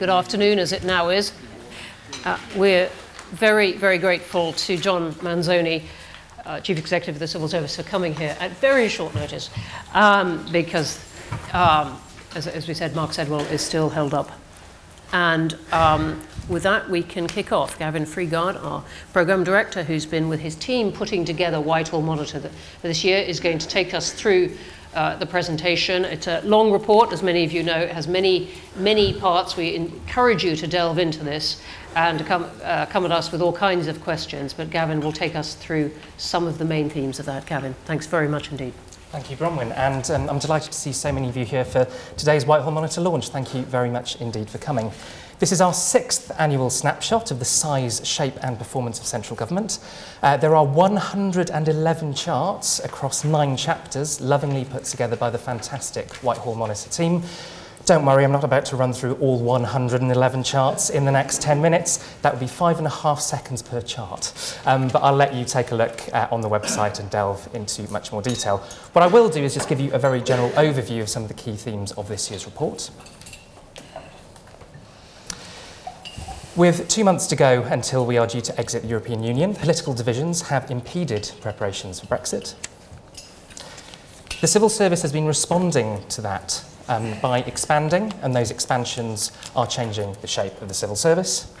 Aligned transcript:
good 0.00 0.08
afternoon 0.08 0.58
as 0.58 0.72
it 0.72 0.82
now 0.82 1.10
is. 1.10 1.30
Uh, 2.24 2.38
we're 2.56 2.88
very, 3.32 3.72
very 3.72 3.98
grateful 3.98 4.54
to 4.54 4.78
John 4.78 5.12
Manzoni, 5.16 5.82
uh, 6.46 6.58
Chief 6.60 6.78
Executive 6.78 7.16
of 7.16 7.18
the 7.20 7.28
Civil 7.28 7.48
Service, 7.48 7.76
for 7.76 7.82
coming 7.82 8.14
here 8.14 8.34
at 8.40 8.50
very 8.52 8.88
short 8.88 9.14
notice 9.14 9.50
um, 9.92 10.42
because, 10.50 11.04
um, 11.52 12.00
as, 12.34 12.46
as, 12.46 12.66
we 12.66 12.72
said, 12.72 12.96
Mark 12.96 13.10
Sedwill 13.10 13.46
is 13.52 13.60
still 13.60 13.90
held 13.90 14.14
up. 14.14 14.30
And 15.12 15.58
um, 15.70 16.22
with 16.48 16.62
that, 16.62 16.88
we 16.88 17.02
can 17.02 17.26
kick 17.26 17.52
off. 17.52 17.78
Gavin 17.78 18.06
Freeguard, 18.06 18.56
our 18.64 18.82
Programme 19.12 19.44
Director, 19.44 19.82
who's 19.82 20.06
been 20.06 20.30
with 20.30 20.40
his 20.40 20.56
team 20.56 20.92
putting 20.92 21.26
together 21.26 21.60
Whitehall 21.60 22.00
Monitor 22.00 22.50
this 22.80 23.04
year, 23.04 23.18
is 23.18 23.38
going 23.38 23.58
to 23.58 23.68
take 23.68 23.92
us 23.92 24.14
through 24.14 24.56
uh, 24.94 25.16
the 25.16 25.26
presentation. 25.26 26.04
It's 26.04 26.26
a 26.26 26.40
long 26.42 26.72
report, 26.72 27.12
as 27.12 27.22
many 27.22 27.44
of 27.44 27.52
you 27.52 27.62
know. 27.62 27.78
It 27.78 27.92
has 27.92 28.08
many, 28.08 28.50
many 28.76 29.12
parts. 29.12 29.56
We 29.56 29.74
encourage 29.74 30.44
you 30.44 30.56
to 30.56 30.66
delve 30.66 30.98
into 30.98 31.22
this 31.22 31.62
and 31.94 32.24
come, 32.26 32.50
uh, 32.62 32.86
come 32.86 33.04
at 33.04 33.12
us 33.12 33.32
with 33.32 33.42
all 33.42 33.52
kinds 33.52 33.86
of 33.86 34.00
questions. 34.02 34.52
But 34.52 34.70
Gavin 34.70 35.00
will 35.00 35.12
take 35.12 35.34
us 35.34 35.54
through 35.54 35.92
some 36.16 36.46
of 36.46 36.58
the 36.58 36.64
main 36.64 36.90
themes 36.90 37.18
of 37.18 37.26
that. 37.26 37.46
Gavin, 37.46 37.74
thanks 37.84 38.06
very 38.06 38.28
much 38.28 38.50
indeed. 38.50 38.72
Thank 39.10 39.28
you, 39.28 39.36
Bronwen. 39.36 39.76
And 39.76 40.08
um, 40.10 40.30
I'm 40.30 40.38
delighted 40.38 40.70
to 40.70 40.78
see 40.78 40.92
so 40.92 41.10
many 41.10 41.28
of 41.28 41.36
you 41.36 41.44
here 41.44 41.64
for 41.64 41.88
today's 42.16 42.46
Whitehall 42.46 42.70
Monitor 42.70 43.00
launch. 43.00 43.30
Thank 43.30 43.54
you 43.54 43.62
very 43.62 43.90
much 43.90 44.20
indeed 44.20 44.48
for 44.48 44.58
coming. 44.58 44.92
This 45.40 45.52
is 45.52 45.62
our 45.62 45.72
sixth 45.72 46.30
annual 46.38 46.68
snapshot 46.68 47.30
of 47.30 47.38
the 47.38 47.46
size, 47.46 48.06
shape 48.06 48.34
and 48.42 48.58
performance 48.58 49.00
of 49.00 49.06
central 49.06 49.38
government. 49.38 49.78
Uh, 50.22 50.36
there 50.36 50.54
are 50.54 50.66
111 50.66 52.12
charts 52.12 52.78
across 52.80 53.24
nine 53.24 53.56
chapters, 53.56 54.20
lovingly 54.20 54.66
put 54.66 54.84
together 54.84 55.16
by 55.16 55.30
the 55.30 55.38
fantastic 55.38 56.12
Whitehall 56.16 56.56
Monitor 56.56 56.90
team. 56.90 57.22
Don't 57.86 58.04
worry, 58.04 58.22
I'm 58.22 58.32
not 58.32 58.44
about 58.44 58.66
to 58.66 58.76
run 58.76 58.92
through 58.92 59.14
all 59.14 59.38
111 59.38 60.42
charts 60.42 60.90
in 60.90 61.06
the 61.06 61.10
next 61.10 61.40
10 61.40 61.62
minutes. 61.62 62.06
That 62.20 62.34
would 62.34 62.40
be 62.40 62.46
five 62.46 62.76
and 62.76 62.86
a 62.86 62.90
half 62.90 63.18
seconds 63.18 63.62
per 63.62 63.80
chart. 63.80 64.34
Um, 64.66 64.88
but 64.88 64.98
I'll 64.98 65.16
let 65.16 65.32
you 65.32 65.46
take 65.46 65.70
a 65.70 65.74
look 65.74 66.02
uh, 66.12 66.28
on 66.30 66.42
the 66.42 66.50
website 66.50 67.00
and 67.00 67.08
delve 67.08 67.48
into 67.54 67.90
much 67.90 68.12
more 68.12 68.20
detail. 68.20 68.58
What 68.92 69.02
I 69.02 69.06
will 69.06 69.30
do 69.30 69.42
is 69.42 69.54
just 69.54 69.70
give 69.70 69.80
you 69.80 69.90
a 69.94 69.98
very 69.98 70.20
general 70.20 70.50
overview 70.50 71.00
of 71.00 71.08
some 71.08 71.22
of 71.22 71.28
the 71.28 71.34
key 71.34 71.56
themes 71.56 71.92
of 71.92 72.08
this 72.08 72.30
year's 72.30 72.44
report. 72.44 72.90
With 76.56 76.88
two 76.88 77.04
months 77.04 77.28
to 77.28 77.36
go 77.36 77.62
until 77.62 78.04
we 78.04 78.18
are 78.18 78.26
due 78.26 78.40
to 78.40 78.58
exit 78.58 78.82
the 78.82 78.88
European 78.88 79.22
Union, 79.22 79.54
political 79.54 79.94
divisions 79.94 80.42
have 80.42 80.68
impeded 80.68 81.30
preparations 81.40 82.00
for 82.00 82.06
Brexit. 82.06 82.54
The 84.40 84.48
civil 84.48 84.68
service 84.68 85.00
has 85.02 85.12
been 85.12 85.26
responding 85.26 86.04
to 86.08 86.20
that 86.22 86.64
um, 86.88 87.14
by 87.20 87.42
expanding, 87.42 88.12
and 88.20 88.34
those 88.34 88.50
expansions 88.50 89.30
are 89.54 89.64
changing 89.64 90.16
the 90.22 90.26
shape 90.26 90.60
of 90.60 90.66
the 90.66 90.74
civil 90.74 90.96
service. 90.96 91.52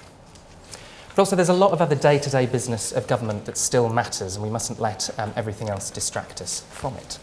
But 1.10 1.20
also, 1.20 1.36
there's 1.36 1.48
a 1.48 1.54
lot 1.54 1.70
of 1.70 1.80
other 1.80 1.94
day 1.94 2.18
to 2.18 2.28
day 2.28 2.46
business 2.46 2.90
of 2.90 3.06
government 3.06 3.44
that 3.44 3.56
still 3.56 3.88
matters, 3.88 4.34
and 4.34 4.44
we 4.44 4.50
mustn't 4.50 4.80
let 4.80 5.08
um, 5.20 5.32
everything 5.36 5.68
else 5.68 5.90
distract 5.90 6.40
us 6.40 6.62
from 6.70 6.96
it. 6.96 7.20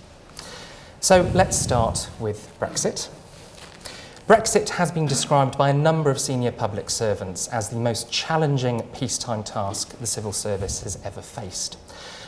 So, 1.02 1.30
let's 1.34 1.58
start 1.58 2.10
with 2.18 2.50
Brexit. 2.62 3.10
Brexit 4.28 4.68
has 4.72 4.92
been 4.92 5.06
described 5.06 5.58
by 5.58 5.70
a 5.70 5.74
number 5.74 6.12
of 6.12 6.20
senior 6.20 6.52
public 6.52 6.90
servants 6.90 7.48
as 7.48 7.70
the 7.70 7.78
most 7.78 8.12
challenging 8.12 8.82
peacetime 8.94 9.42
task 9.42 9.98
the 10.00 10.06
civil 10.06 10.34
service 10.34 10.84
has 10.84 11.00
ever 11.06 11.22
faced. 11.22 11.78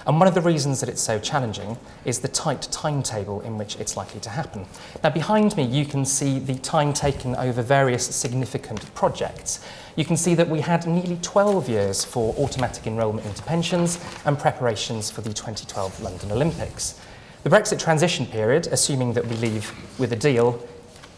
And 0.08 0.18
one 0.18 0.26
of 0.26 0.34
the 0.34 0.40
reasons 0.40 0.80
that 0.80 0.88
it's 0.88 1.02
so 1.02 1.20
challenging 1.20 1.78
is 2.06 2.20
the 2.20 2.30
tight 2.30 2.62
timetable 2.72 3.42
in 3.42 3.58
which 3.58 3.76
it's 3.82 3.98
likely 3.98 4.22
to 4.22 4.30
happen. 4.30 4.66
Now, 5.04 5.10
behind 5.10 5.58
me, 5.58 5.64
you 5.64 5.84
can 5.84 6.06
see 6.06 6.40
the 6.40 6.56
time 6.56 6.94
taken 6.94 7.36
over 7.36 7.62
various 7.62 8.06
significant 8.16 8.96
projects. 8.96 9.60
You 9.98 10.06
can 10.06 10.16
see 10.16 10.36
that 10.36 10.48
we 10.48 10.62
had 10.62 10.88
nearly 10.88 11.20
12 11.22 11.68
years 11.68 12.06
for 12.06 12.34
automatic 12.36 12.88
enrolment 12.88 13.28
into 13.28 13.44
pensions 13.44 14.00
and 14.24 14.40
preparations 14.40 15.12
for 15.12 15.20
the 15.20 15.34
2012 15.34 16.02
London 16.02 16.32
Olympics. 16.32 16.98
The 17.44 17.50
Brexit 17.50 17.78
transition 17.78 18.26
period, 18.26 18.68
assuming 18.68 19.12
that 19.14 19.26
we 19.26 19.36
leave 19.36 19.74
with 20.00 20.14
a 20.14 20.16
deal, 20.16 20.66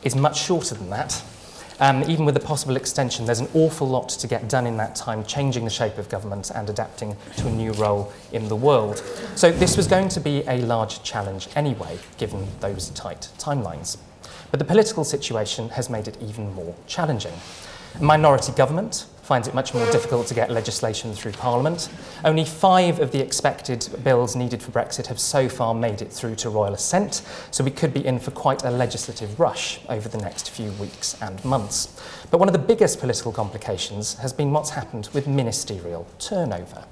is 0.03 0.15
much 0.15 0.41
shorter 0.41 0.75
than 0.75 0.89
that. 0.89 1.23
Um, 1.79 2.03
even 2.03 2.25
with 2.25 2.37
a 2.37 2.39
possible 2.39 2.75
extension, 2.75 3.25
there's 3.25 3.39
an 3.39 3.49
awful 3.55 3.87
lot 3.87 4.09
to 4.09 4.27
get 4.27 4.47
done 4.47 4.67
in 4.67 4.77
that 4.77 4.95
time, 4.95 5.23
changing 5.25 5.63
the 5.63 5.71
shape 5.71 5.97
of 5.97 6.09
government 6.09 6.51
and 6.53 6.69
adapting 6.69 7.17
to 7.37 7.47
a 7.47 7.51
new 7.51 7.71
role 7.71 8.13
in 8.31 8.47
the 8.49 8.55
world. 8.55 8.99
So 9.35 9.51
this 9.51 9.77
was 9.77 9.87
going 9.87 10.09
to 10.09 10.19
be 10.19 10.43
a 10.47 10.59
large 10.59 11.01
challenge 11.01 11.47
anyway, 11.55 11.97
given 12.19 12.47
those 12.59 12.89
tight 12.89 13.29
timelines. 13.39 13.97
But 14.51 14.59
the 14.59 14.65
political 14.65 15.03
situation 15.03 15.69
has 15.69 15.89
made 15.89 16.07
it 16.07 16.17
even 16.21 16.53
more 16.53 16.75
challenging. 16.85 17.33
A 17.99 18.03
minority 18.03 18.51
government, 18.51 19.07
finds 19.21 19.47
it 19.47 19.53
much 19.53 19.73
more 19.73 19.89
difficult 19.91 20.27
to 20.27 20.33
get 20.33 20.51
legislation 20.51 21.13
through 21.13 21.31
Parliament. 21.33 21.89
Only 22.25 22.45
five 22.45 22.99
of 22.99 23.11
the 23.11 23.21
expected 23.21 23.87
bills 24.03 24.35
needed 24.35 24.61
for 24.61 24.71
Brexit 24.71 25.07
have 25.07 25.19
so 25.19 25.47
far 25.47 25.73
made 25.73 26.01
it 26.01 26.11
through 26.11 26.35
to 26.35 26.49
royal 26.49 26.73
assent, 26.73 27.21
so 27.51 27.63
we 27.63 27.71
could 27.71 27.93
be 27.93 28.05
in 28.05 28.19
for 28.19 28.31
quite 28.31 28.63
a 28.63 28.71
legislative 28.71 29.39
rush 29.39 29.79
over 29.89 30.09
the 30.09 30.17
next 30.17 30.49
few 30.49 30.71
weeks 30.73 31.21
and 31.21 31.43
months. 31.45 32.01
But 32.29 32.39
one 32.39 32.49
of 32.49 32.53
the 32.53 32.59
biggest 32.59 32.99
political 32.99 33.31
complications 33.31 34.15
has 34.15 34.33
been 34.33 34.51
what's 34.51 34.71
happened 34.71 35.09
with 35.13 35.27
ministerial 35.27 36.07
turnover. 36.19 36.85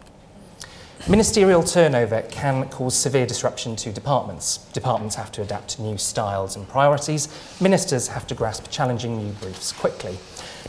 Ministerial 1.08 1.64
turnover 1.64 2.24
can 2.24 2.68
cause 2.70 2.94
severe 2.94 3.26
disruption 3.26 3.76
to 3.78 3.92
departments. 3.92 4.58
Departments 4.74 5.16
have 5.16 5.32
to 5.32 5.42
adapt 5.42 5.70
to 5.70 5.82
new 5.82 5.98
styles 5.98 6.58
and 6.58 6.68
priorities. 6.68 7.30
Ministers 7.62 8.10
have 8.10 8.28
to 8.28 8.36
grasp 8.36 8.70
challenging 8.70 9.18
new 9.18 9.32
briefs 9.34 9.72
quickly. 9.72 10.20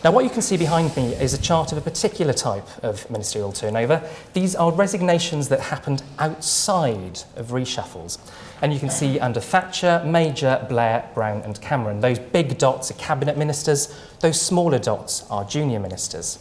Now, 0.02 0.12
what 0.12 0.24
you 0.24 0.30
can 0.30 0.40
see 0.40 0.56
behind 0.56 0.96
me 0.96 1.12
is 1.16 1.34
a 1.34 1.38
chart 1.38 1.72
of 1.72 1.78
a 1.78 1.82
particular 1.82 2.32
type 2.32 2.66
of 2.82 3.08
ministerial 3.10 3.52
turnover. 3.52 4.02
These 4.32 4.54
are 4.54 4.72
resignations 4.72 5.50
that 5.50 5.60
happened 5.60 6.02
outside 6.18 7.20
of 7.36 7.48
reshuffles. 7.48 8.16
And 8.62 8.72
you 8.72 8.78
can 8.78 8.88
see 8.88 9.20
under 9.20 9.40
Thatcher, 9.40 10.02
Major, 10.06 10.64
Blair, 10.70 11.06
Brown, 11.12 11.42
and 11.42 11.60
Cameron. 11.60 12.00
Those 12.00 12.18
big 12.18 12.56
dots 12.56 12.90
are 12.90 12.94
cabinet 12.94 13.36
ministers, 13.36 13.94
those 14.20 14.40
smaller 14.40 14.78
dots 14.78 15.28
are 15.28 15.44
junior 15.44 15.80
ministers. 15.80 16.38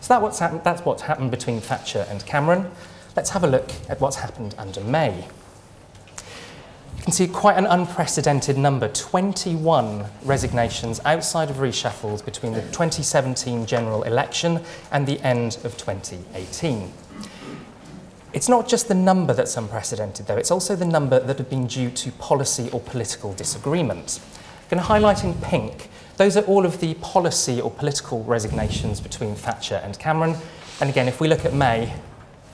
So 0.00 0.14
that 0.14 0.22
what's 0.22 0.38
happened, 0.38 0.62
that's 0.62 0.84
what's 0.84 1.02
happened 1.02 1.32
between 1.32 1.60
Thatcher 1.60 2.06
and 2.08 2.24
Cameron. 2.26 2.70
Let's 3.16 3.30
have 3.30 3.42
a 3.42 3.48
look 3.48 3.72
at 3.88 4.00
what's 4.00 4.16
happened 4.16 4.54
under 4.56 4.82
May. 4.82 5.26
You 7.00 7.04
can 7.04 7.12
see 7.14 7.28
quite 7.28 7.56
an 7.56 7.64
unprecedented 7.64 8.58
number 8.58 8.86
21 8.86 10.04
resignations 10.22 11.00
outside 11.06 11.48
of 11.48 11.56
reshuffles 11.56 12.22
between 12.22 12.52
the 12.52 12.60
2017 12.60 13.64
general 13.64 14.02
election 14.02 14.62
and 14.92 15.06
the 15.06 15.18
end 15.20 15.56
of 15.64 15.78
2018. 15.78 16.92
It's 18.34 18.50
not 18.50 18.68
just 18.68 18.88
the 18.88 18.94
number 18.94 19.32
that's 19.32 19.56
unprecedented, 19.56 20.26
though, 20.26 20.36
it's 20.36 20.50
also 20.50 20.76
the 20.76 20.84
number 20.84 21.18
that 21.18 21.38
have 21.38 21.48
been 21.48 21.66
due 21.66 21.88
to 21.90 22.12
policy 22.12 22.68
or 22.70 22.80
political 22.80 23.32
disagreement. 23.32 24.20
I'm 24.64 24.68
going 24.68 24.82
to 24.82 24.86
highlight 24.86 25.24
in 25.24 25.32
pink. 25.36 25.88
Those 26.18 26.36
are 26.36 26.42
all 26.42 26.66
of 26.66 26.80
the 26.80 26.92
policy 26.96 27.62
or 27.62 27.70
political 27.70 28.22
resignations 28.24 29.00
between 29.00 29.34
Thatcher 29.36 29.80
and 29.82 29.98
Cameron. 29.98 30.36
And 30.82 30.90
again, 30.90 31.08
if 31.08 31.18
we 31.18 31.28
look 31.28 31.46
at 31.46 31.54
May, 31.54 31.94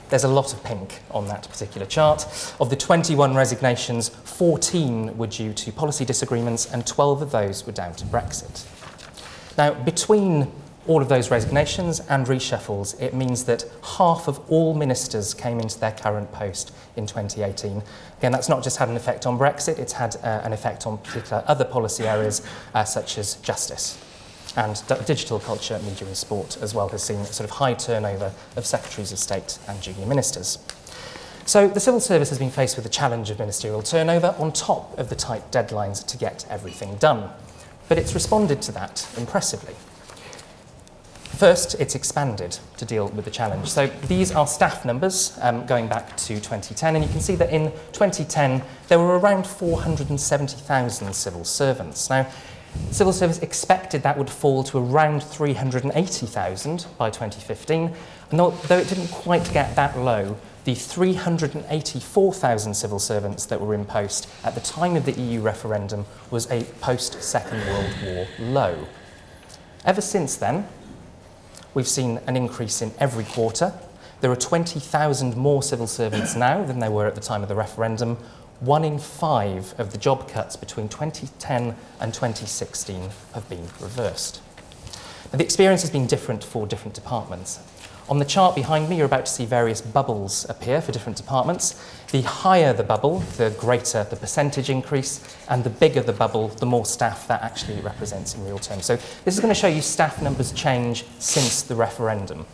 there's 0.09 0.23
a 0.23 0.27
lot 0.27 0.53
of 0.53 0.63
pink 0.63 1.01
on 1.11 1.27
that 1.27 1.47
particular 1.49 1.85
chart. 1.85 2.25
Of 2.59 2.69
the 2.69 2.75
21 2.75 3.35
resignations, 3.35 4.09
14 4.09 5.17
were 5.17 5.27
due 5.27 5.53
to 5.53 5.71
policy 5.71 6.05
disagreements 6.05 6.71
and 6.71 6.85
12 6.85 7.21
of 7.21 7.31
those 7.31 7.65
were 7.65 7.73
down 7.73 7.93
to 7.95 8.05
Brexit. 8.05 8.65
Now, 9.57 9.73
between 9.73 10.51
all 10.87 11.01
of 11.01 11.09
those 11.09 11.29
resignations 11.29 11.99
and 12.01 12.25
reshuffles, 12.27 12.99
it 13.01 13.13
means 13.13 13.43
that 13.43 13.65
half 13.97 14.29
of 14.29 14.39
all 14.49 14.73
ministers 14.73 15.33
came 15.33 15.59
into 15.59 15.77
their 15.79 15.91
current 15.91 16.31
post 16.31 16.73
in 16.95 17.05
2018. 17.05 17.83
Again, 18.19 18.31
that's 18.31 18.47
not 18.47 18.63
just 18.63 18.77
had 18.77 18.87
an 18.87 18.95
effect 18.95 19.25
on 19.25 19.37
Brexit, 19.37 19.79
it's 19.79 19.93
had 19.93 20.15
uh, 20.17 20.41
an 20.43 20.53
effect 20.53 20.87
on 20.87 20.97
particular 20.99 21.43
other 21.47 21.65
policy 21.65 22.07
areas 22.07 22.41
uh, 22.73 22.85
such 22.85 23.17
as 23.17 23.35
justice 23.37 24.01
and 24.57 24.81
digital 25.05 25.39
culture, 25.39 25.79
media 25.79 26.07
and 26.07 26.17
sport 26.17 26.57
as 26.61 26.73
well 26.73 26.89
has 26.89 27.03
seen 27.03 27.23
sort 27.25 27.49
of 27.49 27.51
high 27.51 27.75
turnover 27.75 28.33
of 28.55 28.65
secretaries 28.65 29.11
of 29.11 29.19
state 29.19 29.59
and 29.67 29.81
junior 29.81 30.05
ministers. 30.05 30.57
So 31.45 31.67
the 31.69 31.79
civil 31.79 32.01
service 32.01 32.27
has 32.29 32.39
been 32.39 32.49
faced 32.49 32.75
with 32.75 32.83
the 32.83 32.89
challenge 32.89 33.29
of 33.29 33.39
ministerial 33.39 33.81
turnover 33.81 34.35
on 34.37 34.51
top 34.51 34.97
of 34.97 35.09
the 35.09 35.15
tight 35.15 35.49
deadlines 35.51 36.05
to 36.07 36.17
get 36.17 36.45
everything 36.49 36.95
done. 36.95 37.29
But 37.87 37.97
it's 37.97 38.13
responded 38.13 38.61
to 38.63 38.71
that 38.73 39.07
impressively. 39.15 39.75
First, 41.37 41.75
it's 41.75 41.93
expanded 41.93 42.57
to 42.77 42.85
deal 42.85 43.09
with 43.09 43.23
the 43.23 43.31
challenge. 43.31 43.69
So 43.69 43.85
these 44.07 44.31
are 44.31 44.47
staff 44.47 44.85
numbers 44.85 45.37
um, 45.43 45.67
going 45.67 45.87
back 45.87 46.17
to 46.17 46.39
2010, 46.39 46.95
and 46.95 47.05
you 47.05 47.11
can 47.11 47.21
see 47.21 47.35
that 47.35 47.51
in 47.51 47.71
2010 47.91 48.63
there 48.87 48.97
were 48.97 49.19
around 49.19 49.45
470,000 49.45 51.13
civil 51.13 51.43
servants. 51.43 52.09
Now, 52.09 52.25
Civil 52.91 53.13
Service 53.13 53.39
expected 53.39 54.03
that 54.03 54.17
would 54.17 54.29
fall 54.29 54.63
to 54.65 54.77
around 54.77 55.23
380,000 55.23 56.85
by 56.97 57.09
2015, 57.09 57.93
and 58.31 58.39
though 58.39 58.77
it 58.77 58.87
didn't 58.89 59.11
quite 59.11 59.51
get 59.53 59.75
that 59.75 59.97
low, 59.97 60.37
the 60.63 60.75
384,000 60.75 62.73
civil 62.73 62.99
servants 62.99 63.45
that 63.45 63.61
were 63.61 63.73
in 63.73 63.85
post 63.85 64.27
at 64.43 64.53
the 64.53 64.59
time 64.61 64.97
of 64.97 65.05
the 65.05 65.13
EU 65.13 65.39
referendum 65.39 66.05
was 66.29 66.49
a 66.51 66.65
post 66.81 67.23
Second 67.23 67.65
World 67.67 67.93
War 68.03 68.27
low. 68.39 68.87
Ever 69.85 70.01
since 70.01 70.35
then, 70.35 70.67
we've 71.73 71.87
seen 71.87 72.19
an 72.27 72.35
increase 72.35 72.81
in 72.81 72.91
every 72.99 73.23
quarter. 73.23 73.73
There 74.19 74.29
are 74.29 74.35
20,000 74.35 75.37
more 75.37 75.63
civil 75.63 75.87
servants 75.87 76.35
now 76.35 76.65
than 76.65 76.79
there 76.79 76.91
were 76.91 77.05
at 77.05 77.15
the 77.15 77.21
time 77.21 77.43
of 77.43 77.49
the 77.49 77.55
referendum. 77.55 78.17
One 78.59 78.83
in 78.83 78.97
five 78.97 79.75
of 79.77 79.91
the 79.91 79.99
job 79.99 80.27
cuts 80.29 80.55
between 80.55 80.89
2010 80.89 81.75
and 81.99 82.13
2016 82.13 83.09
have 83.35 83.47
been 83.49 83.65
reversed. 83.79 84.41
Now, 85.31 85.37
the 85.37 85.43
experience 85.43 85.81
has 85.81 85.91
been 85.91 86.07
different 86.07 86.43
for 86.43 86.65
different 86.65 86.95
departments. 86.95 87.59
On 88.09 88.17
the 88.17 88.25
chart 88.25 88.55
behind 88.55 88.89
me, 88.89 88.95
you're 88.95 89.05
about 89.05 89.25
to 89.25 89.31
see 89.31 89.45
various 89.45 89.81
bubbles 89.81 90.49
appear 90.49 90.81
for 90.81 90.91
different 90.91 91.17
departments. 91.17 91.75
The 92.11 92.21
higher 92.21 92.73
the 92.73 92.83
bubble, 92.83 93.19
the 93.35 93.53
greater 93.59 94.05
the 94.05 94.15
percentage 94.15 94.69
increase, 94.69 95.21
and 95.49 95.63
the 95.63 95.69
bigger 95.69 96.01
the 96.01 96.13
bubble, 96.13 96.47
the 96.47 96.65
more 96.65 96.85
staff 96.85 97.27
that 97.27 97.43
actually 97.43 97.81
represents 97.81 98.33
in 98.33 98.45
real 98.45 98.59
terms. 98.59 98.85
So 98.85 98.95
this 99.25 99.35
is 99.35 99.39
going 99.39 99.53
to 99.53 99.59
show 99.59 99.67
you 99.67 99.81
staff 99.81 100.21
numbers 100.21 100.51
change 100.53 101.03
since 101.19 101.61
the 101.61 101.75
referendum. 101.75 102.45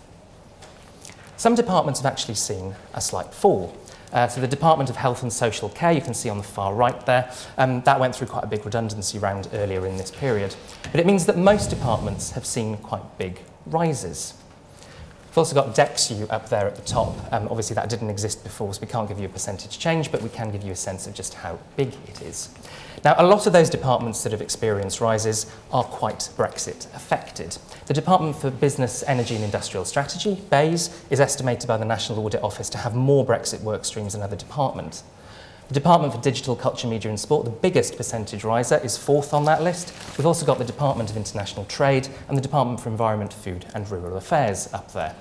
Some 1.38 1.56
departments 1.56 2.00
have 2.02 2.12
actually 2.12 2.36
seen 2.36 2.76
a 2.94 3.00
slight 3.00 3.34
fall. 3.34 3.78
Uh, 4.13 4.27
so 4.27 4.39
the 4.39 4.48
Department 4.48 4.92
of 4.92 4.95
Health 4.95 5.24
and 5.24 5.33
Social 5.33 5.69
Care, 5.69 5.92
you 5.92 6.01
can 6.01 6.13
see 6.13 6.30
on 6.30 6.38
the 6.38 6.44
far 6.44 6.74
right 6.74 7.04
there, 7.07 7.31
um, 7.57 7.81
that 7.81 8.00
went 8.00 8.15
through 8.15 8.27
quite 8.27 8.44
a 8.44 8.48
big 8.48 8.63
redundancy 8.63 9.18
round 9.18 9.50
earlier 9.54 9.88
in 9.88 9.98
this 9.98 10.12
period. 10.12 10.56
But 10.92 11.00
it 11.00 11.07
means 11.07 11.25
that 11.25 11.38
most 11.38 11.71
departments 11.71 12.31
have 12.31 12.45
seen 12.45 12.77
quite 12.77 13.18
big 13.18 13.42
rises. 13.65 14.36
We've 15.33 15.39
also 15.39 15.56
got 15.56 15.74
DexU 15.74 16.31
up 16.31 16.50
there 16.50 16.68
at 16.68 16.75
the 16.75 16.83
top. 16.83 17.15
Um, 17.33 17.47
obviously, 17.47 17.74
that 17.74 17.89
didn't 17.89 18.12
exist 18.12 18.44
before, 18.44 18.71
so 18.71 18.80
we 18.80 18.85
can't 18.85 19.07
give 19.07 19.18
you 19.18 19.25
a 19.25 19.30
percentage 19.30 19.80
change, 19.80 20.12
but 20.12 20.21
we 20.21 20.30
can 20.30 20.51
give 20.51 20.62
you 20.62 20.74
a 20.74 20.75
sense 20.75 21.07
of 21.07 21.15
just 21.15 21.33
how 21.33 21.57
big 21.75 21.88
it 22.07 22.21
is. 22.21 22.53
Now, 23.03 23.15
a 23.18 23.25
lot 23.25 23.47
of 23.47 23.53
those 23.53 23.68
departments 23.68 24.21
that 24.21 24.31
have 24.31 24.44
experienced 24.44 25.01
rises 25.01 25.51
are 25.71 25.83
quite 25.85 26.30
Brexit 26.38 26.85
affected. 26.94 27.57
The 27.88 27.95
Department 27.95 28.35
for 28.35 28.51
Business, 28.51 29.03
Energy 29.07 29.33
and 29.33 29.44
Industrial 29.44 29.85
Strategy, 29.85 30.39
BAES, 30.51 31.03
is 31.09 31.19
estimated 31.19 31.68
by 31.68 31.77
the 31.77 31.85
National 31.85 32.24
Audit 32.24 32.44
Office 32.44 32.69
to 32.69 32.77
have 32.77 32.94
more 32.94 33.25
Brexit 33.25 33.62
work 33.62 33.85
streams 33.85 34.13
than 34.13 34.21
other 34.21 34.35
departments. 34.35 35.03
The 35.69 35.74
Department 35.74 36.13
for 36.13 36.21
Digital, 36.21 36.56
Culture, 36.56 36.88
Media 36.88 37.10
and 37.10 37.19
Sport, 37.19 37.45
the 37.45 37.51
biggest 37.51 37.95
percentage 37.95 38.44
riser, 38.44 38.77
is 38.83 38.98
fourth 38.98 39.33
on 39.33 39.45
that 39.45 39.63
list. 39.63 39.94
We've 40.18 40.27
also 40.27 40.45
got 40.45 40.57
the 40.57 40.65
Department 40.65 41.10
of 41.10 41.18
International 41.18 41.65
Trade 41.65 42.10
and 42.27 42.38
the 42.38 42.42
Department 42.42 42.81
for 42.81 42.89
Environment, 42.89 43.31
Food 43.31 43.65
and 43.74 43.89
Rural 43.89 44.18
Affairs 44.18 44.71
up 44.74 44.92
there. 44.92 45.15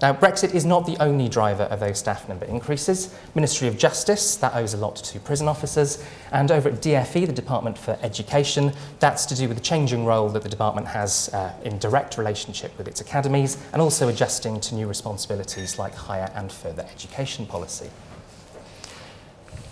Now, 0.00 0.14
Brexit 0.14 0.54
is 0.54 0.64
not 0.64 0.86
the 0.86 0.96
only 1.02 1.28
driver 1.28 1.64
of 1.64 1.80
those 1.80 1.98
staff 1.98 2.26
number 2.26 2.46
increases. 2.46 3.14
Ministry 3.34 3.68
of 3.68 3.76
Justice, 3.76 4.36
that 4.36 4.54
owes 4.54 4.72
a 4.72 4.78
lot 4.78 4.96
to 4.96 5.20
prison 5.20 5.46
officers. 5.46 6.02
And 6.32 6.50
over 6.50 6.70
at 6.70 6.76
DFE, 6.76 7.26
the 7.26 7.32
Department 7.32 7.76
for 7.76 7.98
Education, 8.00 8.72
that's 8.98 9.26
to 9.26 9.34
do 9.34 9.46
with 9.46 9.58
the 9.58 9.62
changing 9.62 10.06
role 10.06 10.30
that 10.30 10.42
the 10.42 10.48
department 10.48 10.86
has 10.86 11.28
uh, 11.34 11.52
in 11.64 11.78
direct 11.78 12.16
relationship 12.16 12.76
with 12.78 12.88
its 12.88 13.02
academies 13.02 13.58
and 13.74 13.82
also 13.82 14.08
adjusting 14.08 14.58
to 14.60 14.74
new 14.74 14.86
responsibilities 14.86 15.78
like 15.78 15.94
higher 15.94 16.30
and 16.34 16.50
further 16.50 16.86
education 16.90 17.44
policy. 17.44 17.90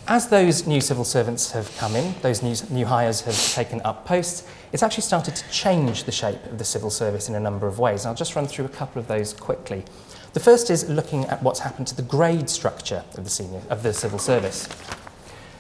as 0.09 0.27
those 0.29 0.67
new 0.67 0.81
civil 0.81 1.05
servants 1.05 1.51
have 1.53 1.75
come 1.77 1.95
in, 1.95 2.15
those 2.23 2.43
new, 2.43 2.57
new 2.71 2.87
hires 2.87 3.21
have 3.21 3.37
taken 3.55 3.81
up 3.83 4.07
posts, 4.07 4.49
it's 4.73 4.83
actually 4.83 5.03
started 5.03 5.37
to 5.37 5.49
change 5.51 6.05
the 6.05 6.13
shape 6.13 6.43
of 6.47 6.57
the 6.57 6.65
civil 6.65 6.89
service 6.89 7.29
in 7.29 7.35
a 7.35 7.41
number 7.41 7.67
of 7.67 7.79
ways. 7.79 8.05
And 8.05 8.09
I'll 8.09 8.17
just 8.17 8.35
run 8.35 8.47
through 8.47 8.65
a 8.65 8.71
couple 8.71 9.01
of 9.01 9.07
those 9.07 9.35
quickly. 9.35 9.85
The 10.33 10.41
first 10.41 10.71
is 10.71 10.89
looking 10.89 11.27
at 11.27 11.43
what's 11.43 11.61
happened 11.61 11.89
to 11.89 11.95
the 11.95 12.03
grade 12.03 12.49
structure 12.49 13.05
of 13.19 13.25
the, 13.25 13.31
senior, 13.31 13.61
of 13.69 13.83
the 13.83 13.93
civil 13.93 14.19
service. 14.19 14.67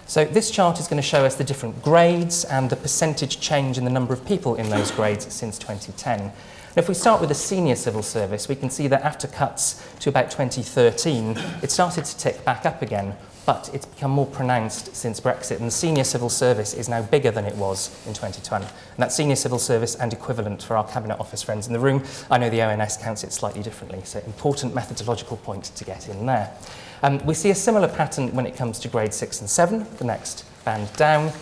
So 0.08 0.24
this 0.24 0.50
chart 0.50 0.80
is 0.80 0.88
going 0.88 0.96
to 0.96 1.06
show 1.06 1.26
us 1.26 1.34
the 1.34 1.44
different 1.44 1.82
grades 1.82 2.46
and 2.46 2.70
the 2.70 2.76
percentage 2.76 3.40
change 3.40 3.76
in 3.76 3.84
the 3.84 3.90
number 3.90 4.14
of 4.14 4.24
people 4.24 4.54
in 4.54 4.70
those 4.70 4.90
grades 4.90 5.30
since 5.30 5.58
2010. 5.58 6.20
And 6.20 6.32
if 6.76 6.88
we 6.88 6.94
start 6.94 7.20
with 7.20 7.28
the 7.28 7.34
senior 7.34 7.76
civil 7.76 8.02
service, 8.02 8.48
we 8.48 8.54
can 8.54 8.70
see 8.70 8.88
that 8.88 9.02
after 9.02 9.28
cuts 9.28 9.86
to 10.00 10.08
about 10.08 10.30
2013, 10.30 11.36
it 11.62 11.70
started 11.70 12.06
to 12.06 12.16
tick 12.16 12.42
back 12.46 12.64
up 12.64 12.80
again, 12.80 13.16
but 13.44 13.68
it's 13.74 13.84
become 13.84 14.10
more 14.10 14.24
pronounced 14.24 14.96
since 14.96 15.20
Brexit, 15.20 15.58
and 15.58 15.66
the 15.66 15.70
senior 15.70 16.04
civil 16.04 16.30
service 16.30 16.72
is 16.72 16.88
now 16.88 17.02
bigger 17.02 17.30
than 17.30 17.44
it 17.44 17.56
was 17.56 17.90
in 18.06 18.14
2020. 18.14 18.66
And 18.96 19.12
senior 19.12 19.36
civil 19.36 19.58
service 19.58 19.94
and 19.94 20.10
equivalent 20.14 20.62
for 20.62 20.74
our 20.78 20.88
Cabinet 20.88 21.20
Office 21.20 21.42
friends 21.42 21.66
in 21.66 21.74
the 21.74 21.80
room. 21.80 22.02
I 22.30 22.38
know 22.38 22.48
the 22.48 22.62
ONS 22.62 22.96
counts 22.96 23.24
it 23.24 23.32
slightly 23.34 23.62
differently, 23.62 24.00
so 24.04 24.20
important 24.20 24.74
methodological 24.74 25.36
point 25.36 25.64
to 25.64 25.84
get 25.84 26.08
in 26.08 26.24
there. 26.24 26.50
Um, 27.02 27.24
we 27.24 27.34
see 27.34 27.50
a 27.50 27.54
similar 27.54 27.88
pattern 27.88 28.34
when 28.34 28.46
it 28.46 28.56
comes 28.56 28.78
to 28.80 28.88
grade 28.88 29.14
6 29.14 29.40
and 29.40 29.48
7, 29.48 29.86
the 29.98 30.04
next 30.04 30.44
band 30.64 30.92
down. 30.94 31.32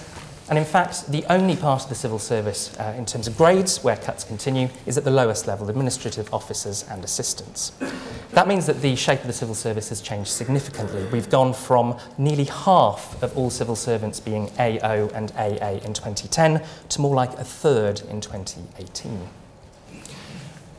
And 0.48 0.58
in 0.58 0.64
fact, 0.64 1.10
the 1.10 1.24
only 1.28 1.56
part 1.56 1.82
of 1.82 1.88
the 1.88 1.96
civil 1.96 2.20
service 2.20 2.78
uh, 2.78 2.94
in 2.96 3.04
terms 3.04 3.26
of 3.26 3.36
grades 3.36 3.82
where 3.82 3.96
cuts 3.96 4.22
continue 4.22 4.68
is 4.86 4.96
at 4.96 5.02
the 5.02 5.10
lowest 5.10 5.48
level, 5.48 5.68
administrative 5.68 6.32
officers 6.32 6.84
and 6.88 7.02
assistants. 7.02 7.72
That 8.30 8.46
means 8.46 8.66
that 8.66 8.80
the 8.80 8.94
shape 8.94 9.22
of 9.22 9.26
the 9.26 9.32
civil 9.32 9.56
service 9.56 9.88
has 9.88 10.00
changed 10.00 10.30
significantly. 10.30 11.04
We've 11.10 11.28
gone 11.28 11.52
from 11.52 11.98
nearly 12.16 12.44
half 12.44 13.20
of 13.24 13.36
all 13.36 13.50
civil 13.50 13.74
servants 13.74 14.20
being 14.20 14.50
AO 14.58 15.08
and 15.14 15.32
AA 15.32 15.80
in 15.84 15.92
2010 15.92 16.62
to 16.90 17.00
more 17.00 17.14
like 17.14 17.32
a 17.38 17.44
third 17.44 18.02
in 18.02 18.20
2018. 18.20 19.28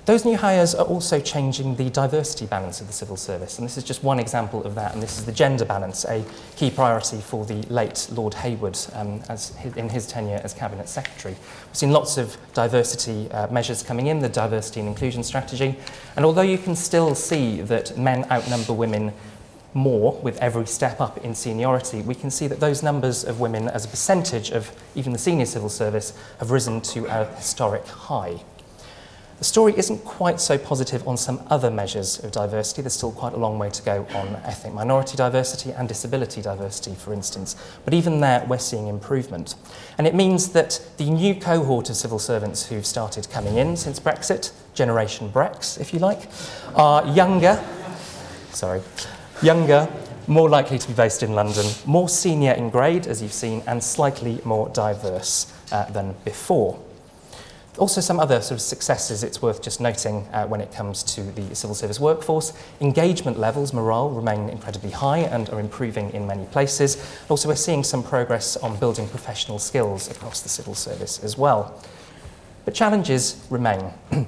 Those 0.08 0.24
new 0.24 0.38
hires 0.38 0.74
are 0.74 0.86
also 0.86 1.20
changing 1.20 1.76
the 1.76 1.90
diversity 1.90 2.46
balance 2.46 2.80
of 2.80 2.88
the 2.88 2.94
civil 2.94 3.18
service, 3.18 3.60
and 3.60 3.68
this 3.68 3.76
is 3.76 3.84
just 3.84 4.06
one 4.06 4.22
example 4.22 4.64
of 4.64 4.74
that, 4.76 4.94
and 4.94 5.04
this 5.04 5.18
is 5.18 5.26
the 5.26 5.34
gender 5.34 5.66
balance, 5.66 6.06
a 6.06 6.24
key 6.56 6.72
priority 6.72 7.18
for 7.18 7.44
the 7.44 7.62
late 7.64 8.08
Lord 8.14 8.34
Heywood 8.34 8.80
um, 8.94 9.22
as 9.28 9.50
his, 9.58 9.76
in 9.76 9.90
his 9.90 10.08
tenure 10.08 10.40
as 10.46 10.54
Cabinet 10.54 10.88
Secretary. 10.88 11.34
We've 11.34 11.76
seen 11.76 11.92
lots 11.92 12.18
of 12.18 12.38
diversity 12.54 13.30
uh, 13.32 13.52
measures 13.52 13.84
coming 13.84 14.08
in, 14.08 14.20
the 14.20 14.30
diversity 14.30 14.80
and 14.80 14.88
inclusion 14.88 15.24
strategy, 15.24 15.76
and 16.16 16.24
although 16.24 16.42
you 16.42 16.58
can 16.58 16.78
still 16.78 17.14
see 17.14 17.60
that 17.64 17.98
men 17.98 18.26
outnumber 18.32 18.72
women 18.72 19.12
more 19.74 20.14
with 20.22 20.38
every 20.38 20.68
step 20.68 21.02
up 21.02 21.18
in 21.18 21.36
seniority, 21.36 22.02
we 22.02 22.16
can 22.16 22.32
see 22.32 22.48
that 22.48 22.62
those 22.62 22.82
numbers 22.82 23.26
of 23.26 23.42
women 23.42 23.68
as 23.68 23.84
a 23.84 23.90
percentage 23.90 24.52
of 24.52 24.72
even 24.96 25.12
the 25.12 25.20
senior 25.20 25.46
civil 25.46 25.68
service 25.68 26.14
have 26.40 26.50
risen 26.50 26.80
to 26.80 27.08
a 27.08 27.26
historic 27.36 27.86
high. 27.88 28.40
The 29.38 29.44
story 29.44 29.78
isn't 29.78 30.04
quite 30.04 30.40
so 30.40 30.58
positive 30.58 31.08
on 31.08 31.16
some 31.16 31.44
other 31.48 31.70
measures 31.70 32.24
of 32.24 32.32
diversity. 32.32 32.82
There's 32.82 32.94
still 32.96 33.12
quite 33.12 33.34
a 33.34 33.38
long 33.38 33.60
way 33.60 33.70
to 33.70 33.84
go 33.84 34.08
on 34.16 34.36
ethnic 34.38 34.74
minority 34.74 35.16
diversity 35.16 35.72
and 35.72 35.88
disability 35.88 36.42
diversity, 36.42 36.96
for 36.96 37.14
instance. 37.14 37.56
But 37.86 37.94
even 37.94 38.20
there, 38.20 38.44
we're 38.48 38.58
seeing 38.58 38.88
improvement. 38.88 39.54
And 40.00 40.08
it 40.08 40.16
means 40.16 40.50
that 40.54 40.82
the 40.98 41.12
new 41.12 41.36
cohort 41.36 41.92
of 41.92 41.98
civil 41.98 42.18
servants 42.18 42.66
who've 42.66 42.86
started 42.86 43.30
coming 43.30 43.58
in 43.58 43.78
since 43.78 44.00
Brexit, 44.00 44.52
Generation 44.74 45.30
Brex, 45.30 45.80
if 45.80 45.94
you 45.94 46.00
like, 46.00 46.30
are 46.74 47.06
younger, 47.06 47.64
sorry, 48.54 48.82
younger, 49.44 49.88
more 50.26 50.50
likely 50.50 50.80
to 50.80 50.88
be 50.88 50.96
based 50.96 51.22
in 51.22 51.34
London, 51.34 51.66
more 51.86 52.10
senior 52.10 52.54
in 52.54 52.72
grade, 52.72 53.06
as 53.06 53.22
you've 53.22 53.32
seen, 53.34 53.62
and 53.68 53.84
slightly 53.84 54.42
more 54.44 54.68
diverse 54.70 55.54
uh, 55.72 55.86
than 55.92 56.16
before. 56.26 56.80
Also, 57.78 58.02
some 58.02 58.20
other 58.20 58.42
sort 58.42 58.54
of 58.54 58.62
successes 58.62 59.24
it's 59.24 59.40
worth 59.40 59.62
just 59.62 59.80
noting 59.80 60.28
uh, 60.34 60.48
when 60.48 60.62
it 60.62 60.72
comes 60.72 61.04
to 61.04 61.22
the 61.22 61.56
civil 61.56 61.76
service 61.76 62.00
workforce. 62.00 62.54
Engagement 62.82 63.38
levels, 63.38 63.72
morale, 63.72 64.10
remain 64.10 64.50
incredibly 64.50 64.90
high 64.90 65.20
and 65.20 65.48
are 65.52 65.60
improving 65.60 66.12
in 66.12 66.26
many 66.26 66.46
places. 66.46 66.98
Also, 67.30 67.48
we're 67.48 67.56
seeing 67.56 67.84
some 67.84 68.02
progress 68.02 68.58
on 68.58 68.80
building 68.80 69.08
professional 69.10 69.60
skills 69.60 70.10
across 70.10 70.42
the 70.42 70.50
civil 70.50 70.74
service 70.74 71.24
as 71.24 71.38
well. 71.38 71.80
But 72.66 72.74
challenges 72.74 73.46
remain. 73.52 73.94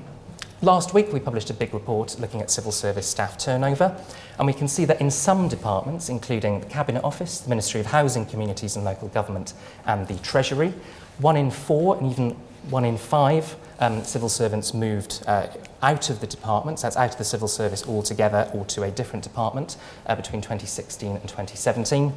Last 0.62 0.94
week, 0.94 1.12
we 1.12 1.20
published 1.20 1.50
a 1.50 1.54
big 1.54 1.74
report 1.74 2.20
looking 2.20 2.42
at 2.42 2.52
civil 2.52 2.72
service 2.72 3.08
staff 3.08 3.38
turnover, 3.38 3.96
and 4.38 4.46
we 4.46 4.54
can 4.54 4.68
see 4.68 4.86
that 4.86 5.02
in 5.02 5.10
some 5.10 5.48
departments, 5.48 6.10
including 6.10 6.60
the 6.60 6.68
Cabinet 6.68 7.04
Office, 7.04 7.40
the 7.40 7.50
Ministry 7.50 7.80
of 7.80 7.88
Housing, 7.88 8.26
Communities 8.26 8.76
and 8.76 8.86
Local 8.86 9.08
Government, 9.08 9.54
and 9.86 10.08
the 10.08 10.18
Treasury, 10.20 10.74
one 11.18 11.36
in 11.36 11.50
four 11.50 11.98
and 11.98 12.12
even 12.12 12.36
one 12.70 12.86
in 12.86 12.98
five 12.98 13.56
um, 13.80 14.04
civil 14.04 14.30
servants 14.30 14.74
moved 14.74 15.24
uh, 15.28 15.48
out 15.82 16.10
of 16.10 16.20
the 16.20 16.28
departments, 16.28 16.82
that's 16.82 16.98
out 16.98 17.12
of 17.12 17.18
the 17.18 17.24
civil 17.24 17.48
service 17.48 17.88
altogether 17.88 18.50
or 18.54 18.66
to 18.66 18.84
a 18.84 18.92
different 18.92 19.24
department 19.24 19.78
uh, 20.06 20.16
between 20.16 20.42
2016 20.42 21.12
and 21.12 21.22
2017. 21.22 22.14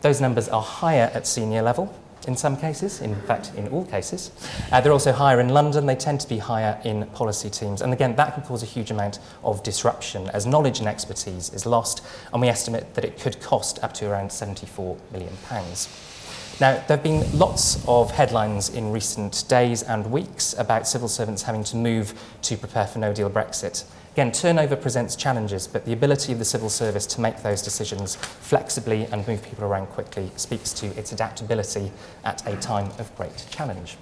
Those 0.00 0.20
numbers 0.20 0.48
are 0.48 0.62
higher 0.62 1.10
at 1.14 1.26
senior 1.26 1.62
level 1.62 1.94
in 2.26 2.36
some 2.36 2.56
cases, 2.56 3.00
in 3.00 3.14
fact, 3.22 3.52
in 3.56 3.68
all 3.68 3.84
cases. 3.84 4.30
Uh, 4.72 4.80
they're 4.80 4.92
also 4.92 5.12
higher 5.12 5.40
in 5.40 5.50
London, 5.50 5.86
they 5.86 5.94
tend 5.94 6.20
to 6.20 6.28
be 6.28 6.38
higher 6.38 6.80
in 6.84 7.06
policy 7.08 7.48
teams. 7.48 7.82
And 7.82 7.92
again, 7.92 8.16
that 8.16 8.34
can 8.34 8.42
cause 8.42 8.62
a 8.62 8.66
huge 8.66 8.90
amount 8.90 9.20
of 9.44 9.62
disruption 9.62 10.28
as 10.30 10.46
knowledge 10.46 10.80
and 10.80 10.88
expertise 10.88 11.52
is 11.52 11.66
lost, 11.66 12.04
and 12.32 12.42
we 12.42 12.48
estimate 12.48 12.94
that 12.94 13.04
it 13.04 13.20
could 13.20 13.40
cost 13.40 13.82
up 13.84 13.92
to 13.94 14.10
around 14.10 14.30
£74 14.30 14.98
million. 15.12 15.32
Now, 16.58 16.72
there 16.72 16.96
have 16.96 17.02
been 17.02 17.38
lots 17.38 17.86
of 17.86 18.10
headlines 18.10 18.70
in 18.70 18.90
recent 18.90 19.44
days 19.46 19.82
and 19.82 20.10
weeks 20.10 20.54
about 20.56 20.88
civil 20.88 21.06
servants 21.06 21.42
having 21.42 21.62
to 21.64 21.76
move 21.76 22.18
to 22.42 22.56
prepare 22.56 22.86
for 22.86 22.98
no 22.98 23.12
deal 23.12 23.28
Brexit. 23.28 23.84
Again, 24.14 24.32
turnover 24.32 24.74
presents 24.74 25.16
challenges, 25.16 25.66
but 25.66 25.84
the 25.84 25.92
ability 25.92 26.32
of 26.32 26.38
the 26.38 26.46
civil 26.46 26.70
service 26.70 27.04
to 27.08 27.20
make 27.20 27.42
those 27.42 27.60
decisions 27.60 28.16
flexibly 28.16 29.04
and 29.12 29.28
move 29.28 29.42
people 29.42 29.64
around 29.64 29.88
quickly 29.88 30.30
speaks 30.36 30.72
to 30.72 30.86
its 30.98 31.12
adaptability 31.12 31.92
at 32.24 32.46
a 32.48 32.56
time 32.56 32.90
of 32.98 33.14
great 33.16 33.44
challenge. 33.50 33.98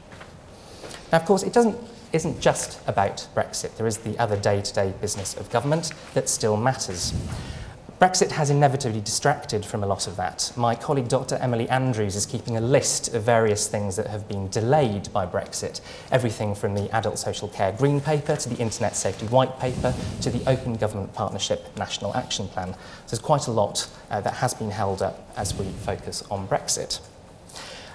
Now, 1.10 1.18
of 1.18 1.24
course, 1.24 1.42
it 1.42 1.52
doesn't 1.52 1.76
isn't 2.12 2.40
just 2.40 2.78
about 2.86 3.26
Brexit. 3.34 3.76
There 3.76 3.88
is 3.88 3.98
the 3.98 4.16
other 4.20 4.36
day 4.36 4.62
to 4.62 4.72
day 4.72 4.94
business 5.00 5.36
of 5.36 5.50
government 5.50 5.92
that 6.14 6.28
still 6.28 6.56
matters. 6.56 7.12
Brexit 8.00 8.32
has 8.32 8.50
inevitably 8.50 9.00
distracted 9.00 9.64
from 9.64 9.84
a 9.84 9.86
lot 9.86 10.08
of 10.08 10.16
that. 10.16 10.52
My 10.56 10.74
colleague 10.74 11.06
Dr. 11.06 11.36
Emily 11.36 11.68
Andrews 11.68 12.16
is 12.16 12.26
keeping 12.26 12.56
a 12.56 12.60
list 12.60 13.14
of 13.14 13.22
various 13.22 13.68
things 13.68 13.94
that 13.94 14.08
have 14.08 14.26
been 14.28 14.48
delayed 14.48 15.12
by 15.12 15.26
Brexit. 15.26 15.80
Everything 16.10 16.56
from 16.56 16.74
the 16.74 16.90
Adult 16.94 17.20
Social 17.20 17.46
Care 17.46 17.70
Green 17.70 18.00
Paper 18.00 18.34
to 18.34 18.48
the 18.48 18.56
Internet 18.56 18.96
Safety 18.96 19.26
White 19.26 19.60
Paper 19.60 19.94
to 20.22 20.30
the 20.30 20.42
Open 20.50 20.74
Government 20.74 21.14
Partnership 21.14 21.76
National 21.78 22.12
Action 22.16 22.48
Plan. 22.48 22.74
So 22.74 22.80
there's 23.10 23.20
quite 23.20 23.46
a 23.46 23.52
lot 23.52 23.88
uh, 24.10 24.20
that 24.22 24.34
has 24.34 24.54
been 24.54 24.72
held 24.72 25.00
up 25.00 25.30
as 25.36 25.54
we 25.54 25.66
focus 25.66 26.24
on 26.32 26.48
Brexit. 26.48 27.00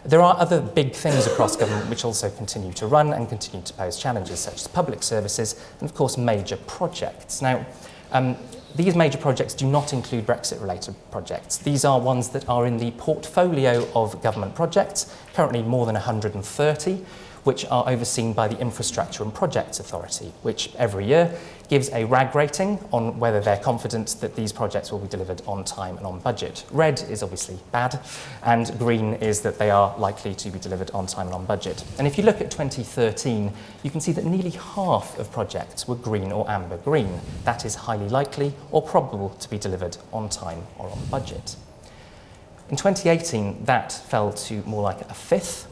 There 0.06 0.22
are 0.22 0.38
other 0.40 0.62
big 0.62 0.94
things 0.94 1.28
across 1.28 1.58
government 1.58 1.90
which 1.90 2.06
also 2.06 2.30
continue 2.30 2.72
to 2.74 2.88
run 2.88 3.12
and 3.12 3.28
continue 3.28 3.66
to 3.66 3.74
pose 3.74 4.00
challenges, 4.00 4.40
such 4.40 4.56
as 4.56 4.68
public 4.68 5.04
services 5.04 5.62
and, 5.82 5.90
of 5.90 5.94
course, 5.94 6.18
major 6.18 6.56
projects. 6.56 7.42
Now, 7.42 7.66
um, 8.14 8.38
These 8.76 8.96
major 8.96 9.18
projects 9.18 9.54
do 9.54 9.68
not 9.68 9.94
include 9.94 10.26
Brexit-related 10.26 10.96
projects. 11.12 11.58
These 11.58 11.84
are 11.84 12.00
ones 12.00 12.30
that 12.30 12.48
are 12.48 12.68
in 12.68 12.78
the 12.78 12.92
portfolio 12.92 13.88
of 13.96 14.22
government 14.22 14.56
projects, 14.56 15.14
currently 15.34 15.64
more 15.64 15.86
than 15.86 15.96
130, 15.96 17.06
which 17.44 17.66
are 17.66 17.88
overseen 17.88 18.34
by 18.34 18.48
the 18.48 18.60
Infrastructure 18.60 19.24
and 19.24 19.34
Projects 19.34 19.80
Authority, 19.80 20.32
which 20.42 20.74
every 20.76 21.06
year 21.06 21.34
gives 21.70 21.90
a 21.92 22.04
RAG 22.06 22.36
rating 22.36 22.80
on 22.92 23.20
whether 23.20 23.40
they're 23.40 23.58
confident 23.58 24.16
that 24.22 24.36
these 24.36 24.52
projects 24.52 24.92
will 24.92 25.00
be 25.00 25.08
delivered 25.08 25.42
on 25.46 25.64
time 25.64 25.98
and 25.98 26.06
on 26.06 26.20
budget. 26.20 26.66
Red 26.72 27.02
is 27.10 27.22
obviously 27.22 27.60
bad, 27.72 28.00
and 28.44 28.78
green 28.80 29.14
is 29.16 29.42
that 29.42 29.60
they 29.60 29.70
are 29.70 29.96
likely 29.98 30.34
to 30.34 30.50
be 30.50 30.60
delivered 30.60 30.90
on 30.92 31.06
time 31.06 31.28
and 31.28 31.36
on 31.36 31.46
budget. 31.46 31.84
And 32.00 32.08
if 32.08 32.18
you 32.18 32.24
look 32.24 32.42
at 32.42 32.50
2013, 32.50 33.54
you 33.84 33.92
can 33.92 34.02
see 34.02 34.12
that 34.14 34.26
nearly 34.26 34.50
half 34.50 35.18
of 35.20 35.32
projects 35.32 35.88
were 35.88 35.96
green 35.96 36.32
or 36.32 36.50
amber 36.50 36.78
green. 36.78 37.22
That 37.44 37.66
is 37.66 37.76
highly 37.76 38.10
likely 38.10 38.54
or 38.72 38.82
probable 38.82 39.30
to 39.40 39.50
be 39.50 39.60
delivered 39.60 39.98
on 40.12 40.30
time 40.30 40.64
or 40.80 40.90
on 40.90 41.00
budget. 41.12 41.56
In 42.70 42.76
2018, 42.76 43.66
that 43.66 43.92
fell 43.92 44.32
to 44.32 44.62
more 44.64 44.84
like 44.84 45.02
a 45.02 45.14
fifth, 45.14 45.68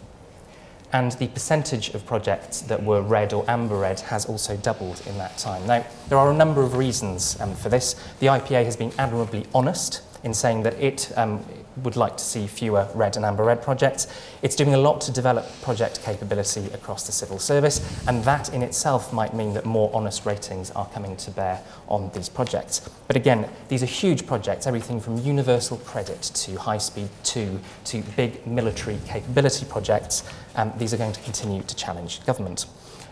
and 0.94 1.12
the 1.14 1.28
percentage 1.28 1.90
of 1.94 2.06
projects 2.06 2.62
that 2.62 2.82
were 2.82 3.02
red 3.02 3.34
or 3.34 3.44
amber 3.50 3.78
red 3.78 4.00
has 4.00 4.26
also 4.26 4.56
doubled 4.58 5.02
in 5.08 5.18
that 5.18 5.38
time. 5.38 5.66
Now, 5.68 5.86
there 6.10 6.18
are 6.18 6.32
a 6.32 6.36
number 6.36 6.62
of 6.62 6.76
reasons 6.76 7.40
um, 7.42 7.56
for 7.56 7.70
this. 7.70 7.96
The 8.20 8.28
IPA 8.28 8.66
has 8.66 8.76
been 8.76 8.92
admirably 8.98 9.46
honest 9.54 10.02
in 10.24 10.34
saying 10.34 10.64
that 10.64 10.74
it 10.76 11.12
um, 11.16 11.44
would 11.84 11.96
like 11.96 12.18
to 12.18 12.24
see 12.24 12.48
fewer 12.48 12.88
red 12.94 13.16
and 13.16 13.26
amber 13.26 13.44
red 13.44 13.62
projects. 13.62 14.08
It's 14.42 14.56
doing 14.56 14.74
a 14.74 14.78
lot 14.78 15.02
to 15.02 15.12
develop 15.12 15.46
project 15.62 16.02
capability 16.04 16.66
across 16.74 17.06
the 17.06 17.12
civil 17.12 17.40
service, 17.40 17.82
and 18.08 18.24
that 18.24 18.54
in 18.54 18.62
itself 18.64 19.14
might 19.14 19.34
mean 19.34 19.54
that 19.54 19.66
more 19.66 19.92
honest 19.94 20.26
ratings 20.26 20.72
are 20.72 20.88
coming 20.88 21.16
to 21.18 21.32
bear 21.32 21.62
on 21.88 22.10
these 22.14 22.30
projects. 22.30 22.90
But 23.08 23.16
again, 23.16 23.48
these 23.68 23.84
are 23.84 23.88
huge 23.88 24.26
projects, 24.26 24.68
everything 24.68 25.00
from 25.00 25.18
universal 25.18 25.78
credit 25.78 26.22
to 26.22 26.56
high 26.58 26.80
speed 26.80 27.10
2 27.24 27.60
to 27.86 28.02
big 28.16 28.46
military 28.48 29.00
capability 29.06 29.66
projects. 29.66 30.24
um, 30.58 30.74
these 30.78 30.94
are 30.94 30.98
going 30.98 31.14
to 31.14 31.22
continue 31.22 31.62
to 31.64 31.76
challenge 31.76 32.26
government. 32.26 32.66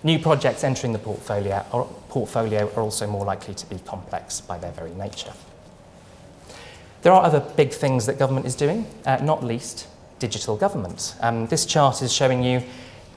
New 0.04 0.20
projects 0.20 0.64
entering 0.64 0.94
the 0.94 1.00
portfolio 1.00 1.66
are, 1.72 1.86
portfolio 2.10 2.68
are 2.76 2.82
also 2.82 3.08
more 3.08 3.26
likely 3.26 3.54
to 3.54 3.66
be 3.68 3.80
complex 3.86 4.42
by 4.42 4.58
their 4.58 4.72
very 4.72 4.92
nature. 4.92 5.34
There 7.02 7.14
are 7.14 7.24
other 7.24 7.40
big 7.40 7.72
things 7.72 8.06
that 8.08 8.20
government 8.20 8.46
is 8.46 8.56
doing, 8.56 8.88
uh, 9.06 9.18
not 9.18 9.44
least 9.44 9.88
digital 10.20 10.58
government. 10.58 11.16
Um, 11.22 11.48
this 11.48 11.66
chart 11.66 12.02
is 12.02 12.12
showing 12.12 12.44
you 12.44 12.64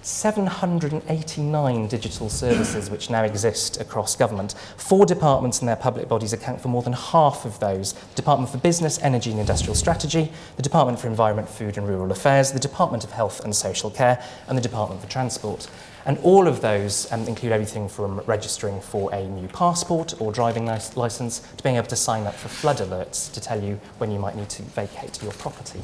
789 0.02 1.88
digital 1.88 2.28
services 2.28 2.90
which 2.90 3.10
now 3.10 3.22
exist 3.24 3.80
across 3.80 4.16
government. 4.16 4.54
Four 4.76 5.06
departments 5.06 5.60
and 5.60 5.68
their 5.68 5.76
public 5.76 6.08
bodies 6.08 6.32
account 6.32 6.60
for 6.60 6.68
more 6.68 6.82
than 6.82 6.92
half 6.92 7.44
of 7.44 7.58
those. 7.60 7.92
The 7.92 8.16
Department 8.16 8.50
for 8.50 8.58
Business, 8.58 8.98
Energy 9.02 9.30
and 9.30 9.40
Industrial 9.40 9.74
Strategy, 9.74 10.32
the 10.56 10.62
Department 10.62 10.98
for 11.00 11.08
Environment, 11.08 11.48
Food 11.48 11.78
and 11.78 11.88
Rural 11.88 12.12
Affairs, 12.12 12.52
the 12.52 12.58
Department 12.58 13.04
of 13.04 13.12
Health 13.12 13.44
and 13.44 13.54
Social 13.54 13.90
Care 13.90 14.22
and 14.46 14.56
the 14.56 14.62
Department 14.62 15.00
for 15.00 15.08
Transport. 15.08 15.68
And 16.06 16.16
all 16.18 16.48
of 16.48 16.62
those 16.62 17.10
um, 17.12 17.26
include 17.28 17.52
everything 17.52 17.86
from 17.88 18.20
registering 18.20 18.80
for 18.80 19.12
a 19.12 19.28
new 19.28 19.46
passport 19.48 20.18
or 20.20 20.32
driving 20.32 20.64
license 20.64 21.40
to 21.56 21.62
being 21.62 21.76
able 21.76 21.88
to 21.88 21.96
sign 21.96 22.26
up 22.26 22.34
for 22.34 22.48
flood 22.48 22.78
alerts 22.78 23.30
to 23.34 23.40
tell 23.40 23.62
you 23.62 23.78
when 23.98 24.10
you 24.10 24.18
might 24.18 24.34
need 24.34 24.48
to 24.50 24.62
vacate 24.62 25.22
your 25.22 25.32
property. 25.32 25.82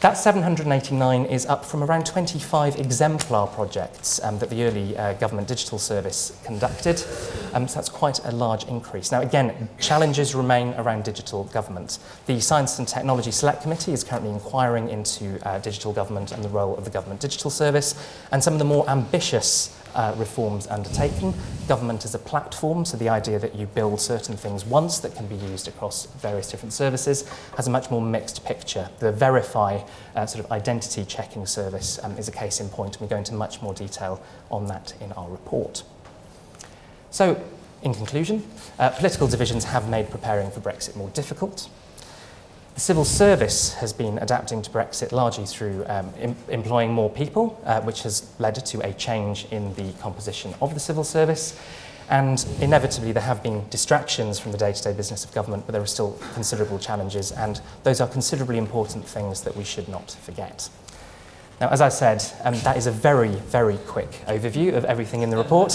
That 0.00 0.18
789 0.18 1.24
is 1.24 1.46
up 1.46 1.64
from 1.64 1.82
around 1.82 2.04
25 2.04 2.76
exemplar 2.76 3.46
projects 3.46 4.22
um, 4.22 4.38
that 4.40 4.50
the 4.50 4.62
early 4.64 4.94
uh, 4.94 5.14
Government 5.14 5.48
Digital 5.48 5.78
Service 5.78 6.38
conducted. 6.44 7.02
Um, 7.54 7.66
so 7.66 7.76
that's 7.76 7.88
quite 7.88 8.22
a 8.26 8.30
large 8.30 8.64
increase. 8.64 9.10
Now, 9.10 9.22
again, 9.22 9.70
challenges 9.80 10.34
remain 10.34 10.74
around 10.74 11.04
digital 11.04 11.44
government. 11.44 11.98
The 12.26 12.40
Science 12.40 12.78
and 12.78 12.86
Technology 12.86 13.30
Select 13.30 13.62
Committee 13.62 13.94
is 13.94 14.04
currently 14.04 14.32
inquiring 14.32 14.90
into 14.90 15.40
uh, 15.48 15.60
digital 15.60 15.94
government 15.94 16.30
and 16.30 16.44
the 16.44 16.50
role 16.50 16.76
of 16.76 16.84
the 16.84 16.90
Government 16.90 17.22
Digital 17.22 17.50
Service, 17.50 17.94
and 18.32 18.44
some 18.44 18.52
of 18.52 18.58
the 18.58 18.66
more 18.66 18.86
ambitious 18.90 19.74
uh, 19.96 20.14
reforms 20.16 20.68
undertaken. 20.68 21.34
Government 21.66 22.04
is 22.04 22.14
a 22.14 22.18
platform, 22.18 22.84
so 22.84 22.96
the 22.96 23.08
idea 23.08 23.38
that 23.38 23.56
you 23.56 23.66
build 23.66 24.00
certain 24.00 24.36
things 24.36 24.64
once 24.64 24.98
that 25.00 25.16
can 25.16 25.26
be 25.26 25.34
used 25.36 25.66
across 25.66 26.06
various 26.06 26.50
different 26.50 26.72
services 26.72 27.28
has 27.56 27.66
a 27.66 27.70
much 27.70 27.90
more 27.90 28.00
mixed 28.00 28.44
picture. 28.44 28.88
The 29.00 29.10
Verify 29.10 29.80
uh, 30.14 30.26
sort 30.26 30.44
of 30.44 30.52
identity 30.52 31.04
checking 31.04 31.46
service 31.46 31.98
um, 32.04 32.16
is 32.18 32.28
a 32.28 32.32
case 32.32 32.60
in 32.60 32.68
point, 32.68 32.94
and 32.96 33.00
we 33.00 33.08
go 33.08 33.16
into 33.16 33.34
much 33.34 33.62
more 33.62 33.74
detail 33.74 34.22
on 34.50 34.66
that 34.66 34.94
in 35.00 35.12
our 35.12 35.28
report. 35.28 35.82
So, 37.10 37.42
in 37.82 37.94
conclusion, 37.94 38.44
uh, 38.78 38.90
political 38.90 39.26
divisions 39.26 39.64
have 39.64 39.88
made 39.88 40.10
preparing 40.10 40.50
for 40.50 40.60
Brexit 40.60 40.94
more 40.96 41.08
difficult. 41.10 41.68
The 42.76 42.82
civil 42.82 43.06
service 43.06 43.72
has 43.76 43.94
been 43.94 44.18
adapting 44.18 44.60
to 44.60 44.68
Brexit 44.68 45.10
largely 45.10 45.46
through 45.46 45.86
um, 45.86 46.12
em 46.20 46.36
employing 46.50 46.92
more 46.92 47.08
people, 47.08 47.58
uh, 47.64 47.80
which 47.80 48.02
has 48.02 48.30
led 48.38 48.54
to 48.66 48.86
a 48.86 48.92
change 48.92 49.46
in 49.50 49.72
the 49.76 49.94
composition 49.94 50.52
of 50.60 50.74
the 50.74 50.80
civil 50.80 51.02
service. 51.02 51.58
And 52.10 52.44
inevitably, 52.60 53.12
there 53.12 53.22
have 53.22 53.42
been 53.42 53.66
distractions 53.70 54.38
from 54.38 54.52
the 54.52 54.58
day 54.58 54.74
to 54.74 54.82
day 54.82 54.92
business 54.92 55.24
of 55.24 55.32
government, 55.32 55.64
but 55.64 55.72
there 55.72 55.80
are 55.80 55.86
still 55.86 56.18
considerable 56.34 56.78
challenges, 56.78 57.32
and 57.32 57.62
those 57.82 58.02
are 58.02 58.08
considerably 58.08 58.58
important 58.58 59.06
things 59.06 59.40
that 59.40 59.56
we 59.56 59.64
should 59.64 59.88
not 59.88 60.10
forget. 60.10 60.68
Now, 61.62 61.70
as 61.70 61.80
I 61.80 61.88
said, 61.88 62.22
um, 62.44 62.60
that 62.60 62.76
is 62.76 62.86
a 62.86 62.92
very, 62.92 63.36
very 63.48 63.78
quick 63.86 64.20
overview 64.28 64.76
of 64.76 64.84
everything 64.84 65.22
in 65.22 65.30
the 65.30 65.38
report. 65.38 65.72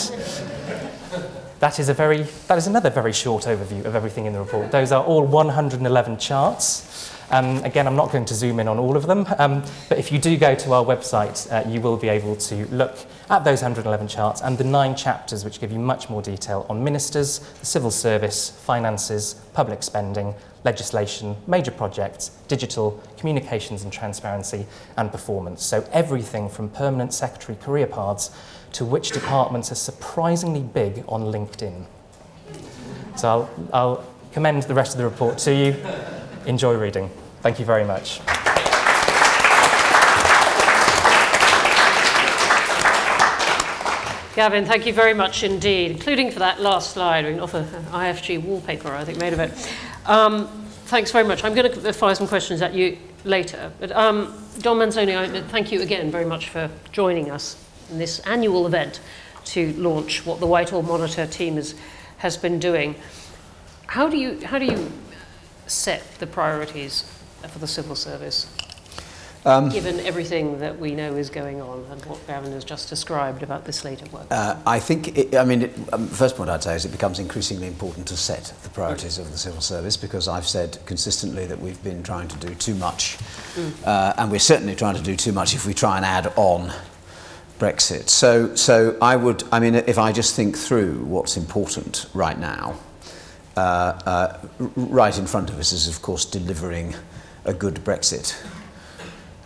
That 1.62 1.78
is, 1.78 1.90
a 1.90 1.94
very, 1.94 2.24
that 2.48 2.58
is 2.58 2.66
another 2.66 2.90
very 2.90 3.14
short 3.14 3.44
overview 3.44 3.86
of 3.86 3.94
everything 3.94 4.26
in 4.26 4.34
the 4.34 4.40
report. 4.40 4.72
Those 4.72 4.92
are 4.92 5.04
all 5.04 5.24
111 5.24 6.18
charts. 6.18 7.14
Um, 7.30 7.64
again, 7.64 7.86
I'm 7.86 7.96
not 7.96 8.12
going 8.12 8.26
to 8.26 8.34
zoom 8.34 8.60
in 8.60 8.68
on 8.68 8.80
all 8.80 8.98
of 8.98 9.06
them, 9.06 9.28
um, 9.38 9.64
but 9.88 10.00
if 10.00 10.12
you 10.12 10.18
do 10.18 10.36
go 10.38 10.56
to 10.56 10.74
our 10.74 10.84
website, 10.84 11.52
uh, 11.52 11.70
you 11.70 11.80
will 11.80 11.98
be 11.98 12.10
able 12.10 12.36
to 12.36 12.66
look 12.74 12.98
at 13.30 13.44
those 13.44 13.62
111 13.62 14.08
charts 14.08 14.42
and 14.42 14.58
the 14.58 14.64
nine 14.64 14.96
chapters 14.96 15.46
which 15.46 15.62
give 15.62 15.72
you 15.72 15.78
much 15.78 16.10
more 16.10 16.24
detail 16.24 16.66
on 16.68 16.84
ministers, 16.84 17.38
the 17.60 17.66
civil 17.68 17.92
service, 17.92 18.50
finances, 18.50 19.36
public 19.54 19.84
spending, 19.84 20.34
legislation, 20.64 21.36
major 21.46 21.72
projects, 21.72 22.30
digital, 22.48 23.02
communications 23.18 23.84
and 23.84 23.94
transparency, 23.94 24.66
and 24.98 25.12
performance. 25.12 25.64
So 25.64 25.88
everything 25.92 26.50
from 26.50 26.70
permanent 26.70 27.14
secretary 27.14 27.56
career 27.58 27.86
paths 27.86 28.32
to 28.74 28.86
which 28.86 29.12
departments 29.12 29.72
are 29.72 29.76
surprisingly 29.76 30.62
big 30.62 31.04
on 31.08 31.24
LinkedIn. 31.24 31.86
So 33.18 33.28
I'll, 33.28 33.50
I'll 33.74 34.06
commend 34.32 34.64
the 34.64 34.74
rest 34.74 34.94
of 34.94 34.98
the 34.98 35.04
report 35.04 35.38
to 35.40 35.54
you. 35.54 35.76
Enjoy 36.46 36.76
reading. 36.76 37.10
Thank 37.42 37.60
you 37.60 37.66
very 37.66 37.84
much. 37.84 38.22
Gavin, 44.34 44.66
thank 44.66 44.86
you 44.86 44.94
very 44.94 45.14
much 45.14 45.44
indeed, 45.44 45.92
including 45.92 46.32
for 46.32 46.40
that 46.40 46.62
last 46.62 46.94
slide. 46.94 47.26
We 47.26 47.32
can 47.32 47.42
offer 47.42 47.68
IFG 47.92 48.42
wallpaper, 48.42 48.90
I 48.90 49.04
think, 49.04 49.20
made 49.20 49.34
of 49.34 49.40
it. 49.40 49.52
Um, 50.06 50.48
thanks 50.86 51.12
very 51.12 51.28
much. 51.28 51.44
I'm 51.44 51.54
going 51.54 51.72
to 51.72 51.94
fire 51.94 52.16
some 52.16 52.28
questions 52.28 52.62
at 52.62 52.74
you 52.74 52.98
later. 53.26 53.74
But 53.80 53.92
um, 53.92 54.34
John 54.60 54.78
Manzoni, 54.78 55.44
thank 55.50 55.72
you 55.72 55.82
again 55.82 56.12
very 56.12 56.26
much 56.26 56.48
for 56.48 56.70
joining 56.94 57.30
us 57.30 57.58
in 57.92 57.98
this 57.98 58.20
annual 58.20 58.66
event 58.66 59.00
to 59.46 59.74
launch 59.74 60.26
what 60.26 60.40
the 60.40 60.48
Whitehall 60.48 60.84
Monitor 60.84 61.28
team 61.28 61.56
has, 61.56 61.76
has 62.18 62.38
been 62.38 62.60
doing. 62.60 62.96
How 63.88 64.08
do, 64.08 64.18
you, 64.18 64.40
how 64.46 64.60
do 64.60 64.66
you 64.66 64.92
set 65.68 66.04
the 66.20 66.28
priorities 66.28 67.04
for 67.48 67.60
the 67.60 67.68
civil 67.68 67.96
service? 67.96 68.48
Um, 69.44 69.70
given 69.70 70.00
everything 70.02 70.60
that 70.60 70.78
we 70.78 70.94
know 70.94 71.16
is 71.16 71.32
going 71.32 71.62
on 71.62 71.84
and 71.90 72.06
what 72.06 72.26
Gavin 72.28 72.52
has 72.52 72.64
just 72.64 72.90
described 72.90 73.42
about 73.42 73.66
this 73.66 73.78
slate 73.78 74.00
of 74.04 74.14
work? 74.14 74.28
Uh, 74.30 74.56
I 74.68 74.80
think, 74.80 75.18
it, 75.18 75.36
I 75.36 75.44
mean, 75.44 75.64
it, 75.64 75.74
um, 75.92 76.08
first 76.08 76.38
point 76.38 76.52
I'd 76.52 76.62
say 76.62 76.76
is 76.76 76.86
it 76.86 76.92
becomes 76.92 77.18
increasingly 77.18 77.66
important 77.66 78.08
to 78.10 78.18
set 78.18 78.54
the 78.62 78.70
priorities 78.70 79.18
mm. 79.18 79.22
of 79.22 79.32
the 79.32 79.40
civil 79.40 79.62
service 79.62 79.98
because 79.98 80.28
I've 80.28 80.48
said 80.48 80.78
consistently 80.86 81.48
that 81.48 81.60
we've 81.60 81.84
been 81.84 82.04
trying 82.04 82.28
to 82.28 82.38
do 82.38 82.54
too 82.54 82.76
much. 82.76 83.18
Mm. 83.56 83.74
Uh, 83.84 84.14
and 84.18 84.32
we're 84.32 84.38
certainly 84.38 84.76
trying 84.76 84.96
to 84.96 85.02
do 85.02 85.16
too 85.16 85.32
much 85.32 85.56
if 85.56 85.66
we 85.66 85.74
try 85.74 85.98
and 85.98 86.06
add 86.06 86.32
on 86.36 86.72
Brexit. 87.62 88.10
So, 88.10 88.56
so 88.56 88.98
I 89.04 89.16
would, 89.16 89.44
I 89.52 89.60
mean, 89.60 89.76
if 89.76 90.00
I 90.00 90.12
just 90.12 90.36
think 90.36 90.58
through 90.58 91.04
what's 91.04 91.38
important 91.38 92.08
right 92.16 92.38
now, 92.38 92.80
uh, 93.56 93.60
uh, 93.60 94.38
right 94.76 95.16
in 95.16 95.28
front 95.28 95.52
of 95.52 95.60
us 95.60 95.72
is, 95.72 95.88
of 95.88 96.02
course, 96.02 96.26
delivering 96.26 96.96
a 97.46 97.54
good 97.54 97.76
Brexit. 97.76 98.36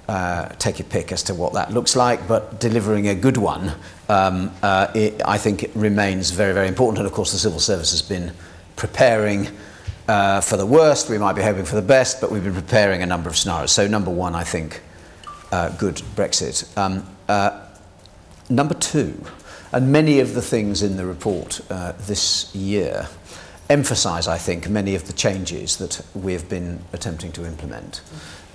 Uh, 0.08 0.48
take 0.60 0.80
your 0.80 0.88
pick 0.88 1.12
as 1.12 1.24
to 1.24 1.34
what 1.34 1.52
that 1.56 1.74
looks 1.74 1.98
like, 1.98 2.26
but 2.26 2.58
delivering 2.62 3.10
a 3.10 3.16
good 3.16 3.36
one, 3.36 3.74
um, 4.08 4.50
uh, 4.64 4.88
it, 4.96 5.22
I 5.26 5.38
think 5.38 5.64
it 5.64 5.72
remains 5.76 6.32
very, 6.32 6.54
very 6.54 6.70
important. 6.70 7.00
And 7.00 7.08
of 7.08 7.12
course, 7.12 7.34
the 7.34 7.38
civil 7.38 7.60
service 7.60 7.92
has 7.92 8.02
been 8.02 8.32
preparing 8.78 9.50
uh, 10.08 10.40
for 10.40 10.56
the 10.56 10.66
worst. 10.66 11.10
We 11.10 11.18
might 11.18 11.34
be 11.34 11.42
hoping 11.42 11.66
for 11.66 11.76
the 11.76 11.82
best, 11.82 12.22
but 12.22 12.32
we've 12.32 12.46
been 12.46 12.54
preparing 12.54 13.04
a 13.04 13.06
number 13.06 13.30
of 13.30 13.36
scenarios. 13.36 13.74
So, 13.74 13.88
number 13.88 14.12
one, 14.12 14.36
I 14.36 14.46
think, 14.46 14.82
uh, 15.52 15.68
good 15.72 15.96
Brexit. 16.16 16.78
Um, 16.78 17.06
uh, 17.28 17.65
Number 18.50 18.76
two, 18.76 19.24
and 19.72 19.92
many 19.92 20.20
of 20.20 20.36
the 20.36 20.42
things 20.42 20.84
in 20.84 20.98
the 20.98 21.06
report 21.06 21.62
uh, 21.70 21.94
this 21.94 22.54
year 22.54 23.08
emphasize, 23.70 24.28
I 24.28 24.38
think, 24.38 24.70
many 24.70 24.94
of 24.94 25.08
the 25.08 25.14
changes 25.14 25.78
that 25.78 26.06
we 26.14 26.34
have 26.34 26.48
been 26.48 26.80
attempting 26.94 27.32
to 27.34 27.46
implement. 27.46 28.02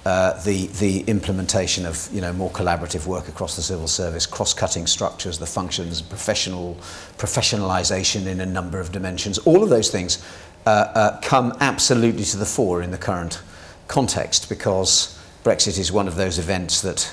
Uh, 0.07 0.41
the, 0.45 0.69
the 0.79 1.01
implementation 1.03 1.85
of 1.85 2.09
you 2.11 2.23
know, 2.23 2.33
more 2.33 2.51
collaborative 2.51 3.07
work 3.07 3.29
across 3.29 3.57
the 3.57 3.63
civil 3.63 3.87
service, 3.87 4.25
cross-cutting 4.25 4.87
structures, 4.87 5.39
the 5.39 5.47
functions, 5.47 6.01
professional, 6.01 6.75
professionalisation 7.19 8.27
in 8.27 8.41
a 8.41 8.47
number 8.47 8.81
of 8.81 8.93
dimensions, 8.93 9.37
all 9.39 9.63
of 9.63 9.69
those 9.69 9.91
things 9.91 10.25
uh, 10.65 10.71
uh, 10.95 11.21
come 11.21 11.53
absolutely 11.61 12.25
to 12.25 12.39
the 12.39 12.47
fore 12.47 12.81
in 12.81 12.93
the 12.93 12.99
current 12.99 13.43
context 13.89 14.49
because 14.49 15.19
Brexit 15.45 15.79
is 15.79 15.93
one 15.93 16.09
of 16.09 16.15
those 16.15 16.39
events 16.39 16.81
that 16.81 17.13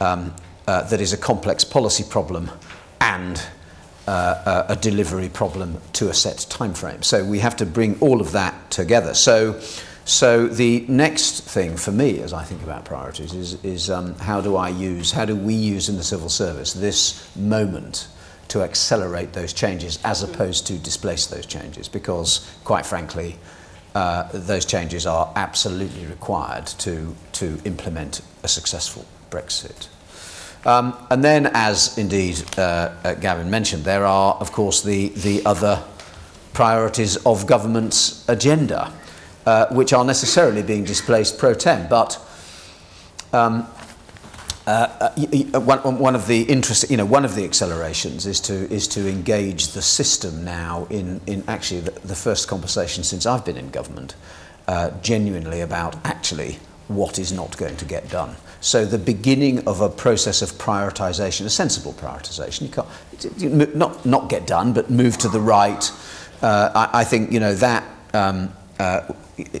um, 0.00 0.34
uh, 0.66 0.82
that 0.82 1.00
is 1.00 1.12
a 1.12 1.16
complex 1.16 1.64
policy 1.64 2.04
problem 2.08 2.50
and 3.00 3.42
uh, 4.06 4.64
a 4.68 4.76
delivery 4.76 5.28
problem 5.28 5.80
to 5.92 6.08
a 6.08 6.14
set 6.14 6.46
time 6.50 6.74
frame. 6.74 7.02
So 7.02 7.24
we 7.24 7.38
have 7.38 7.56
to 7.56 7.66
bring 7.66 7.98
all 8.00 8.20
of 8.20 8.32
that 8.32 8.70
together. 8.70 9.14
So, 9.14 9.60
so 10.04 10.48
the 10.48 10.84
next 10.88 11.42
thing 11.42 11.76
for 11.76 11.92
me, 11.92 12.20
as 12.20 12.32
I 12.32 12.42
think 12.42 12.62
about 12.62 12.84
priorities, 12.84 13.32
is, 13.34 13.64
is 13.64 13.90
um, 13.90 14.14
how 14.16 14.40
do 14.40 14.56
I 14.56 14.68
use, 14.68 15.12
how 15.12 15.24
do 15.24 15.36
we 15.36 15.54
use 15.54 15.88
in 15.88 15.96
the 15.96 16.02
civil 16.02 16.28
service 16.28 16.72
this 16.72 17.34
moment 17.36 18.08
to 18.48 18.62
accelerate 18.62 19.32
those 19.32 19.52
changes 19.52 19.98
as 20.04 20.22
opposed 20.22 20.66
to 20.66 20.74
displace 20.78 21.26
those 21.26 21.46
changes? 21.46 21.88
Because, 21.88 22.50
quite 22.64 22.84
frankly, 22.84 23.36
uh, 23.94 24.28
those 24.32 24.64
changes 24.64 25.06
are 25.06 25.32
absolutely 25.36 26.06
required 26.06 26.66
to, 26.66 27.14
to 27.32 27.60
implement 27.64 28.20
a 28.42 28.48
successful 28.48 29.04
Brexit. 29.30 29.88
Um, 30.64 30.94
and 31.10 31.24
then, 31.24 31.50
as 31.54 31.98
indeed 31.98 32.42
uh, 32.56 32.92
uh, 33.02 33.14
Gavin 33.14 33.50
mentioned, 33.50 33.84
there 33.84 34.06
are, 34.06 34.34
of 34.34 34.52
course, 34.52 34.82
the, 34.82 35.08
the 35.08 35.44
other 35.44 35.82
priorities 36.52 37.16
of 37.26 37.46
government's 37.46 38.28
agenda, 38.28 38.92
uh, 39.44 39.66
which 39.74 39.92
are 39.92 40.04
necessarily 40.04 40.62
being 40.62 40.84
displaced 40.84 41.38
pro 41.38 41.54
tem. 41.54 41.88
But 41.88 42.20
um, 43.32 43.66
uh, 44.66 45.10
uh, 45.50 45.60
one, 45.60 45.98
one 45.98 46.14
of 46.14 46.28
the 46.28 46.42
interest, 46.42 46.88
you 46.88 46.96
know, 46.96 47.06
one 47.06 47.24
of 47.24 47.34
the 47.34 47.44
accelerations 47.44 48.26
is 48.26 48.38
to 48.40 48.72
is 48.72 48.86
to 48.88 49.08
engage 49.08 49.68
the 49.68 49.82
system 49.82 50.44
now 50.44 50.86
in 50.90 51.20
in 51.26 51.42
actually 51.48 51.80
the, 51.80 51.90
the 52.06 52.14
first 52.14 52.46
conversation 52.46 53.02
since 53.02 53.26
I've 53.26 53.44
been 53.44 53.56
in 53.56 53.70
government, 53.70 54.14
uh, 54.68 54.90
genuinely 55.02 55.60
about 55.60 55.96
actually 56.04 56.58
what 56.86 57.18
is 57.18 57.32
not 57.32 57.56
going 57.56 57.76
to 57.76 57.84
get 57.84 58.08
done. 58.08 58.36
So 58.62 58.84
the 58.84 58.96
beginning 58.96 59.66
of 59.66 59.80
a 59.80 59.88
process 59.88 60.40
of 60.40 60.52
prioritization, 60.52 61.44
a 61.44 61.50
sensible 61.50 61.92
prioritization. 61.94 62.62
You 62.62 62.68
can't 62.68 63.74
not 63.74 64.06
not 64.06 64.30
get 64.30 64.46
done, 64.46 64.72
but 64.72 64.88
move 64.88 65.18
to 65.18 65.28
the 65.28 65.40
right. 65.40 65.90
Uh, 66.40 66.70
I, 66.72 67.00
I 67.00 67.04
think 67.04 67.32
you 67.32 67.40
know 67.40 67.54
that. 67.54 67.84
Um, 68.14 68.52
uh, 68.78 69.12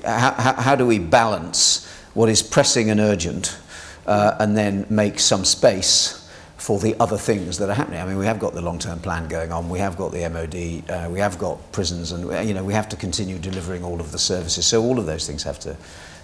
how, 0.04 0.54
how 0.56 0.76
do 0.76 0.86
we 0.86 1.00
balance 1.00 1.84
what 2.14 2.28
is 2.28 2.42
pressing 2.42 2.90
and 2.90 3.00
urgent, 3.00 3.58
uh, 4.06 4.36
and 4.38 4.56
then 4.56 4.86
make 4.88 5.18
some 5.18 5.44
space? 5.44 6.20
for 6.62 6.78
the 6.78 6.94
other 7.00 7.18
things 7.18 7.58
that 7.58 7.68
are 7.68 7.74
happening. 7.74 8.00
I 8.00 8.04
mean, 8.04 8.18
we 8.18 8.26
have 8.26 8.38
got 8.38 8.54
the 8.54 8.60
long-term 8.62 9.00
plan 9.00 9.26
going 9.26 9.50
on. 9.50 9.68
We 9.68 9.80
have 9.80 9.96
got 9.96 10.12
the 10.12 10.28
MOD. 10.28 10.88
Uh, 10.88 11.10
we 11.10 11.18
have 11.18 11.36
got 11.36 11.72
prisons, 11.72 12.12
and 12.12 12.46
you 12.46 12.54
know, 12.54 12.62
we 12.62 12.72
have 12.72 12.88
to 12.90 12.96
continue 12.96 13.36
delivering 13.36 13.82
all 13.82 14.00
of 14.00 14.12
the 14.12 14.18
services. 14.18 14.64
So 14.64 14.80
all 14.80 15.00
of 15.00 15.06
those 15.06 15.26
things 15.26 15.42
have 15.42 15.58
to, 15.58 15.76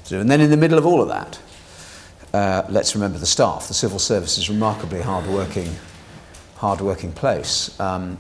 to 0.05 0.09
do. 0.09 0.21
And 0.21 0.31
then 0.31 0.41
in 0.41 0.51
the 0.51 0.57
middle 0.57 0.79
of 0.79 0.87
all 0.87 1.03
of 1.03 1.09
that, 1.09 1.41
uh, 2.33 2.62
let's 2.69 2.95
remember 2.95 3.19
the 3.19 3.27
staff. 3.27 3.69
The 3.69 3.75
civil 3.75 3.99
service 3.99 4.38
is 4.38 4.49
a 4.49 4.53
remarkably 4.53 5.01
hard-working, 5.01 5.71
hard-working 6.57 7.12
place. 7.12 7.79
Um, 7.81 8.19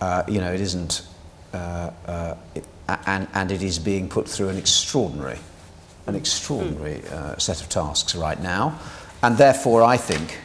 uh, 0.00 0.24
you 0.28 0.40
know, 0.40 0.52
it 0.52 0.60
isn't, 0.60 1.06
uh, 1.52 1.90
uh, 2.06 2.34
it, 2.54 2.64
and, 3.06 3.28
and 3.34 3.52
it 3.52 3.62
is 3.62 3.78
being 3.78 4.08
put 4.08 4.28
through 4.28 4.48
an 4.48 4.58
extraordinary, 4.58 5.38
an 6.06 6.14
extraordinary 6.14 7.02
uh, 7.08 7.38
set 7.38 7.60
of 7.60 7.68
tasks 7.68 8.14
right 8.14 8.40
now, 8.42 8.78
and 9.22 9.38
therefore 9.38 9.82
I 9.82 9.96
think 9.96 10.38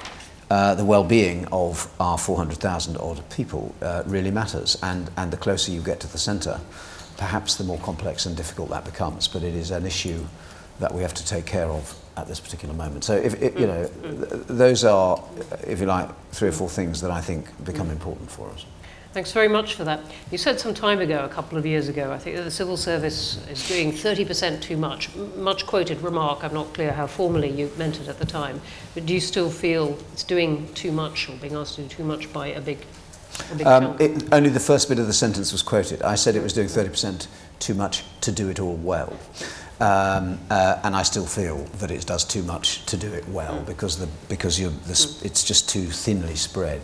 uh, 0.49 0.75
the 0.75 0.85
well-being 0.85 1.45
of 1.51 1.91
our 1.99 2.17
400,000 2.17 2.97
odd 2.97 3.27
people 3.29 3.73
uh, 3.81 4.03
really 4.05 4.31
matters, 4.31 4.77
and, 4.81 5.09
and 5.17 5.31
the 5.31 5.37
closer 5.37 5.71
you 5.71 5.81
get 5.81 5.99
to 5.99 6.11
the 6.11 6.17
centre, 6.17 6.59
perhaps 7.17 7.55
the 7.55 7.63
more 7.63 7.79
complex 7.79 8.25
and 8.25 8.37
difficult 8.37 8.69
that 8.69 8.85
becomes. 8.85 9.27
But 9.27 9.43
it 9.43 9.53
is 9.53 9.71
an 9.71 9.85
issue 9.85 10.25
that 10.79 10.93
we 10.93 11.01
have 11.01 11.13
to 11.15 11.25
take 11.25 11.45
care 11.45 11.67
of 11.67 11.95
at 12.19 12.27
this 12.27 12.39
particular 12.39 12.73
moment. 12.73 13.03
So, 13.03 13.15
if, 13.15 13.41
if 13.41 13.59
you 13.59 13.67
know, 13.67 13.89
th 14.01 14.43
those 14.47 14.83
are, 14.83 15.23
if 15.65 15.79
you 15.79 15.85
like, 15.85 16.09
three 16.31 16.49
or 16.49 16.51
four 16.51 16.69
things 16.69 17.01
that 17.01 17.11
I 17.11 17.21
think 17.21 17.41
become 17.63 17.89
important 17.89 18.29
for 18.31 18.49
us. 18.49 18.65
Thanks 19.11 19.31
very 19.31 19.47
much 19.47 19.73
for 19.73 19.83
that. 19.85 20.01
You 20.31 20.37
said 20.37 20.59
some 20.59 20.75
time 20.75 20.99
ago, 20.99 21.25
a 21.25 21.29
couple 21.29 21.57
of 21.57 21.65
years 21.65 21.87
ago, 21.87 22.11
I 22.11 22.19
think 22.19 22.35
that 22.35 22.43
the 22.43 22.51
civil 22.51 22.77
service 22.77 23.43
is 23.49 23.67
doing 23.67 23.91
30% 23.91 24.61
too 24.61 24.77
much. 24.77 25.09
Much 25.35 25.65
quoted 25.65 25.99
remark. 26.01 26.43
I'm 26.43 26.53
not 26.53 26.71
clear 26.75 26.91
how 26.91 27.07
formally 27.07 27.49
you 27.49 27.71
meant 27.75 27.99
it 27.99 28.07
at 28.07 28.19
the 28.19 28.25
time. 28.25 28.61
But 28.93 29.07
do 29.07 29.13
you 29.15 29.19
still 29.19 29.49
feel 29.49 29.97
it's 30.13 30.23
doing 30.23 30.71
too 30.75 30.91
much 30.91 31.27
or 31.27 31.35
being 31.37 31.55
asked 31.55 31.75
to 31.75 31.81
do 31.81 31.87
too 31.87 32.03
much 32.03 32.31
by 32.31 32.47
a 32.47 32.61
big, 32.61 32.85
a 33.51 33.55
big 33.55 33.65
um, 33.65 33.83
chunk? 33.83 34.01
It, 34.01 34.31
only 34.31 34.49
the 34.49 34.59
first 34.59 34.87
bit 34.87 34.99
of 34.99 35.07
the 35.07 35.13
sentence 35.13 35.51
was 35.51 35.63
quoted. 35.63 36.03
I 36.03 36.13
said 36.13 36.35
it 36.35 36.43
was 36.43 36.53
doing 36.53 36.67
30% 36.67 37.25
too 37.57 37.73
much 37.73 38.03
to 38.21 38.31
do 38.31 38.47
it 38.49 38.59
all 38.59 38.75
well. 38.75 39.17
Um, 39.81 40.39
uh, 40.49 40.81
and 40.83 40.93
I 40.93 41.03
still 41.03 41.25
feel 41.25 41.63
that 41.79 41.89
it 41.89 42.05
does 42.05 42.25
too 42.25 42.43
much 42.43 42.85
to 42.87 42.97
do 42.97 43.13
it 43.13 43.25
well 43.29 43.61
because 43.65 43.97
the 43.97 44.07
because 44.27 44.59
you're 44.59 44.71
this, 44.87 45.21
it's 45.23 45.41
just 45.41 45.69
too 45.69 45.85
thinly 45.85 46.35
spread. 46.35 46.81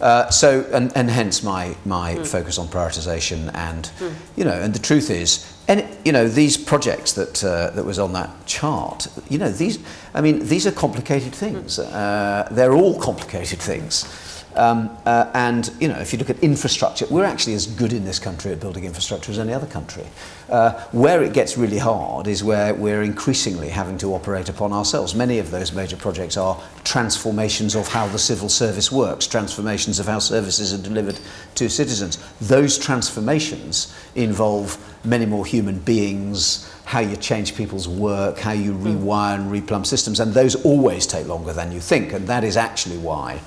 Uh, 0.00 0.30
so 0.30 0.64
and, 0.72 0.90
and 0.96 1.10
hence 1.10 1.42
my 1.42 1.76
my 1.84 2.14
focus 2.24 2.58
on 2.58 2.66
prioritization 2.68 3.50
and 3.54 3.90
you 4.36 4.44
know 4.44 4.52
and 4.52 4.72
the 4.72 4.78
truth 4.78 5.10
is 5.10 5.44
and 5.68 5.86
you 6.02 6.12
know 6.12 6.28
these 6.28 6.56
projects 6.56 7.12
that 7.12 7.44
uh, 7.44 7.70
that 7.74 7.84
was 7.84 7.98
on 7.98 8.14
that 8.14 8.30
chart 8.46 9.06
you 9.28 9.36
know 9.36 9.50
these 9.50 9.78
I 10.14 10.22
mean 10.22 10.38
these 10.46 10.66
are 10.66 10.72
complicated 10.72 11.34
things. 11.34 11.78
Uh, 11.78 12.48
they're 12.50 12.72
all 12.72 12.98
complicated 12.98 13.58
things. 13.58 14.06
Um, 14.56 14.96
uh, 15.06 15.30
and 15.34 15.70
you 15.80 15.88
know, 15.88 15.98
if 15.98 16.12
you 16.12 16.18
look 16.18 16.30
at 16.30 16.38
infrastructure, 16.40 17.06
we're 17.10 17.24
actually 17.24 17.54
as 17.54 17.66
good 17.66 17.92
in 17.92 18.04
this 18.04 18.18
country 18.18 18.52
at 18.52 18.60
building 18.60 18.84
infrastructure 18.84 19.30
as 19.30 19.38
any 19.38 19.52
other 19.52 19.66
country. 19.66 20.04
Uh, 20.48 20.72
where 20.90 21.22
it 21.22 21.32
gets 21.32 21.56
really 21.56 21.78
hard 21.78 22.26
is 22.26 22.42
where 22.42 22.74
we're 22.74 23.02
increasingly 23.02 23.68
having 23.68 23.96
to 23.98 24.12
operate 24.14 24.48
upon 24.48 24.72
ourselves. 24.72 25.14
Many 25.14 25.38
of 25.38 25.50
those 25.50 25.72
major 25.72 25.96
projects 25.96 26.36
are 26.36 26.60
transformations 26.82 27.76
of 27.76 27.86
how 27.86 28.08
the 28.08 28.18
civil 28.18 28.48
service 28.48 28.90
works, 28.90 29.26
transformations 29.26 30.00
of 30.00 30.06
how 30.06 30.18
services 30.18 30.74
are 30.74 30.82
delivered 30.82 31.20
to 31.54 31.68
citizens. 31.68 32.18
Those 32.40 32.78
transformations 32.78 33.94
involve 34.16 34.76
many 35.04 35.26
more 35.26 35.46
human 35.46 35.78
beings, 35.78 36.70
how 36.84 36.98
you 36.98 37.16
change 37.16 37.54
people's 37.54 37.86
work, 37.86 38.38
how 38.38 38.50
you 38.50 38.72
rewire 38.72 39.36
and 39.36 39.50
replumb 39.50 39.86
systems, 39.86 40.18
and 40.18 40.34
those 40.34 40.56
always 40.64 41.06
take 41.06 41.26
longer 41.28 41.52
than 41.52 41.70
you 41.70 41.78
think, 41.78 42.12
and 42.12 42.26
that 42.26 42.42
is 42.42 42.56
actually 42.56 42.98
why. 42.98 43.40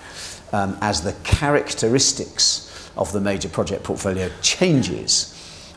Um, 0.54 0.78
as 0.82 1.02
the 1.02 1.14
characteristics 1.24 2.70
of 2.96 3.12
the 3.12 3.20
major 3.20 3.50
project 3.50 3.84
portfolio 3.84 4.30
changes 4.42 5.30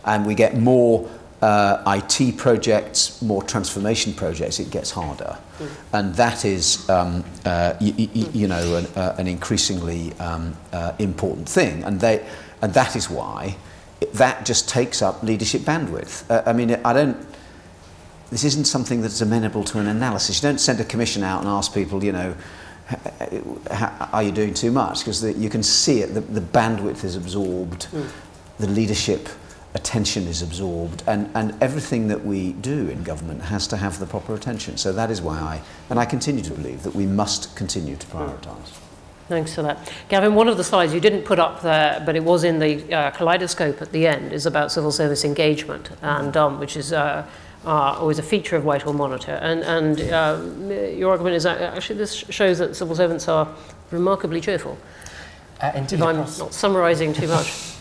and 0.04 0.24
we 0.24 0.34
get 0.34 0.56
more 0.56 1.08
uh, 1.42 2.00
IT 2.10 2.36
projects, 2.36 3.20
more 3.20 3.42
transformation 3.42 4.12
projects, 4.14 4.58
it 4.58 4.70
gets 4.70 4.90
harder. 4.90 5.36
Mm. 5.58 5.68
And 5.92 6.14
that 6.14 6.44
is, 6.44 6.88
um, 6.88 7.24
uh, 7.44 7.74
y- 7.80 7.94
y- 7.98 8.08
you 8.32 8.48
know, 8.48 8.76
an, 8.76 8.86
uh, 8.96 9.16
an 9.18 9.26
increasingly 9.26 10.12
um, 10.14 10.56
uh, 10.72 10.92
important 10.98 11.48
thing. 11.48 11.84
And, 11.84 12.00
they, 12.00 12.26
and 12.62 12.72
that 12.74 12.96
is 12.96 13.10
why 13.10 13.56
it, 14.00 14.12
that 14.14 14.46
just 14.46 14.68
takes 14.68 15.02
up 15.02 15.22
leadership 15.22 15.62
bandwidth. 15.62 16.30
Uh, 16.30 16.42
I 16.46 16.52
mean, 16.52 16.70
I 16.84 16.92
don't, 16.92 17.16
this 18.30 18.44
isn't 18.44 18.64
something 18.64 19.02
that's 19.02 19.20
amenable 19.20 19.64
to 19.64 19.78
an 19.78 19.86
analysis. 19.88 20.42
You 20.42 20.48
don't 20.48 20.58
send 20.58 20.80
a 20.80 20.84
commission 20.84 21.22
out 21.22 21.40
and 21.40 21.48
ask 21.48 21.72
people, 21.72 22.02
you 22.02 22.12
know, 22.12 22.34
are 24.12 24.22
you 24.22 24.32
doing 24.32 24.54
too 24.54 24.70
much? 24.70 25.00
Because 25.00 25.22
you 25.36 25.50
can 25.50 25.62
see 25.62 26.00
it, 26.00 26.14
the, 26.14 26.20
the 26.20 26.40
bandwidth 26.40 27.04
is 27.04 27.16
absorbed, 27.16 27.88
mm. 27.90 28.08
the 28.58 28.68
leadership 28.68 29.28
attention 29.74 30.26
is 30.26 30.40
absorbed, 30.40 31.02
and, 31.06 31.30
and 31.34 31.54
everything 31.62 32.08
that 32.08 32.24
we 32.24 32.52
do 32.54 32.88
in 32.88 33.02
government 33.02 33.42
has 33.42 33.66
to 33.68 33.76
have 33.76 33.98
the 33.98 34.06
proper 34.06 34.34
attention. 34.34 34.76
So 34.76 34.92
that 34.92 35.10
is 35.10 35.20
why 35.20 35.38
I, 35.38 35.60
and 35.90 35.98
I 35.98 36.06
continue 36.06 36.42
to 36.44 36.52
believe 36.52 36.82
that 36.82 36.94
we 36.94 37.06
must 37.06 37.54
continue 37.56 37.96
to 37.96 38.06
prioritise. 38.06 38.78
Thanks 39.28 39.54
for 39.54 39.62
that. 39.62 39.92
Gavin, 40.08 40.34
one 40.36 40.48
of 40.48 40.56
the 40.56 40.62
slides 40.62 40.94
you 40.94 41.00
didn't 41.00 41.22
put 41.24 41.40
up 41.40 41.60
there, 41.60 42.00
but 42.06 42.14
it 42.14 42.22
was 42.22 42.44
in 42.44 42.60
the 42.60 42.94
uh, 42.94 43.10
kaleidoscope 43.10 43.82
at 43.82 43.90
the 43.90 44.06
end, 44.06 44.32
is 44.32 44.46
about 44.46 44.70
civil 44.70 44.92
service 44.92 45.24
engagement, 45.24 45.90
and 46.00 46.36
um, 46.36 46.60
which 46.60 46.76
is 46.76 46.92
uh, 46.92 47.26
uh, 47.66 47.96
always 47.98 48.18
a 48.18 48.22
feature 48.22 48.56
of 48.56 48.64
Whitehall 48.64 48.92
Monitor. 48.92 49.32
And, 49.32 49.62
and 49.64 50.00
um, 50.12 50.70
your 50.70 51.10
argument 51.10 51.34
is 51.34 51.42
that 51.42 51.60
actually 51.60 51.98
this 51.98 52.14
shows 52.14 52.58
that 52.58 52.76
civil 52.76 52.94
servants 52.94 53.28
are 53.28 53.48
remarkably 53.90 54.40
cheerful. 54.40 54.78
Uh, 55.60 55.72
indeed, 55.74 55.96
If 55.96 56.02
I'm 56.02 56.16
across- 56.16 56.38
not 56.38 56.54
summarising 56.54 57.12
too 57.12 57.28
much. 57.28 57.52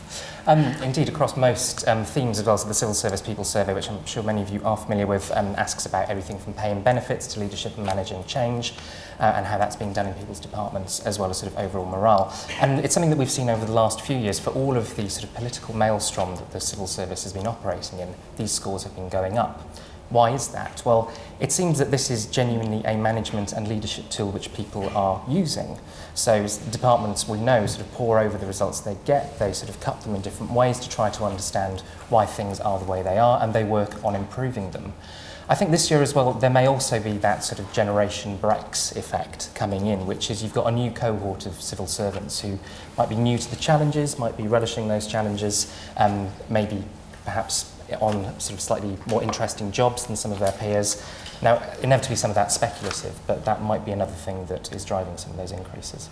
Um, 0.48 0.60
indeed, 0.84 1.10
across 1.10 1.36
most 1.36 1.88
um, 1.88 2.06
themes 2.06 2.38
as 2.38 2.45
well, 2.45 2.56
so 2.56 2.67
the 2.67 2.74
Civil 2.76 2.93
Service 2.93 3.19
People 3.19 3.43
Survey, 3.43 3.74
which 3.74 3.89
I'm 3.89 4.06
sure 4.06 4.21
many 4.21 4.43
of 4.43 4.50
you 4.50 4.62
are 4.63 4.78
familiar 4.78 5.08
with, 5.08 5.32
um, 5.32 5.56
asks 5.58 5.88
about 5.88 6.08
everything 6.08 6.38
from 6.38 6.54
pay 6.54 6.71
and 6.71 6.84
benefits 6.84 7.26
to 7.34 7.39
leadership 7.39 7.76
and 7.78 7.84
managing 7.84 8.24
change, 8.26 8.76
uh, 9.19 9.34
and 9.36 9.45
how 9.45 9.58
that's 9.58 9.75
being 9.75 9.93
done 9.93 10.08
in 10.08 10.13
people's 10.13 10.39
departments 10.39 10.99
as 11.01 11.19
well 11.19 11.30
as 11.30 11.38
sort 11.38 11.51
of 11.51 11.58
overall 11.60 11.86
morale. 11.86 12.34
And 12.60 12.84
it's 12.84 12.93
something 12.93 13.10
that 13.10 13.17
we've 13.17 13.32
seen 13.32 13.49
over 13.49 13.65
the 13.65 13.73
last 13.73 14.01
few 14.01 14.17
years 14.17 14.39
for 14.39 14.51
all 14.51 14.75
of 14.75 14.95
the 14.95 15.10
sort 15.10 15.23
of 15.23 15.34
political 15.34 15.75
maelstrom 15.75 16.36
that 16.36 16.51
the 16.51 16.60
civil 16.60 16.88
service 16.88 17.23
has 17.23 17.34
been 17.34 17.47
operating 17.47 17.99
in. 17.99 18.13
These 18.38 18.51
scores 18.51 18.84
have 18.84 18.95
been 18.95 19.10
going 19.10 19.38
up. 19.38 19.62
Why 20.10 20.32
is 20.32 20.49
that? 20.49 20.84
Well, 20.86 21.12
it 21.39 21.51
seems 21.51 21.80
that 21.80 21.89
this 21.89 22.12
is 22.12 22.28
genuinely 22.28 22.84
a 22.86 22.95
management 22.95 23.54
and 23.54 23.67
leadership 23.67 24.08
tool 24.10 24.32
which 24.32 24.54
people 24.54 24.88
are 24.95 25.23
using. 25.28 25.80
So 26.13 26.47
departments 26.69 27.28
we 27.28 27.39
know 27.39 27.65
sort 27.65 27.86
of 27.86 27.91
pour 27.93 28.19
over 28.19 28.38
the 28.38 28.45
results 28.45 28.82
they 28.82 28.97
get, 29.06 29.39
they 29.39 29.51
sort 29.51 29.69
of 29.69 29.80
cut 29.80 30.01
them 30.01 30.13
in 30.13 30.21
different 30.21 30.51
ways 30.51 30.80
to 30.80 30.89
try 30.89 31.10
to 31.10 31.23
understand 31.23 31.82
why 32.10 32.28
things 32.28 32.60
are 32.60 32.78
the 32.78 32.86
way 32.86 33.01
they 33.01 33.17
are 33.17 33.41
and 33.41 33.54
they 33.54 33.63
work 33.63 34.04
on 34.06 34.15
improving 34.15 34.69
them. 34.71 34.93
I 35.47 35.53
think 35.53 35.69
this 35.69 35.91
year 35.91 36.01
as 36.01 36.15
well, 36.15 36.34
there 36.34 36.49
may 36.49 36.65
also 36.65 36.99
be 36.99 37.17
that 37.19 37.43
sort 37.43 37.60
of 37.60 37.71
Generation 37.71 38.39
Brex 38.39 38.95
effect 38.95 39.53
coming 39.53 39.86
in, 39.86 40.08
which 40.08 40.31
is 40.31 40.41
you've 40.41 40.55
got 40.55 40.65
a 40.65 40.71
new 40.71 40.89
cohort 40.89 41.45
of 41.45 41.62
civil 41.62 41.86
servants 41.86 42.39
who 42.39 42.58
might 42.97 43.10
be 43.10 43.15
new 43.15 43.38
to 43.38 43.49
the 43.51 43.55
challenges, 43.55 44.17
might 44.17 44.36
be 44.38 44.47
relishing 44.47 44.88
those 44.88 45.05
challenges, 45.05 45.71
um, 45.97 46.29
maybe 46.49 46.84
perhaps 47.25 47.71
on 48.01 48.23
sort 48.39 48.55
of 48.55 48.62
slightly 48.62 48.97
more 49.05 49.21
interesting 49.21 49.71
jobs 49.71 50.08
than 50.08 50.15
some 50.15 50.31
of 50.31 50.39
their 50.39 50.53
peers. 50.53 51.05
Now, 51.43 51.62
inevitably 51.84 52.15
some 52.15 52.31
of 52.31 52.36
that's 52.36 52.55
speculative, 52.55 53.15
but 53.27 53.45
that 53.45 53.62
might 53.62 53.86
be 53.86 53.91
another 53.91 54.13
thing 54.13 54.47
that 54.47 54.73
is 54.73 54.84
driving 54.84 55.15
some 55.17 55.29
of 55.29 55.38
those 55.38 55.51
increases. 55.51 56.10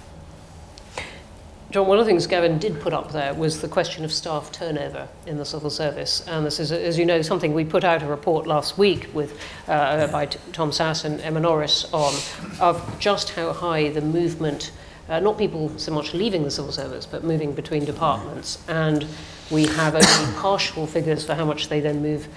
John, 1.74 1.88
one 1.88 1.98
of 1.98 2.06
the 2.06 2.10
things 2.12 2.28
Gavin 2.28 2.60
did 2.60 2.80
put 2.82 2.94
up 2.94 3.14
there 3.14 3.34
was 3.34 3.60
the 3.60 3.68
question 3.68 4.06
of 4.06 4.14
staff 4.14 4.52
turnover 4.52 5.08
in 5.26 5.38
the 5.38 5.46
civil 5.46 5.72
service. 5.72 6.24
And 6.28 6.46
this 6.46 6.60
is, 6.60 6.72
as 6.72 7.00
you 7.00 7.06
know, 7.06 7.24
something 7.24 7.52
we 7.52 7.66
put 7.66 7.84
out 7.84 8.04
a 8.04 8.06
report 8.06 8.46
last 8.46 8.78
week 8.78 9.10
with, 9.12 9.42
uh, 9.68 10.06
by 10.06 10.28
T- 10.28 10.38
Tom 10.52 10.70
Sasse 10.70 11.06
and 11.06 11.20
Emma 11.22 11.40
Norris 11.40 11.92
on, 11.92 12.14
of 12.60 13.00
just 13.00 13.32
how 13.32 13.52
high 13.54 13.90
the 13.90 14.02
movement, 14.02 14.72
uh, 15.10 15.20
not 15.20 15.40
people 15.40 15.76
so 15.80 15.92
much 15.92 16.14
leaving 16.14 16.44
the 16.44 16.52
civil 16.52 16.72
service, 16.72 17.08
but 17.08 17.24
moving 17.24 17.54
between 17.54 17.86
departments. 17.86 18.64
And 18.68 19.08
we 19.50 19.66
have 19.66 19.96
only 19.96 20.34
partial 20.40 20.86
figures 20.86 21.26
for 21.26 21.34
how 21.34 21.46
much 21.46 21.70
they 21.70 21.80
then 21.80 22.04
move 22.04 22.28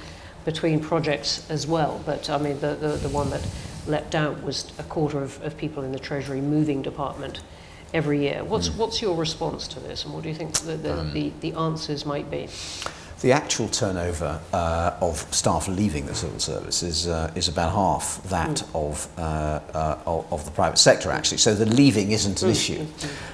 between 0.47 0.81
projects 0.81 1.45
as 1.51 1.67
well. 1.67 2.01
But 2.07 2.31
I 2.31 2.39
mean, 2.39 2.59
the, 2.61 2.75
the, 2.75 2.89
the 2.89 3.11
one 3.11 3.29
that 3.29 3.47
leapt 3.87 4.15
out 4.15 4.43
was 4.43 4.73
a 4.79 4.83
quarter 4.85 5.23
of, 5.23 5.43
of 5.43 5.59
people 5.59 5.83
in 5.83 5.93
the 5.93 5.99
Treasury 5.99 6.41
moving 6.41 6.81
department 6.81 7.43
every 7.95 8.21
year. 8.21 8.45
What's, 8.45 8.71
what's 8.71 9.01
your 9.01 9.17
response 9.17 9.67
to 9.69 9.81
this, 9.81 10.05
and 10.05 10.15
what 10.15 10.23
do 10.23 10.29
you 10.29 10.35
think 10.35 10.55
the, 10.55 10.77
the, 10.77 10.95
the, 11.13 11.33
the 11.41 11.53
answers 11.55 12.05
might 12.05 12.31
be? 12.31 12.49
The 13.23 13.33
actual 13.33 13.69
turnover 13.69 14.39
uh, 14.53 14.95
of 15.01 15.17
staff 15.35 15.69
leaving 15.69 16.05
the 16.05 16.15
civil 16.15 16.39
service 16.39 16.83
is, 16.83 17.09
uh, 17.09 17.33
is 17.35 17.49
about 17.49 17.73
half 17.73 18.23
that 18.25 18.63
of, 18.75 19.09
uh, 19.17 19.61
uh, 19.73 20.23
of, 20.31 20.45
the 20.45 20.51
private 20.51 20.77
sector, 20.77 21.11
actually. 21.11 21.39
So 21.39 21.55
the 21.55 21.65
leaving 21.65 22.13
isn't 22.13 22.43
an 22.43 22.51
issue. 22.51 22.87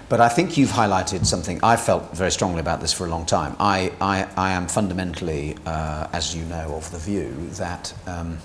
But 0.09 0.21
I 0.21 0.29
think 0.29 0.57
you've 0.57 0.71
highlighted 0.71 1.27
something. 1.27 1.59
I 1.65 1.77
felt 1.77 2.17
very 2.17 2.31
strongly 2.31 2.61
about 2.61 2.81
this 2.81 2.93
for 2.93 3.07
a 3.07 3.09
long 3.09 3.27
time. 3.27 3.57
I, 3.59 3.93
I, 4.01 4.29
I 4.37 4.53
am 4.53 4.69
fundamentally, 4.69 5.57
uh, 5.67 6.07
as 6.13 6.37
you 6.37 6.45
know, 6.45 6.75
of 6.77 6.89
the 6.93 6.99
view 6.99 7.35
that 7.55 7.93
um, 8.07 8.39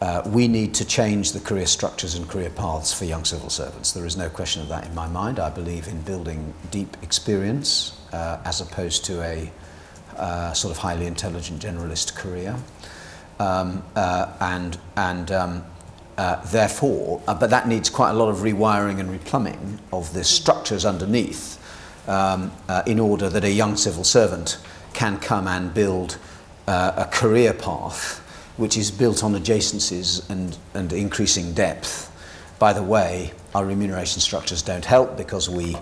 uh, 0.00 0.22
we 0.26 0.46
need 0.46 0.74
to 0.74 0.84
change 0.84 1.32
the 1.32 1.40
career 1.40 1.66
structures 1.66 2.14
and 2.14 2.28
career 2.28 2.50
paths 2.50 2.92
for 2.92 3.06
young 3.06 3.24
civil 3.24 3.48
servants. 3.48 3.92
There 3.92 4.04
is 4.04 4.16
no 4.16 4.28
question 4.28 4.60
of 4.60 4.68
that 4.68 4.84
in 4.84 4.94
my 4.94 5.08
mind. 5.08 5.38
I 5.38 5.48
believe 5.48 5.88
in 5.88 6.02
building 6.02 6.52
deep 6.70 6.96
experience 7.02 7.98
uh, 8.12 8.38
as 8.44 8.60
opposed 8.60 9.04
to 9.06 9.22
a 9.22 9.50
uh, 10.16 10.52
sort 10.52 10.72
of 10.72 10.78
highly 10.78 11.06
intelligent 11.06 11.62
generalist 11.62 12.14
career. 12.14 12.56
Um, 13.38 13.82
uh, 13.94 14.32
and 14.40 14.78
and 14.96 15.30
um, 15.30 15.64
uh, 16.16 16.42
therefore, 16.46 17.22
uh, 17.26 17.34
but 17.34 17.50
that 17.50 17.68
needs 17.68 17.90
quite 17.90 18.10
a 18.10 18.14
lot 18.14 18.28
of 18.28 18.38
rewiring 18.38 18.98
and 18.98 19.08
replumbing 19.08 19.78
of 19.92 20.12
the 20.14 20.24
structures 20.24 20.86
underneath 20.86 21.58
um, 22.08 22.50
in 22.86 22.98
order 22.98 23.28
that 23.28 23.44
a 23.44 23.50
young 23.50 23.76
civil 23.76 24.04
servant 24.04 24.58
can 24.94 25.18
come 25.18 25.46
and 25.46 25.74
build 25.74 26.16
a 26.66 27.06
career 27.12 27.52
path 27.52 28.25
which 28.56 28.76
is 28.76 28.90
built 28.90 29.22
on 29.22 29.34
adjacencies 29.34 30.28
and, 30.30 30.56
and 30.74 30.92
increasing 30.92 31.52
depth. 31.52 32.12
By 32.58 32.72
the 32.72 32.82
way, 32.82 33.32
our 33.54 33.64
remuneration 33.64 34.20
structures 34.20 34.62
don't 34.62 34.84
help 34.84 35.16
because 35.16 35.48
we 35.48 35.76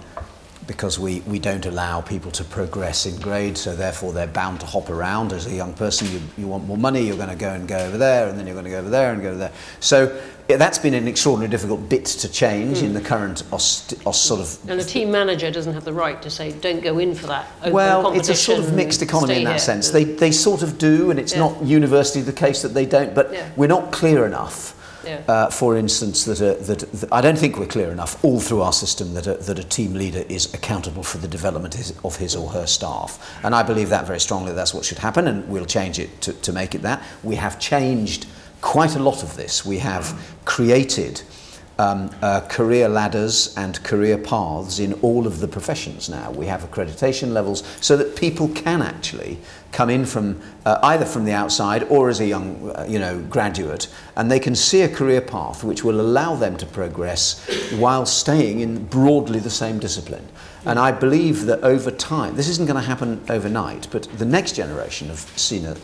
because 0.66 0.98
we, 0.98 1.20
we 1.20 1.38
don't 1.38 1.66
allow 1.66 2.00
people 2.00 2.30
to 2.32 2.44
progress 2.44 3.06
in 3.06 3.16
grade, 3.20 3.56
so 3.56 3.74
therefore 3.74 4.12
they're 4.12 4.26
bound 4.26 4.60
to 4.60 4.66
hop 4.66 4.88
around. 4.90 5.32
As 5.32 5.46
a 5.46 5.54
young 5.54 5.74
person, 5.74 6.10
you, 6.10 6.20
you 6.38 6.46
want 6.46 6.66
more 6.66 6.78
money, 6.78 7.02
you're 7.02 7.16
going 7.16 7.28
to 7.28 7.36
go 7.36 7.50
and 7.52 7.68
go 7.68 7.78
over 7.78 7.98
there, 7.98 8.28
and 8.28 8.38
then 8.38 8.46
you're 8.46 8.54
going 8.54 8.64
to 8.64 8.70
go 8.70 8.78
over 8.78 8.90
there 8.90 9.12
and 9.12 9.22
go 9.22 9.28
over 9.28 9.38
there. 9.38 9.52
So 9.80 10.20
yeah, 10.48 10.56
that's 10.56 10.78
been 10.78 10.94
an 10.94 11.08
extraordinarily 11.08 11.50
difficult 11.50 11.88
bit 11.88 12.04
to 12.04 12.28
change 12.30 12.78
mm. 12.78 12.84
in 12.84 12.92
the 12.92 13.00
hmm. 13.00 13.06
current 13.06 13.44
os, 13.50 13.94
os 14.04 14.20
sort 14.20 14.40
of... 14.40 14.70
And 14.70 14.78
the 14.78 14.84
team 14.84 15.10
manager 15.10 15.50
doesn't 15.50 15.72
have 15.72 15.84
the 15.84 15.92
right 15.92 16.20
to 16.20 16.28
say, 16.28 16.52
don't 16.52 16.82
go 16.82 16.98
in 16.98 17.14
for 17.14 17.26
that. 17.28 17.46
Open 17.60 17.72
well, 17.72 18.12
it's 18.12 18.28
a 18.28 18.34
sort 18.34 18.58
of 18.58 18.74
mixed 18.74 19.00
economy 19.00 19.38
in 19.38 19.44
that 19.44 19.50
here. 19.50 19.58
sense. 19.58 19.90
They, 19.90 20.04
they 20.04 20.30
sort 20.30 20.62
of 20.62 20.76
do, 20.76 21.10
and 21.10 21.18
it's 21.18 21.32
yeah. 21.32 21.38
not 21.38 21.62
universally 21.62 22.22
the 22.22 22.32
case 22.32 22.60
that 22.60 22.74
they 22.74 22.84
don't, 22.84 23.14
but 23.14 23.32
yeah. 23.32 23.50
we're 23.56 23.68
not 23.68 23.90
clear 23.90 24.26
enough 24.26 24.74
yeah. 25.06 25.22
uh, 25.28 25.50
for 25.50 25.76
instance, 25.76 26.24
that, 26.24 26.40
a, 26.40 26.54
that, 26.64 26.80
that 26.92 27.12
I 27.12 27.20
don't 27.20 27.38
think 27.38 27.58
we're 27.58 27.66
clear 27.66 27.90
enough 27.90 28.22
all 28.24 28.40
through 28.40 28.62
our 28.62 28.72
system 28.72 29.14
that 29.14 29.26
a, 29.26 29.34
that 29.34 29.58
a 29.58 29.64
team 29.64 29.94
leader 29.94 30.24
is 30.28 30.52
accountable 30.54 31.02
for 31.02 31.18
the 31.18 31.28
development 31.28 31.74
his, 31.74 31.94
of 32.04 32.16
his 32.16 32.34
or 32.36 32.50
her 32.50 32.66
staff. 32.66 33.18
And 33.42 33.54
I 33.54 33.62
believe 33.62 33.88
that 33.90 34.06
very 34.06 34.20
strongly 34.20 34.52
that's 34.52 34.74
what 34.74 34.84
should 34.84 34.98
happen, 34.98 35.28
and 35.28 35.48
we'll 35.48 35.66
change 35.66 35.98
it 35.98 36.20
to, 36.22 36.32
to 36.32 36.52
make 36.52 36.74
it 36.74 36.82
that. 36.82 37.02
We 37.22 37.36
have 37.36 37.58
changed 37.58 38.26
quite 38.60 38.96
a 38.96 38.98
lot 38.98 39.22
of 39.22 39.36
this. 39.36 39.64
We 39.64 39.78
have 39.78 40.18
created 40.44 41.22
um, 41.78 42.10
uh, 42.22 42.40
career 42.42 42.88
ladders 42.88 43.54
and 43.56 43.82
career 43.82 44.16
paths 44.16 44.78
in 44.78 44.92
all 44.94 45.26
of 45.26 45.40
the 45.40 45.48
professions 45.48 46.08
now. 46.08 46.30
We 46.30 46.46
have 46.46 46.62
accreditation 46.62 47.32
levels 47.32 47.64
so 47.80 47.96
that 47.96 48.16
people 48.16 48.48
can 48.48 48.82
actually 48.82 49.38
come 49.72 49.90
in 49.90 50.06
from 50.06 50.40
uh, 50.64 50.78
either 50.84 51.04
from 51.04 51.24
the 51.24 51.32
outside 51.32 51.82
or 51.84 52.08
as 52.08 52.20
a 52.20 52.26
young 52.26 52.70
uh, 52.70 52.86
you 52.88 52.98
know 52.98 53.18
graduate 53.28 53.88
and 54.16 54.30
they 54.30 54.38
can 54.38 54.54
see 54.54 54.82
a 54.82 54.88
career 54.88 55.20
path 55.20 55.64
which 55.64 55.82
will 55.82 56.00
allow 56.00 56.36
them 56.36 56.56
to 56.56 56.64
progress 56.66 57.44
while 57.72 58.06
staying 58.06 58.60
in 58.60 58.84
broadly 58.86 59.40
the 59.40 59.50
same 59.50 59.78
discipline. 59.80 60.26
And 60.66 60.78
I 60.78 60.92
believe 60.92 61.46
that 61.46 61.62
over 61.62 61.90
time, 61.90 62.36
this 62.36 62.48
isn't 62.48 62.66
going 62.66 62.80
to 62.80 62.86
happen 62.86 63.20
overnight, 63.28 63.88
but 63.90 64.04
the 64.18 64.24
next 64.24 64.56
generation 64.56 65.10
of 65.10 65.18
senior 65.38 65.74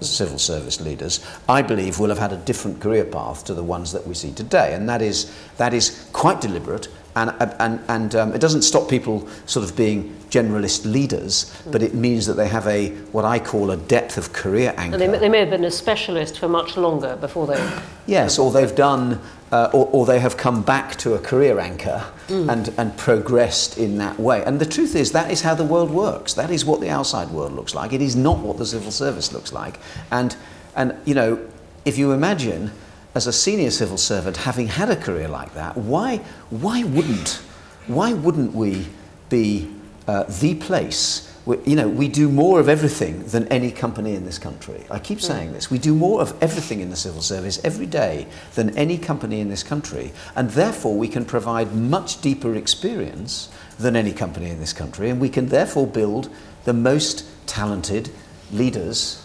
civil 0.00 0.38
service 0.38 0.80
leaders, 0.80 1.24
I 1.48 1.62
believe, 1.62 1.98
will 1.98 2.08
have 2.08 2.18
had 2.18 2.32
a 2.32 2.38
different 2.38 2.80
career 2.80 3.04
path 3.04 3.44
to 3.44 3.54
the 3.54 3.62
ones 3.62 3.92
that 3.92 4.06
we 4.06 4.14
see 4.14 4.32
today. 4.32 4.74
And 4.74 4.88
that 4.88 5.02
is, 5.02 5.32
that 5.58 5.74
is 5.74 6.08
quite 6.12 6.40
deliberate. 6.40 6.88
And, 7.14 7.30
and, 7.58 7.80
and 7.88 8.14
um, 8.14 8.32
it 8.32 8.40
doesn't 8.40 8.62
stop 8.62 8.88
people 8.88 9.28
sort 9.44 9.68
of 9.68 9.76
being 9.76 10.16
generalist 10.30 10.90
leaders, 10.90 11.54
but 11.70 11.82
it 11.82 11.92
means 11.92 12.24
that 12.24 12.34
they 12.34 12.48
have 12.48 12.66
a, 12.66 12.88
what 13.12 13.26
I 13.26 13.38
call 13.38 13.70
a 13.70 13.76
depth 13.76 14.16
of 14.16 14.32
career 14.32 14.72
anchor. 14.78 14.94
And 14.94 15.14
they, 15.14 15.18
they 15.18 15.28
may 15.28 15.40
have 15.40 15.50
been 15.50 15.64
a 15.64 15.70
specialist 15.70 16.38
for 16.38 16.48
much 16.48 16.78
longer 16.78 17.16
before 17.16 17.46
they. 17.46 17.80
Yes, 18.06 18.38
or 18.38 18.50
they've 18.50 18.74
done, 18.74 19.20
uh, 19.52 19.68
or, 19.74 19.88
or 19.92 20.06
they 20.06 20.18
have 20.18 20.36
come 20.36 20.62
back 20.62 20.96
to 20.96 21.14
a 21.14 21.18
career 21.18 21.60
anchor 21.60 22.10
and, 22.28 22.72
and 22.78 22.96
progressed 22.96 23.76
in 23.76 23.98
that 23.98 24.18
way. 24.18 24.42
And 24.44 24.58
the 24.58 24.66
truth 24.66 24.96
is, 24.96 25.12
that 25.12 25.30
is 25.30 25.42
how 25.42 25.54
the 25.54 25.64
world 25.64 25.90
works. 25.90 26.32
That 26.34 26.50
is 26.50 26.64
what 26.64 26.80
the 26.80 26.88
outside 26.88 27.28
world 27.28 27.52
looks 27.52 27.74
like. 27.74 27.92
It 27.92 28.00
is 28.00 28.16
not 28.16 28.38
what 28.38 28.56
the 28.56 28.64
civil 28.64 28.90
service 28.90 29.32
looks 29.32 29.52
like. 29.52 29.78
And, 30.10 30.34
and 30.74 30.96
you 31.04 31.14
know, 31.14 31.38
if 31.84 31.98
you 31.98 32.12
imagine 32.12 32.72
as 33.14 33.26
a 33.26 33.32
senior 33.32 33.70
civil 33.70 33.98
servant 33.98 34.38
having 34.38 34.68
had 34.68 34.88
a 34.88 34.96
career 34.96 35.28
like 35.28 35.52
that, 35.52 35.76
why, 35.76 36.18
why, 36.48 36.84
wouldn't, 36.84 37.42
why 37.86 38.14
wouldn't 38.14 38.54
we 38.54 38.86
be 39.28 39.70
uh, 40.08 40.24
the 40.40 40.54
place 40.54 41.31
we, 41.44 41.58
you 41.64 41.76
know, 41.76 41.88
we 41.88 42.08
do 42.08 42.28
more 42.28 42.60
of 42.60 42.68
everything 42.68 43.24
than 43.24 43.48
any 43.48 43.70
company 43.70 44.14
in 44.14 44.24
this 44.24 44.38
country. 44.38 44.84
I 44.90 44.98
keep 44.98 45.18
hmm. 45.18 45.26
saying 45.26 45.52
this. 45.52 45.70
We 45.70 45.78
do 45.78 45.94
more 45.94 46.20
of 46.20 46.40
everything 46.42 46.80
in 46.80 46.90
the 46.90 46.96
civil 46.96 47.22
service 47.22 47.60
every 47.64 47.86
day 47.86 48.26
than 48.54 48.76
any 48.76 48.98
company 48.98 49.40
in 49.40 49.48
this 49.48 49.62
country, 49.62 50.12
and 50.36 50.50
therefore 50.50 50.96
we 50.96 51.08
can 51.08 51.24
provide 51.24 51.74
much 51.74 52.20
deeper 52.20 52.54
experience 52.54 53.50
than 53.78 53.96
any 53.96 54.12
company 54.12 54.50
in 54.50 54.60
this 54.60 54.72
country, 54.72 55.10
and 55.10 55.20
we 55.20 55.28
can 55.28 55.48
therefore 55.48 55.86
build 55.86 56.28
the 56.64 56.72
most 56.72 57.24
talented 57.46 58.10
leaders 58.52 59.18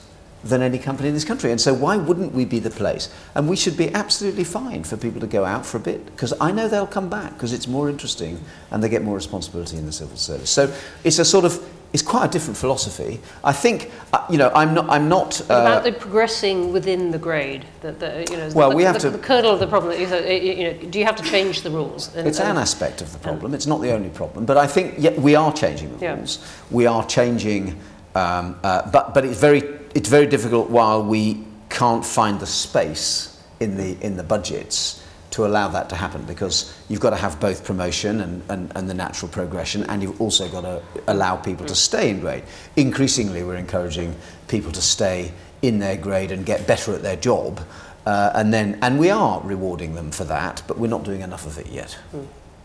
than 0.44 0.62
any 0.62 0.78
company 0.78 1.10
in 1.10 1.14
this 1.14 1.26
country. 1.26 1.52
And 1.52 1.60
so 1.60 1.74
why 1.74 1.98
wouldn't 1.98 2.34
we 2.34 2.46
be 2.46 2.60
the 2.60 2.70
place? 2.70 3.10
And 3.36 3.50
we 3.50 3.56
should 3.56 3.76
be 3.76 3.94
absolutely 3.94 4.44
fine 4.44 4.84
for 4.84 4.96
people 4.96 5.20
to 5.22 5.28
go 5.28 5.44
out 5.46 5.66
for 5.66 5.78
a 5.78 5.80
bit 5.80 6.06
because 6.06 6.34
I 6.40 6.52
know 6.52 6.68
they'll 6.68 6.88
come 6.88 7.10
back 7.10 7.34
because 7.34 7.54
it's 7.54 7.68
more 7.68 7.90
interesting 7.90 8.40
and 8.72 8.84
they 8.84 8.90
get 8.90 9.04
more 9.04 9.16
responsibility 9.16 9.78
in 9.78 9.86
the 9.86 9.92
civil 9.92 10.18
service. 10.18 10.50
So 10.50 10.74
it's 11.04 11.20
a 11.20 11.26
sort 11.26 11.46
of 11.46 11.62
it's 11.98 12.08
quite 12.08 12.26
a 12.26 12.32
different 12.32 12.56
philosophy. 12.58 13.20
I 13.44 13.52
think 13.54 13.90
uh, 14.14 14.24
you 14.30 14.38
know 14.38 14.52
I'm 14.54 14.76
not 14.76 14.88
I'm 14.88 15.10
not 15.10 15.38
What 15.38 15.62
about 15.62 15.84
the 15.84 15.92
progressing 15.92 16.72
within 16.72 17.10
the 17.10 17.18
grade? 17.18 17.66
That 17.82 18.00
the, 18.00 18.24
you 18.30 18.38
know, 18.38 18.50
Well, 18.54 18.70
the, 18.70 18.76
we 18.76 18.84
have 18.84 18.94
the, 19.02 19.10
to- 19.10 19.10
the 19.10 19.18
kernel 19.18 19.52
of 19.54 19.60
the 19.60 19.66
problem 19.68 19.94
is 19.94 20.12
that, 20.12 20.24
uh, 20.26 20.28
you 20.32 20.64
know, 20.66 20.74
do 20.92 21.00
you 21.00 21.06
have 21.06 21.16
to 21.16 21.24
change 21.24 21.64
the 21.64 21.72
rules? 21.72 22.16
And- 22.16 22.28
It's 22.28 22.40
an 22.40 22.58
aspect 22.58 23.02
of 23.02 23.12
the 23.14 23.20
problem. 23.20 23.56
It's 23.56 23.66
not 23.66 23.82
the 23.82 23.92
only 23.92 24.10
problem. 24.10 24.46
But 24.46 24.58
I 24.58 24.68
think 24.68 24.94
yeah, 25.00 25.20
we 25.20 25.34
are 25.36 25.52
changing 25.52 25.98
the 25.98 26.06
Yeah. 26.06 26.16
rules. 26.18 26.38
We 26.70 26.86
are 26.86 27.04
changing, 27.08 27.76
um, 28.14 28.56
uh, 28.64 28.92
but 28.92 29.14
but 29.16 29.26
it's 29.26 29.40
very 29.40 29.64
it's 29.96 30.10
very 30.10 30.28
difficult 30.28 30.70
while 30.70 31.02
we 31.04 31.24
can't 31.70 32.06
find 32.06 32.40
the 32.40 32.46
space 32.66 33.42
in 33.60 33.76
the 33.78 33.98
in 34.06 34.18
the 34.18 34.24
budgets 34.24 35.02
to 35.32 35.46
allow 35.46 35.68
that 35.68 35.90
to 35.90 35.96
happen 35.96 36.24
because 36.24 36.74
you've 36.90 37.00
got 37.02 37.10
to 37.10 37.16
have 37.18 37.40
both 37.40 37.66
promotion 37.66 38.22
and, 38.22 38.42
and, 38.50 38.72
and 38.76 38.90
the 38.90 38.94
natural 38.94 39.30
progression 39.30 39.84
and 39.84 40.02
you've 40.02 40.20
also 40.22 40.48
got 40.50 40.62
to 40.62 40.82
allow 41.08 41.36
people 41.36 41.66
to 41.66 41.76
stay 41.76 42.10
in 42.10 42.20
grade. 42.20 42.44
Increasingly 42.76 43.44
we're 43.44 43.56
encouraging 43.56 44.16
people 44.48 44.72
to 44.72 44.82
stay 44.82 45.32
in 45.62 45.80
their 45.80 45.98
grade 45.98 46.32
and 46.32 46.46
get 46.46 46.66
better 46.68 46.94
at 46.94 47.02
their 47.04 47.18
job 47.18 47.60
uh, 48.06 48.32
and 48.36 48.54
then 48.54 48.80
and 48.82 48.98
we 48.98 49.10
are 49.10 49.42
rewarding 49.42 49.96
them 49.96 50.12
for 50.12 50.24
that 50.24 50.62
but 50.68 50.78
we're 50.78 50.88
not 50.88 51.04
doing 51.04 51.22
enough 51.22 51.46
of 51.46 51.58
it 51.58 51.68
yet 51.68 51.98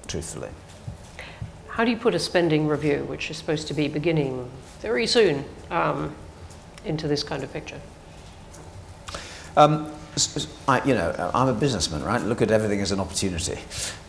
truthfully. 0.07 0.51
How 1.69 1.85
do 1.85 1.91
you 1.91 1.97
put 1.97 2.15
a 2.15 2.19
spending 2.19 2.69
review, 2.69 3.05
which 3.09 3.31
is 3.31 3.39
supposed 3.39 3.67
to 3.69 3.75
be 3.75 3.89
beginning 3.89 4.51
very 4.81 5.07
soon, 5.07 5.43
um, 5.71 6.15
into 6.85 7.09
this 7.09 7.23
kind 7.25 7.43
of 7.43 7.51
picture? 7.51 7.81
Um, 9.57 9.87
s- 9.87 9.91
s- 9.91 10.02
I, 10.69 10.85
you 10.85 10.95
know, 10.95 11.31
I'm 11.35 11.49
a 11.49 11.55
businessman, 11.55 12.05
right? 12.05 12.21
Look 12.21 12.43
at 12.43 12.51
everything 12.51 12.83
as 12.83 12.93
an 12.93 13.01
opportunity. 13.01 13.59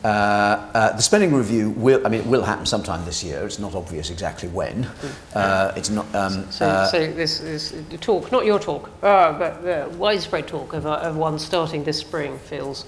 Uh, 0.04 0.08
uh, 0.08 0.96
the 0.98 1.02
spending 1.02 1.34
review 1.34 1.70
will, 1.70 2.06
I 2.06 2.10
mean, 2.10 2.22
it 2.22 2.28
will 2.28 2.44
happen 2.44 2.66
sometime 2.66 3.06
this 3.06 3.24
year. 3.24 3.46
It's 3.46 3.58
not 3.58 3.74
obvious 3.74 4.10
exactly 4.10 4.50
when. 4.50 4.86
Uh, 5.34 5.72
it's 5.78 5.90
not. 5.90 6.06
Um, 6.14 6.52
So, 6.52 6.66
uh, 6.66 6.86
so 6.88 7.12
this 7.12 7.40
is 7.40 7.74
talk, 8.02 8.32
not 8.34 8.46
your 8.46 8.60
talk, 8.60 8.90
uh, 9.02 9.32
but 9.40 9.66
uh, 9.66 9.88
widespread 9.98 10.46
talk 10.46 10.74
of, 10.74 10.86
uh, 10.86 10.96
of 10.96 11.16
one 11.16 11.40
starting 11.40 11.86
this 11.86 12.00
spring 12.00 12.38
feels 12.38 12.86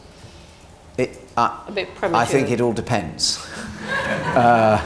it, 0.97 1.19
uh, 1.38 1.63
a 1.67 1.71
bit 1.71 1.93
premature. 1.95 2.21
I 2.21 2.25
think 2.25 2.49
it 2.49 2.62
all 2.62 2.73
depends. 2.73 3.45
uh, 4.36 4.79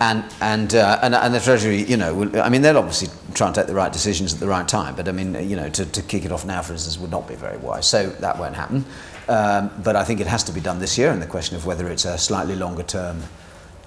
and 0.00 0.24
and, 0.40 0.74
uh, 0.74 0.98
and 1.02 1.14
and 1.14 1.34
the 1.34 1.40
Treasury, 1.40 1.82
you 1.82 1.96
know, 1.96 2.14
will, 2.14 2.40
I 2.40 2.48
mean, 2.48 2.62
they'll 2.62 2.78
obviously 2.78 3.08
try 3.34 3.46
and 3.46 3.54
take 3.54 3.66
the 3.66 3.74
right 3.74 3.92
decisions 3.92 4.34
at 4.34 4.40
the 4.40 4.46
right 4.46 4.66
time. 4.66 4.94
But 4.94 5.08
I 5.08 5.12
mean, 5.12 5.48
you 5.48 5.56
know, 5.56 5.68
to, 5.70 5.86
to 5.86 6.02
kick 6.02 6.24
it 6.24 6.32
off 6.32 6.44
now, 6.44 6.62
for 6.62 6.72
instance, 6.72 6.98
would 6.98 7.10
not 7.10 7.26
be 7.26 7.34
very 7.34 7.56
wise. 7.58 7.86
So 7.86 8.08
that 8.08 8.38
won't 8.38 8.54
happen. 8.54 8.84
Um, 9.28 9.70
but 9.82 9.96
I 9.96 10.04
think 10.04 10.20
it 10.20 10.26
has 10.26 10.44
to 10.44 10.52
be 10.52 10.60
done 10.60 10.78
this 10.78 10.98
year. 10.98 11.10
And 11.10 11.22
the 11.22 11.26
question 11.26 11.56
of 11.56 11.64
whether 11.64 11.88
it's 11.88 12.04
a 12.04 12.18
slightly 12.18 12.56
longer 12.56 12.82
term 12.82 13.22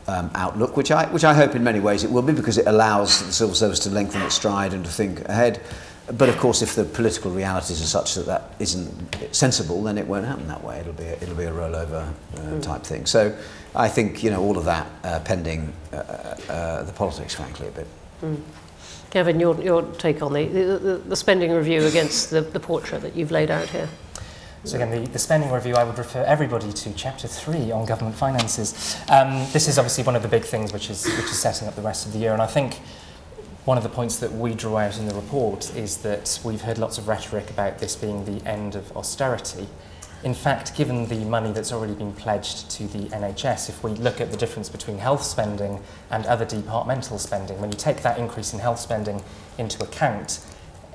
um, 0.07 0.31
outlook, 0.35 0.77
which 0.77 0.91
I 0.91 1.05
which 1.07 1.23
I 1.23 1.33
hope 1.33 1.55
in 1.55 1.63
many 1.63 1.79
ways 1.79 2.03
it 2.03 2.11
will 2.11 2.21
be, 2.21 2.33
because 2.33 2.57
it 2.57 2.67
allows 2.67 3.25
the 3.25 3.33
civil 3.33 3.53
service 3.53 3.79
to 3.79 3.89
lengthen 3.89 4.21
its 4.21 4.35
stride 4.35 4.73
and 4.73 4.83
to 4.85 4.91
think 4.91 5.21
ahead. 5.27 5.61
But 6.15 6.29
of 6.29 6.37
course, 6.37 6.61
if 6.61 6.75
the 6.75 6.85
political 6.85 7.31
realities 7.31 7.81
are 7.81 7.85
such 7.85 8.15
that 8.15 8.25
that 8.27 8.53
isn't 8.59 9.35
sensible, 9.35 9.83
then 9.83 9.97
it 9.97 10.07
won't 10.07 10.25
happen 10.25 10.47
that 10.47 10.63
way. 10.63 10.79
It'll 10.79 10.93
be 10.93 11.03
a, 11.03 11.13
it'll 11.13 11.35
be 11.35 11.43
a 11.43 11.51
rollover 11.51 12.13
uh, 12.37 12.61
type 12.61 12.83
thing. 12.83 13.05
So 13.05 13.35
I 13.75 13.89
think 13.89 14.23
you 14.23 14.29
know 14.29 14.41
all 14.41 14.57
of 14.57 14.65
that 14.65 14.87
uh, 15.03 15.19
pending 15.19 15.73
uh, 15.91 15.95
uh, 15.95 16.83
the 16.83 16.93
politics, 16.93 17.35
frankly, 17.35 17.67
a 17.67 17.71
bit. 17.71 17.87
Kevin, 19.09 19.39
your, 19.39 19.61
your 19.61 19.83
take 19.93 20.21
on 20.21 20.33
the, 20.33 20.45
the, 20.47 21.01
the 21.05 21.15
spending 21.15 21.51
review 21.51 21.85
against 21.85 22.29
the, 22.29 22.41
the 22.41 22.59
portrait 22.59 23.01
that 23.01 23.15
you've 23.15 23.31
laid 23.31 23.49
out 23.49 23.67
here. 23.69 23.87
So 24.63 24.75
again, 24.75 24.91
the, 24.91 25.09
the 25.09 25.19
spending 25.19 25.49
review, 25.49 25.75
I 25.75 25.83
would 25.85 25.97
refer 25.97 26.23
everybody 26.23 26.73
to 26.73 26.93
chapter 26.93 27.27
three 27.27 27.71
on 27.71 27.85
government 27.85 28.17
finances. 28.17 28.97
Um, 29.09 29.47
this 29.53 29.69
is 29.69 29.77
obviously 29.77 30.03
one 30.03 30.15
of 30.15 30.23
the 30.23 30.27
big 30.27 30.43
things 30.43 30.73
which 30.73 30.89
is, 30.89 31.05
which 31.05 31.25
is 31.25 31.39
setting 31.39 31.69
up 31.69 31.75
the 31.75 31.81
rest 31.81 32.05
of 32.05 32.11
the 32.11 32.19
year. 32.19 32.33
And 32.33 32.41
I 32.41 32.47
think 32.47 32.81
One 33.67 33.75
of 33.75 33.84
the 33.84 33.89
points 33.89 34.19
that 34.19 34.32
we 34.32 34.53
draw 34.53 34.77
out 34.77 34.97
in 34.97 35.10
the 35.10 35.13
report 35.13 35.75
is 35.75 35.97
that 35.97 36.39
we've 36.41 36.62
heard 36.62 36.77
lots 36.77 36.97
of 36.97 37.10
rhetoric 37.10 37.49
about 37.49 37.80
this 37.80 37.97
being 37.97 38.23
the 38.23 38.41
end 38.47 38.75
of 38.75 38.95
austerity. 38.95 39.67
In 40.23 40.34
fact, 40.34 40.73
given 40.77 41.06
the 41.06 41.25
money 41.25 41.51
that's 41.51 41.73
already 41.73 41.93
been 41.93 42.13
pledged 42.13 42.71
to 42.71 42.88
the 42.88 43.10
NHS, 43.10 43.67
if 43.67 43.84
we 43.84 43.91
look 43.91 44.21
at 44.21 44.32
the 44.32 44.38
difference 44.38 44.69
between 44.69 44.97
health 44.99 45.21
spending 45.21 45.84
and 46.12 46.25
other 46.27 46.45
departmental 46.45 47.19
spending, 47.19 47.60
when 47.60 47.69
you 47.69 47.77
take 47.77 48.03
that 48.03 48.17
increase 48.17 48.53
in 48.53 48.60
health 48.60 48.80
spending 48.80 49.21
into 49.58 49.84
account, 49.84 50.39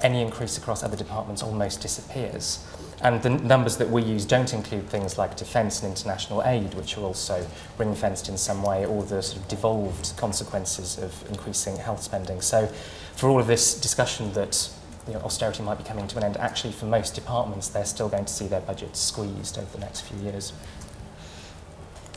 any 0.00 0.22
increase 0.22 0.56
across 0.56 0.82
other 0.82 0.96
departments 0.96 1.42
almost 1.42 1.82
disappears. 1.82 2.66
And 3.02 3.20
the 3.20 3.30
numbers 3.30 3.76
that 3.78 3.90
we 3.90 4.02
use 4.02 4.24
don't 4.24 4.52
include 4.54 4.88
things 4.88 5.18
like 5.18 5.36
defence 5.36 5.82
and 5.82 5.90
international 5.90 6.42
aid, 6.44 6.72
which 6.74 6.96
are 6.96 7.00
also 7.00 7.44
ring 7.76 7.94
fenced 7.96 8.28
in 8.28 8.38
some 8.38 8.62
way, 8.62 8.86
or 8.86 9.02
the 9.02 9.20
sort 9.20 9.42
of 9.42 9.48
devolved 9.48 10.16
consequences 10.16 10.98
of 10.98 11.28
increasing 11.28 11.76
health 11.76 12.02
spending. 12.02 12.40
So, 12.40 12.68
for 13.16 13.28
all 13.28 13.40
of 13.40 13.48
this 13.48 13.78
discussion 13.78 14.32
that 14.34 14.70
you 15.08 15.14
know, 15.14 15.20
austerity 15.20 15.64
might 15.64 15.78
be 15.78 15.84
coming 15.84 16.06
to 16.06 16.18
an 16.18 16.22
end, 16.22 16.36
actually, 16.36 16.72
for 16.72 16.86
most 16.86 17.16
departments, 17.16 17.68
they're 17.68 17.84
still 17.84 18.08
going 18.08 18.24
to 18.24 18.32
see 18.32 18.46
their 18.46 18.60
budgets 18.60 19.00
squeezed 19.00 19.58
over 19.58 19.70
the 19.72 19.80
next 19.80 20.02
few 20.02 20.18
years. 20.20 20.52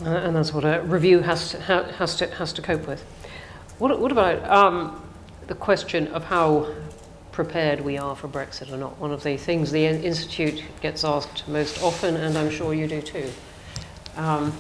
Uh, 0.04 0.10
and 0.10 0.36
that's 0.36 0.54
what 0.54 0.66
a 0.66 0.82
review 0.84 1.22
has 1.22 1.52
to, 1.52 1.62
ha, 1.62 1.84
has 1.94 2.16
to, 2.18 2.28
has 2.36 2.54
to 2.54 2.62
cope 2.62 2.86
with. 2.86 3.02
What, 3.80 4.00
what 4.00 4.12
about 4.12 4.44
um, 4.50 5.02
the 5.48 5.56
question 5.56 6.08
of 6.10 6.26
how 6.26 6.68
prepared 7.36 7.82
we 7.82 7.98
are 7.98 8.16
for 8.16 8.30
Brexit 8.30 8.72
or 8.72 8.78
not? 8.78 8.98
One 8.98 9.12
of 9.12 9.22
the 9.22 9.36
things 9.36 9.70
the 9.70 9.86
Institute 9.86 10.64
gets 10.82 11.04
asked 11.04 11.48
most 11.50 11.84
often, 11.84 12.16
and 12.16 12.38
I'm 12.38 12.50
sure 12.50 12.74
you 12.74 12.88
do 12.88 13.02
too. 13.02 13.30
Um, 14.16 14.54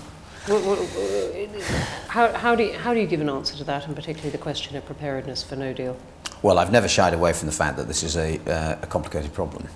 how, 2.07 2.31
how, 2.33 2.53
do 2.53 2.63
you, 2.63 2.73
how 2.73 2.93
do 2.93 2.99
you 2.99 3.07
give 3.07 3.21
an 3.21 3.29
answer 3.29 3.55
to 3.55 3.63
that, 3.63 3.88
and 3.88 3.95
particularly 3.95 4.29
the 4.29 4.38
question 4.38 4.75
of 4.75 4.85
preparedness 4.85 5.41
for 5.41 5.55
no 5.55 5.73
deal? 5.73 5.97
Well, 6.41 6.59
I've 6.59 6.71
never 6.71 6.89
shied 6.89 7.13
away 7.13 7.31
from 7.31 7.47
the 7.47 7.53
fact 7.53 7.77
that 7.77 7.88
this 7.88 8.03
is 8.03 8.17
a, 8.17 8.39
uh, 8.45 8.77
a 8.81 8.88
complicated 8.88 9.33
problem. 9.33 9.67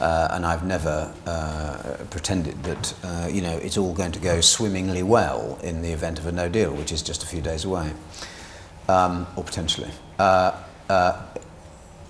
Uh, 0.00 0.28
and 0.32 0.44
I've 0.44 0.64
never 0.64 1.14
uh, 1.26 2.04
pretended 2.10 2.62
that 2.64 2.94
uh, 3.04 3.28
you 3.30 3.42
know 3.42 3.58
it's 3.58 3.76
all 3.76 3.92
going 3.92 4.12
to 4.12 4.18
go 4.18 4.40
swimmingly 4.40 5.02
well 5.02 5.58
in 5.62 5.82
the 5.82 5.92
event 5.92 6.18
of 6.18 6.26
a 6.26 6.32
no 6.32 6.48
deal, 6.48 6.72
which 6.72 6.90
is 6.90 7.02
just 7.02 7.22
a 7.22 7.26
few 7.26 7.42
days 7.42 7.66
away, 7.66 7.92
um, 8.88 9.26
or 9.36 9.44
potentially. 9.44 9.90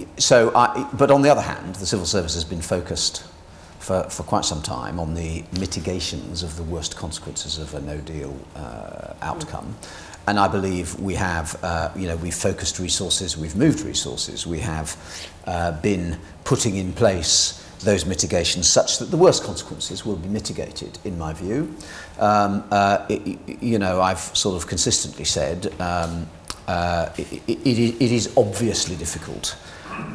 Uh, 0.01 0.05
uh, 0.05 0.21
so, 0.21 0.53
I, 0.55 0.89
but 0.93 1.11
on 1.11 1.23
the 1.23 1.31
other 1.31 1.41
hand, 1.41 1.77
the 1.77 1.87
civil 1.87 2.07
service 2.07 2.35
has 2.35 2.45
been 2.45 2.63
focused 2.63 3.25
for, 3.79 4.05
for 4.05 4.23
quite 4.23 4.45
some 4.45 4.63
time 4.63 5.01
on 5.01 5.15
the 5.15 5.45
mitigations 5.59 6.43
of 6.43 6.57
the 6.57 6.63
worst 6.63 6.97
consequences 6.97 7.59
of 7.59 7.75
a 7.75 7.81
no 7.81 7.99
deal 7.99 8.37
uh, 8.57 9.15
outcome. 9.23 9.77
And 10.27 10.39
I 10.39 10.49
believe 10.49 11.01
we 11.01 11.15
have, 11.15 11.59
uh, 11.65 11.91
you 11.97 12.07
know, 12.07 12.17
we've 12.17 12.35
focused 12.35 12.79
resources, 12.79 13.37
we've 13.37 13.57
moved 13.57 13.81
resources, 13.81 14.47
we 14.47 14.61
have 14.61 14.97
uh, 15.47 15.73
been 15.81 16.19
putting 16.45 16.77
in 16.77 16.93
place 16.93 17.57
those 17.81 18.05
mitigations 18.05 18.69
such 18.69 18.99
that 18.99 19.07
the 19.07 19.17
worst 19.17 19.43
consequences 19.43 20.05
will 20.05 20.17
be 20.17 20.29
mitigated, 20.29 20.99
in 21.05 21.19
my 21.19 21.33
view. 21.33 21.75
Um, 22.19 22.63
uh, 22.71 23.07
it, 23.09 23.39
you 23.63 23.79
know, 23.79 24.03
I've 24.03 24.21
sort 24.37 24.57
of 24.63 24.69
consistently 24.69 25.25
said 25.25 25.73
um, 25.81 26.29
uh, 26.69 27.09
it, 27.17 27.43
it, 27.49 27.67
it 27.67 28.13
is 28.13 28.33
obviously 28.37 28.97
difficult. 28.97 29.57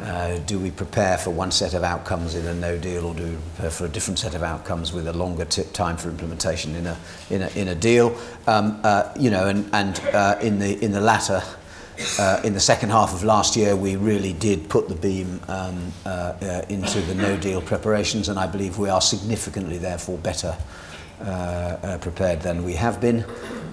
Uh, 0.04 0.38
do 0.46 0.60
we 0.60 0.72
prepare 0.72 1.18
for 1.18 1.32
one 1.32 1.52
set 1.52 1.74
of 1.74 1.84
outcomes 1.84 2.36
in 2.36 2.46
a 2.46 2.54
no 2.54 2.78
deal, 2.78 3.06
or 3.06 3.14
do 3.14 3.24
we 3.24 3.38
prepare 3.56 3.72
for 3.72 3.86
a 3.86 3.90
different 3.90 4.20
set 4.20 4.36
of 4.36 4.44
outcomes 4.44 4.94
with 4.94 5.08
a 5.08 5.14
longer 5.14 5.46
t- 5.46 5.64
time 5.74 5.98
for 5.98 6.10
implementation 6.10 6.76
in 6.76 6.88
a 6.88 6.98
in 7.30 7.42
a, 7.42 7.48
in 7.50 7.68
a 7.68 7.76
deal? 7.76 8.16
Um, 8.48 8.80
uh, 8.84 9.12
you 9.20 9.30
know, 9.30 9.48
and 9.48 9.70
and 9.74 10.00
uh, 10.14 10.38
in 10.42 10.60
the 10.60 10.84
in 10.84 10.92
the 10.92 11.02
latter, 11.02 11.42
uh, 12.20 12.42
in 12.44 12.54
the 12.54 12.60
second 12.60 12.90
half 12.90 13.14
of 13.14 13.24
last 13.24 13.56
year, 13.56 13.76
we 13.76 13.96
really 13.96 14.34
did 14.34 14.70
put 14.70 14.88
the 14.90 14.96
beam 14.96 15.42
um, 15.48 15.92
uh, 16.06 16.10
uh, 16.10 16.66
into 16.70 17.02
the 17.02 17.16
no 17.16 17.38
deal 17.38 17.62
preparations, 17.62 18.30
and 18.30 18.40
I 18.40 18.48
believe 18.48 18.78
we 18.78 18.90
are 18.90 19.02
significantly, 19.02 19.78
therefore, 19.78 20.18
better 20.18 20.56
prepared 22.02 22.42
than 22.42 22.64
we 22.64 22.74
have 22.74 23.00
been. 23.00 23.26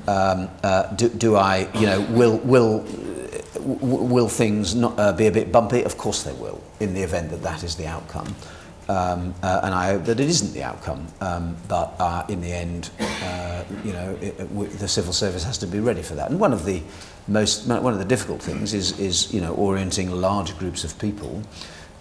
Um, 0.06 0.48
do, 0.96 1.08
do 1.08 1.36
I, 1.36 1.68
you 1.74 1.86
know, 1.86 2.00
will 2.10 2.38
will 2.38 2.84
will 3.64 4.28
things 4.28 4.74
not, 4.74 4.98
uh, 4.98 5.12
be 5.12 5.26
a 5.26 5.32
bit 5.32 5.52
bumpy? 5.52 5.82
Of 5.82 5.96
course 5.96 6.22
they 6.22 6.32
will, 6.34 6.60
in 6.80 6.94
the 6.94 7.02
event 7.02 7.30
that 7.30 7.42
that 7.42 7.62
is 7.62 7.76
the 7.76 7.86
outcome. 7.86 8.34
Um, 8.88 9.34
uh, 9.42 9.60
and 9.62 9.74
I 9.74 9.92
hope 9.92 10.04
that 10.04 10.20
it 10.20 10.28
isn't 10.28 10.52
the 10.52 10.64
outcome. 10.64 11.06
Um, 11.20 11.56
but 11.68 11.94
uh, 11.98 12.24
in 12.28 12.40
the 12.40 12.52
end, 12.52 12.90
uh, 13.00 13.64
you 13.84 13.92
know, 13.92 14.18
it, 14.20 14.38
it, 14.38 14.78
the 14.78 14.88
civil 14.88 15.12
service 15.12 15.44
has 15.44 15.58
to 15.58 15.66
be 15.66 15.80
ready 15.80 16.02
for 16.02 16.14
that. 16.16 16.30
And 16.30 16.40
one 16.40 16.52
of 16.52 16.64
the 16.64 16.82
most, 17.28 17.66
one 17.66 17.92
of 17.92 17.98
the 17.98 18.04
difficult 18.04 18.42
things 18.42 18.74
is, 18.74 18.98
is 18.98 19.32
you 19.32 19.40
know, 19.40 19.54
orienting 19.54 20.10
large 20.10 20.58
groups 20.58 20.84
of 20.84 20.98
people 20.98 21.42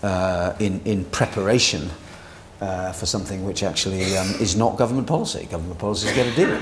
uh, 0.04 0.54
in, 0.60 0.82
in 0.86 1.06
preparation 1.06 1.90
uh, 2.62 2.92
for 2.92 3.06
something 3.06 3.44
which 3.44 3.64
actually 3.64 4.16
um, 4.18 4.30
is 4.40 4.56
not 4.56 4.78
government 4.78 5.08
policy. 5.08 5.48
Government 5.50 5.80
policy 5.80 6.08
is 6.08 6.14
get 6.16 6.28
a 6.28 6.36
deal. 6.36 6.60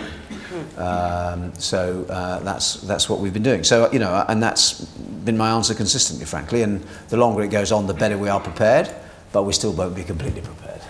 Um, 0.78 1.54
so 1.56 2.06
uh, 2.10 2.40
that's 2.40 2.76
that's 2.82 3.10
what 3.10 3.20
we've 3.20 3.34
been 3.34 3.44
doing. 3.44 3.64
So 3.64 3.92
you 3.92 4.00
know, 4.00 4.26
and 4.28 4.42
that's 4.42 4.82
been 5.26 5.38
my 5.38 5.50
answer 5.52 5.74
consistently, 5.76 6.26
frankly. 6.26 6.64
And 6.64 6.82
the 7.10 7.18
longer 7.18 7.44
it 7.44 7.50
goes 7.50 7.72
on, 7.72 7.86
the 7.88 7.94
better 7.94 8.18
we 8.18 8.30
are 8.30 8.40
prepared. 8.40 8.90
But 9.32 9.44
we 9.44 9.54
still 9.54 9.74
won't 9.74 9.96
be 9.96 10.04
completely 10.04 10.42
prepared. 10.42 10.82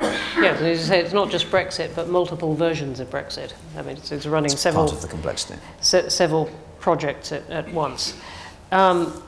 Yes, 0.00 0.58
and 0.58 0.66
as 0.68 0.78
you 0.80 0.86
say, 0.86 1.00
it's 1.00 1.12
not 1.12 1.30
just 1.30 1.46
Brexit, 1.50 1.94
but 1.96 2.08
multiple 2.08 2.54
versions 2.54 3.00
of 3.00 3.10
Brexit. 3.10 3.52
I 3.76 3.82
mean, 3.82 3.96
it's, 3.96 4.12
it's 4.12 4.26
running 4.26 4.52
It's 4.52 4.60
several 4.60 4.84
part 4.84 4.96
of 4.96 5.02
the 5.02 5.08
complexity. 5.08 5.58
se- 5.80 6.08
several 6.10 6.48
projects 6.78 7.32
at, 7.32 7.48
at 7.50 7.72
once. 7.72 8.14
Um, 8.70 9.22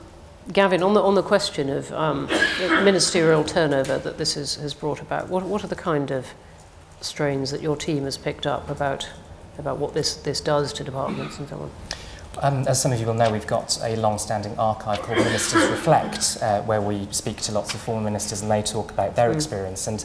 Gavin, 0.51 0.83
on 0.83 0.93
the, 0.93 1.01
on 1.01 1.15
the 1.15 1.23
question 1.23 1.69
of 1.69 1.91
um, 1.93 2.27
ministerial 2.83 3.43
turnover 3.43 3.97
that 3.97 4.17
this 4.17 4.37
is, 4.37 4.55
has 4.55 4.73
brought 4.73 5.01
about, 5.01 5.27
what, 5.27 5.43
what 5.43 5.63
are 5.63 5.67
the 5.67 5.75
kind 5.75 6.11
of 6.11 6.27
strains 7.01 7.51
that 7.51 7.61
your 7.61 7.75
team 7.75 8.03
has 8.03 8.17
picked 8.17 8.45
up 8.45 8.69
about, 8.69 9.09
about 9.57 9.77
what 9.77 9.93
this, 9.93 10.15
this 10.17 10.41
does 10.41 10.71
to 10.73 10.83
departments 10.83 11.39
and 11.39 11.49
so 11.49 11.57
on? 11.57 11.71
Um, 12.41 12.67
as 12.67 12.81
some 12.81 12.91
of 12.91 12.99
you 12.99 13.07
will 13.07 13.13
know, 13.13 13.31
we've 13.31 13.47
got 13.47 13.79
a 13.81 13.95
long-standing 13.95 14.57
archive 14.59 15.01
called 15.01 15.17
Ministers 15.19 15.67
Reflect, 15.69 16.37
uh, 16.41 16.61
where 16.63 16.81
we 16.81 17.07
speak 17.11 17.37
to 17.37 17.51
lots 17.51 17.73
of 17.73 17.79
former 17.79 18.03
ministers 18.03 18.41
and 18.41 18.51
they 18.51 18.61
talk 18.61 18.91
about 18.91 19.15
their 19.15 19.31
mm. 19.31 19.35
experience. 19.35 19.87
And 19.87 20.03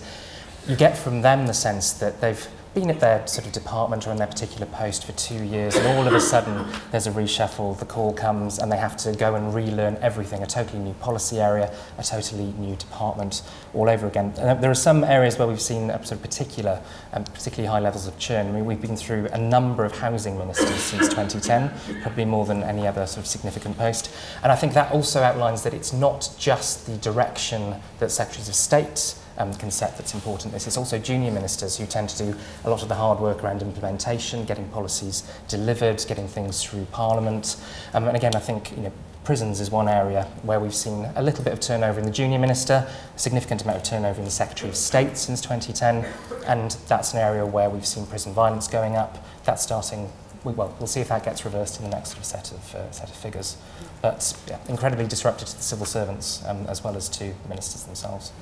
you 0.67 0.77
get 0.77 0.97
from 0.97 1.23
them 1.23 1.47
the 1.47 1.55
sense 1.55 1.93
that 1.95 2.21
they've 2.21 2.49
been 2.75 2.89
at 2.89 3.01
their 3.01 3.27
sort 3.27 3.47
of 3.47 3.53
department 3.53 4.07
or 4.07 4.13
in 4.13 4.17
their 4.17 4.29
particular 4.29 4.67
post 4.67 5.05
for 5.05 5.13
two 5.13 5.43
years 5.43 5.75
and 5.75 5.87
all 5.89 6.07
of 6.07 6.15
a 6.15 6.21
sudden 6.21 6.65
there's 6.93 7.07
a 7.09 7.11
reshuffle, 7.11 7.77
the 7.79 7.85
call 7.85 8.13
comes 8.13 8.59
and 8.59 8.71
they 8.71 8.77
have 8.77 8.97
to 8.97 9.13
go 9.13 9.35
and 9.35 9.53
relearn 9.53 9.97
everything, 10.01 10.43
a 10.43 10.47
totally 10.47 10.79
new 10.79 10.95
policy 10.95 11.41
area, 11.41 11.75
a 11.99 12.03
totally 12.03 12.53
new 12.59 12.77
department 12.77 13.43
all 13.75 13.89
over 13.89 14.07
again. 14.07 14.33
And 14.39 14.51
uh, 14.51 14.55
there 14.55 14.71
are 14.71 14.75
some 14.75 15.03
areas 15.03 15.37
where 15.37 15.49
we've 15.49 15.61
seen 15.61 15.91
a 15.91 15.99
sort 16.05 16.13
of 16.13 16.23
particular, 16.23 16.81
um, 17.13 17.25
particularly 17.25 17.69
high 17.69 17.81
levels 17.81 18.07
of 18.07 18.17
churn. 18.19 18.47
I 18.47 18.53
mean, 18.53 18.65
we've 18.65 18.81
been 18.81 18.97
through 18.97 19.27
a 19.33 19.39
number 19.39 19.85
of 19.85 19.99
housing 19.99 20.39
ministers 20.39 20.81
since 20.81 21.09
2010, 21.09 22.03
probably 22.03 22.25
more 22.25 22.47
than 22.47 22.63
any 22.63 22.87
other 22.87 23.05
sort 23.07 23.25
of 23.25 23.27
significant 23.27 23.77
post. 23.79 24.13
And 24.43 24.53
I 24.53 24.57
think 24.57 24.75
that 24.75 24.93
also 24.93 25.23
outlines 25.23 25.63
that 25.65 25.75
it's 25.75 25.93
not 25.93 26.33
just 26.39 26.87
the 26.87 26.97
direction 26.99 27.77
that 27.99 28.13
secretaries 28.13 28.49
of 28.49 28.55
state 28.55 29.17
um, 29.41 29.55
can 29.55 29.71
set 29.71 29.97
that's 29.97 30.15
important. 30.15 30.53
This 30.53 30.67
is 30.67 30.77
also 30.77 30.99
junior 30.99 31.31
ministers 31.31 31.79
who 31.79 31.87
tend 31.87 32.11
to 32.11 32.19
do 32.19 32.39
a 32.65 32.71
lot 32.71 32.83
of 32.83 32.89
the 32.89 32.95
hard 32.95 33.19
work 33.19 33.43
around 33.43 33.63
implementation, 33.63 34.45
getting 34.45 34.69
policies 34.69 35.23
delivered, 35.49 36.05
getting 36.07 36.29
things 36.29 36.63
through 36.63 36.85
Parliament. 36.93 37.57
Um, 37.95 38.07
and 38.07 38.17
again, 38.17 38.35
I 38.35 38.41
think 38.41 38.71
you 38.77 38.83
know, 38.83 38.93
prisons 39.25 39.61
is 39.61 39.71
one 39.71 39.89
area 39.89 40.25
where 40.43 40.61
we've 40.61 40.75
seen 40.75 41.09
a 41.17 41.23
little 41.23 41.43
bit 41.43 41.53
of 41.55 41.61
turnover 41.61 41.99
in 41.99 42.05
the 42.05 42.13
junior 42.13 42.39
minister, 42.39 42.87
a 43.15 43.19
significant 43.19 43.63
amount 43.63 43.79
of 43.79 43.83
turnover 43.83 44.19
in 44.19 44.27
the 44.27 44.31
Secretary 44.31 44.69
of 44.69 44.77
State 44.77 45.17
since 45.17 45.41
2010, 45.41 46.05
and 46.47 46.73
that's 46.87 47.15
an 47.15 47.19
area 47.19 47.45
where 47.45 47.71
we've 47.71 47.87
seen 47.87 48.07
prison 48.07 48.33
violence 48.33 48.69
going 48.69 48.97
up. 48.97 49.25
That's 49.45 49.63
starting. 49.63 50.11
We, 50.45 50.53
well, 50.53 50.75
we'll 50.79 50.87
see 50.87 51.01
if 51.01 51.09
that 51.09 51.25
gets 51.25 51.45
reversed 51.45 51.79
in 51.81 51.85
the 51.85 51.95
next 51.95 52.11
sort 52.11 52.21
of 52.21 52.25
set 52.25 52.51
of 52.51 52.75
uh, 52.75 52.91
set 52.91 53.09
of 53.11 53.17
figures. 53.17 53.57
But 54.01 54.35
yeah, 54.49 54.59
incredibly 54.69 55.07
disruptive 55.07 55.49
to 55.49 55.57
the 55.57 55.63
civil 55.63 55.85
servants 55.85 56.43
um, 56.47 56.67
as 56.67 56.83
well 56.83 56.97
as 56.97 57.09
to 57.11 57.35
the 57.43 57.49
ministers 57.49 57.85
themselves. 57.85 58.33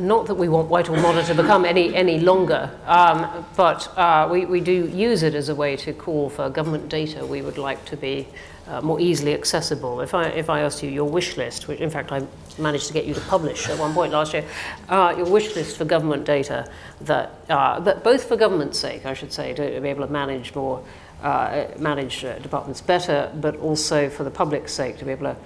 Not 0.00 0.26
that 0.26 0.34
we 0.34 0.48
want 0.48 0.68
Whitehall 0.68 0.96
Monitor 0.96 1.34
to 1.34 1.42
become 1.42 1.64
any, 1.64 1.94
any 1.94 2.18
longer, 2.18 2.68
um, 2.86 3.46
but 3.56 3.96
uh, 3.96 4.28
we, 4.28 4.44
we 4.44 4.60
do 4.60 4.88
use 4.88 5.22
it 5.22 5.36
as 5.36 5.48
a 5.48 5.54
way 5.54 5.76
to 5.76 5.92
call 5.92 6.30
for 6.30 6.50
government 6.50 6.88
data 6.88 7.24
we 7.24 7.42
would 7.42 7.58
like 7.58 7.84
to 7.84 7.96
be 7.96 8.26
uh, 8.66 8.80
more 8.80 9.00
easily 9.00 9.34
accessible. 9.34 10.00
If 10.00 10.12
I, 10.12 10.26
if 10.30 10.50
I 10.50 10.62
asked 10.62 10.82
you 10.82 10.90
your 10.90 11.08
wish 11.08 11.36
list, 11.36 11.68
which 11.68 11.78
in 11.78 11.90
fact 11.90 12.10
I 12.10 12.26
managed 12.58 12.88
to 12.88 12.92
get 12.92 13.04
you 13.04 13.14
to 13.14 13.20
publish 13.20 13.68
at 13.68 13.78
one 13.78 13.94
point 13.94 14.12
last 14.12 14.32
year, 14.32 14.44
uh, 14.88 15.14
your 15.16 15.30
wish 15.30 15.54
list 15.54 15.76
for 15.76 15.84
government 15.84 16.24
data 16.24 16.68
that, 17.02 17.30
uh, 17.48 17.78
that 17.80 18.02
both 18.02 18.24
for 18.24 18.36
government's 18.36 18.80
sake, 18.80 19.06
I 19.06 19.14
should 19.14 19.32
say, 19.32 19.54
to 19.54 19.80
be 19.80 19.88
able 19.88 20.04
to 20.04 20.12
manage 20.12 20.56
more, 20.56 20.84
uh, 21.22 21.66
manage 21.78 22.24
uh, 22.24 22.40
departments 22.40 22.80
better, 22.80 23.30
but 23.36 23.56
also 23.60 24.10
for 24.10 24.24
the 24.24 24.30
public's 24.30 24.72
sake 24.72 24.98
to 24.98 25.04
be 25.04 25.12
able 25.12 25.26
to 25.26 25.36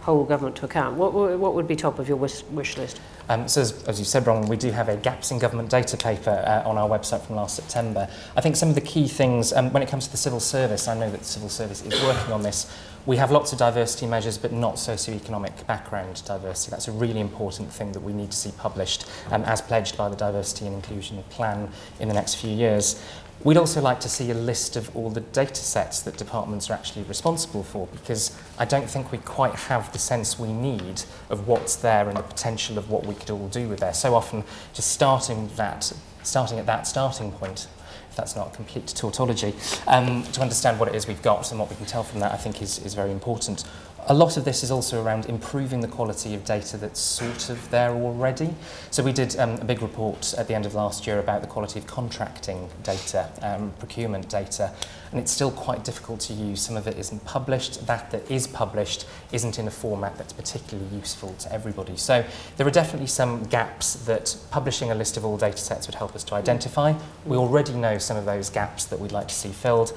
hold 0.00 0.28
government 0.28 0.56
to 0.56 0.64
account. 0.64 0.96
What 0.96 1.12
what 1.12 1.54
would 1.54 1.68
be 1.68 1.76
top 1.76 1.98
of 1.98 2.08
your 2.08 2.16
wish, 2.16 2.42
wish 2.44 2.78
list? 2.78 3.00
Um, 3.30 3.46
so 3.46 3.60
as, 3.60 3.84
as 3.84 4.00
you 4.00 4.04
said, 4.04 4.24
Bronwyn, 4.24 4.48
we 4.48 4.56
do 4.56 4.72
have 4.72 4.88
a 4.88 4.96
gaps 4.96 5.30
in 5.30 5.38
government 5.38 5.70
data 5.70 5.96
paper 5.96 6.42
uh, 6.44 6.68
on 6.68 6.76
our 6.76 6.88
website 6.88 7.22
from 7.22 7.36
last 7.36 7.54
September. 7.54 8.08
I 8.34 8.40
think 8.40 8.56
some 8.56 8.68
of 8.68 8.74
the 8.74 8.80
key 8.80 9.06
things 9.06 9.52
um, 9.52 9.72
when 9.72 9.84
it 9.84 9.88
comes 9.88 10.06
to 10.06 10.10
the 10.10 10.16
civil 10.16 10.40
service, 10.40 10.88
I 10.88 10.98
know 10.98 11.08
that 11.08 11.20
the 11.20 11.24
civil 11.24 11.48
service 11.48 11.80
is 11.86 12.02
working 12.02 12.32
on 12.32 12.42
this. 12.42 12.76
We 13.06 13.16
have 13.18 13.30
lots 13.30 13.52
of 13.52 13.58
diversity 13.60 14.06
measures, 14.06 14.36
but 14.36 14.50
not 14.52 14.74
socioeconomic 14.74 15.64
background 15.68 16.22
diversity. 16.26 16.72
That's 16.72 16.88
a 16.88 16.92
really 16.92 17.20
important 17.20 17.72
thing 17.72 17.92
that 17.92 18.00
we 18.00 18.12
need 18.12 18.32
to 18.32 18.36
see 18.36 18.50
published 18.58 19.06
um, 19.30 19.44
as 19.44 19.62
pledged 19.62 19.96
by 19.96 20.08
the 20.08 20.16
Diversity 20.16 20.66
and 20.66 20.74
Inclusion 20.74 21.22
Plan 21.30 21.70
in 22.00 22.08
the 22.08 22.14
next 22.14 22.34
few 22.34 22.50
years. 22.50 23.00
We'd 23.42 23.56
also 23.56 23.80
like 23.80 24.00
to 24.00 24.08
see 24.10 24.30
a 24.30 24.34
list 24.34 24.76
of 24.76 24.94
all 24.94 25.08
the 25.08 25.22
data 25.22 25.62
sets 25.62 26.00
that 26.02 26.18
departments 26.18 26.68
are 26.68 26.74
actually 26.74 27.04
responsible 27.04 27.62
for 27.62 27.86
because 27.86 28.38
I 28.58 28.66
don't 28.66 28.88
think 28.88 29.12
we 29.12 29.18
quite 29.18 29.54
have 29.54 29.90
the 29.94 29.98
sense 29.98 30.38
we 30.38 30.52
need 30.52 31.02
of 31.30 31.48
what's 31.48 31.76
there 31.76 32.06
and 32.06 32.18
the 32.18 32.22
potential 32.22 32.76
of 32.76 32.90
what 32.90 33.06
we 33.06 33.14
could 33.14 33.30
all 33.30 33.48
do 33.48 33.66
with 33.66 33.80
there. 33.80 33.94
So 33.94 34.14
often 34.14 34.44
just 34.74 34.90
starting 34.90 35.48
that 35.56 35.90
starting 36.22 36.58
at 36.58 36.66
that 36.66 36.86
starting 36.86 37.32
point 37.32 37.66
if 38.10 38.16
that's 38.16 38.36
not 38.36 38.52
complete 38.52 38.88
tautology 38.88 39.54
um, 39.86 40.22
to 40.24 40.42
understand 40.42 40.78
what 40.78 40.90
it 40.90 40.94
is 40.94 41.06
we've 41.06 41.22
got 41.22 41.50
and 41.50 41.58
what 41.58 41.70
we 41.70 41.76
can 41.76 41.86
tell 41.86 42.02
from 42.02 42.20
that 42.20 42.32
I 42.32 42.36
think 42.36 42.60
is 42.60 42.78
is 42.84 42.92
very 42.92 43.10
important. 43.10 43.64
A 44.06 44.14
lot 44.14 44.36
of 44.36 44.44
this 44.44 44.64
is 44.64 44.70
also 44.70 45.02
around 45.02 45.26
improving 45.26 45.80
the 45.80 45.88
quality 45.88 46.34
of 46.34 46.44
data 46.44 46.76
that's 46.76 46.98
sort 46.98 47.48
of 47.48 47.70
there 47.70 47.90
already. 47.90 48.52
So 48.90 49.02
we 49.02 49.12
did 49.12 49.38
um, 49.38 49.50
a 49.60 49.64
big 49.64 49.82
report 49.82 50.34
at 50.36 50.48
the 50.48 50.54
end 50.54 50.66
of 50.66 50.74
last 50.74 51.06
year 51.06 51.18
about 51.18 51.42
the 51.42 51.46
quality 51.46 51.78
of 51.78 51.86
contracting 51.86 52.68
data, 52.82 53.28
um, 53.42 53.72
procurement 53.78 54.28
data, 54.28 54.72
and 55.12 55.20
it's 55.20 55.30
still 55.30 55.50
quite 55.50 55.84
difficult 55.84 56.20
to 56.20 56.32
use. 56.32 56.60
Some 56.60 56.76
of 56.76 56.86
it 56.86 56.96
isn't 56.98 57.24
published. 57.24 57.86
That 57.86 58.10
that 58.10 58.28
is 58.30 58.46
published 58.46 59.06
isn't 59.32 59.58
in 59.58 59.68
a 59.68 59.70
format 59.70 60.16
that's 60.16 60.32
particularly 60.32 60.88
useful 60.96 61.34
to 61.40 61.52
everybody. 61.52 61.96
So 61.96 62.24
there 62.56 62.66
are 62.66 62.72
definitely 62.72 63.08
some 63.08 63.44
gaps 63.44 63.94
that 64.06 64.36
publishing 64.50 64.90
a 64.90 64.94
list 64.94 65.16
of 65.16 65.24
all 65.24 65.36
data 65.36 65.58
sets 65.58 65.86
would 65.86 65.94
help 65.94 66.16
us 66.16 66.24
to 66.24 66.34
mm. 66.34 66.38
identify. 66.38 66.94
We 67.26 67.36
already 67.36 67.74
know 67.74 67.98
some 67.98 68.16
of 68.16 68.24
those 68.24 68.50
gaps 68.50 68.86
that 68.86 68.98
we'd 68.98 69.12
like 69.12 69.28
to 69.28 69.34
see 69.34 69.50
filled. 69.50 69.96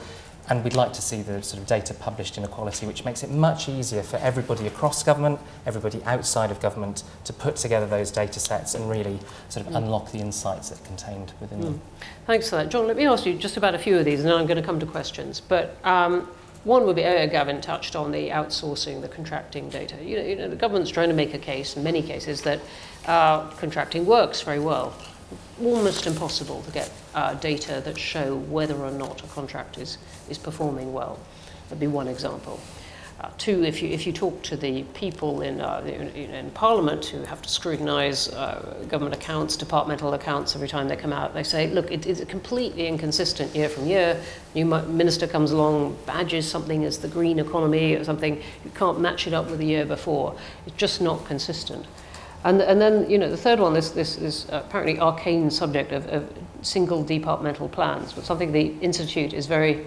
And 0.49 0.63
we'd 0.63 0.75
like 0.75 0.91
to 0.93 1.01
see 1.01 1.21
the 1.21 1.41
sort 1.41 1.61
of 1.61 1.67
data 1.67 1.93
published 1.93 2.37
in 2.37 2.43
a 2.43 2.47
quality 2.47 2.85
which 2.85 3.05
makes 3.05 3.23
it 3.23 3.31
much 3.31 3.69
easier 3.69 4.03
for 4.03 4.17
everybody 4.17 4.67
across 4.67 5.01
government, 5.01 5.39
everybody 5.65 6.03
outside 6.03 6.51
of 6.51 6.59
government, 6.59 7.03
to 7.23 7.33
put 7.33 7.55
together 7.55 7.87
those 7.87 8.11
data 8.11 8.39
sets 8.39 8.75
and 8.75 8.89
really 8.89 9.19
sort 9.47 9.65
of 9.65 9.71
mm. 9.71 9.77
unlock 9.77 10.11
the 10.11 10.19
insights 10.19 10.69
that 10.69 10.81
are 10.81 10.85
contained 10.85 11.31
within 11.39 11.59
mm. 11.59 11.63
them. 11.63 11.81
Thanks 12.27 12.49
for 12.49 12.57
that. 12.57 12.69
John, 12.69 12.87
let 12.87 12.97
me 12.97 13.05
ask 13.05 13.25
you 13.25 13.35
just 13.35 13.55
about 13.55 13.73
a 13.73 13.79
few 13.79 13.97
of 13.97 14.05
these, 14.05 14.19
and 14.19 14.27
then 14.27 14.35
I'm 14.35 14.45
going 14.45 14.61
to 14.61 14.63
come 14.63 14.79
to 14.81 14.85
questions. 14.85 15.39
But 15.39 15.77
um, 15.85 16.27
one 16.65 16.85
would 16.85 16.97
be, 16.97 17.05
uh, 17.05 17.25
Gavin 17.27 17.61
touched 17.61 17.95
on 17.95 18.11
the 18.11 18.29
outsourcing, 18.29 19.01
the 19.01 19.07
contracting 19.07 19.69
data. 19.69 19.95
You 20.03 20.17
know, 20.17 20.23
you 20.23 20.35
know, 20.35 20.49
the 20.49 20.55
government's 20.55 20.91
trying 20.91 21.09
to 21.09 21.15
make 21.15 21.33
a 21.33 21.39
case, 21.39 21.77
in 21.77 21.83
many 21.83 22.01
cases, 22.01 22.41
that 22.41 22.59
uh, 23.05 23.49
contracting 23.51 24.05
works 24.05 24.41
very 24.41 24.59
well. 24.59 24.93
Almost 25.61 26.07
impossible 26.07 26.61
to 26.63 26.71
get 26.71 26.91
uh, 27.13 27.33
data 27.35 27.81
that 27.85 27.97
show 27.97 28.37
whether 28.37 28.75
or 28.75 28.91
not 28.91 29.23
a 29.23 29.27
contract 29.27 29.77
is, 29.77 29.97
is 30.29 30.37
performing 30.37 30.93
well. 30.93 31.19
That'd 31.69 31.79
be 31.79 31.87
one 31.87 32.07
example. 32.07 32.59
Uh, 33.23 33.29
two, 33.37 33.63
if 33.63 33.81
you, 33.81 33.87
if 33.87 34.05
you 34.05 34.11
talk 34.11 34.41
to 34.41 34.57
the 34.57 34.83
people 34.93 35.41
in, 35.41 35.61
uh, 35.61 35.81
in, 35.85 36.09
in 36.09 36.51
Parliament 36.51 37.05
who 37.05 37.21
have 37.23 37.41
to 37.41 37.47
scrutinise 37.47 38.27
uh, 38.33 38.83
government 38.89 39.15
accounts, 39.15 39.55
departmental 39.55 40.13
accounts 40.13 40.55
every 40.55 40.67
time 40.67 40.89
they 40.89 40.95
come 40.97 41.13
out, 41.13 41.33
they 41.33 41.43
say, 41.43 41.69
look, 41.69 41.89
it, 41.89 42.05
it's 42.05 42.21
completely 42.25 42.85
inconsistent 42.85 43.55
year 43.55 43.69
from 43.69 43.85
year. 43.85 44.19
New 44.55 44.65
minister 44.65 45.25
comes 45.25 45.51
along, 45.51 45.97
badges 46.05 46.49
something 46.49 46.83
as 46.83 46.97
the 46.97 47.07
green 47.07 47.39
economy 47.39 47.95
or 47.95 48.03
something, 48.03 48.41
you 48.65 48.71
can't 48.71 48.99
match 48.99 49.25
it 49.25 49.33
up 49.33 49.49
with 49.49 49.59
the 49.59 49.67
year 49.67 49.85
before. 49.85 50.35
It's 50.65 50.75
just 50.75 50.99
not 50.99 51.25
consistent. 51.25 51.85
And, 52.43 52.61
and 52.61 52.81
then, 52.81 53.09
you 53.09 53.17
know, 53.17 53.29
the 53.29 53.37
third 53.37 53.59
one, 53.59 53.73
this, 53.73 53.91
this 53.91 54.17
is 54.17 54.47
apparently 54.49 54.99
arcane 54.99 55.49
subject 55.49 55.91
of, 55.91 56.07
of 56.07 56.29
single 56.61 57.03
departmental 57.03 57.69
plans, 57.69 58.11
but 58.13 58.25
something 58.25 58.51
the 58.51 58.73
Institute 58.81 59.33
is 59.33 59.45
very 59.47 59.85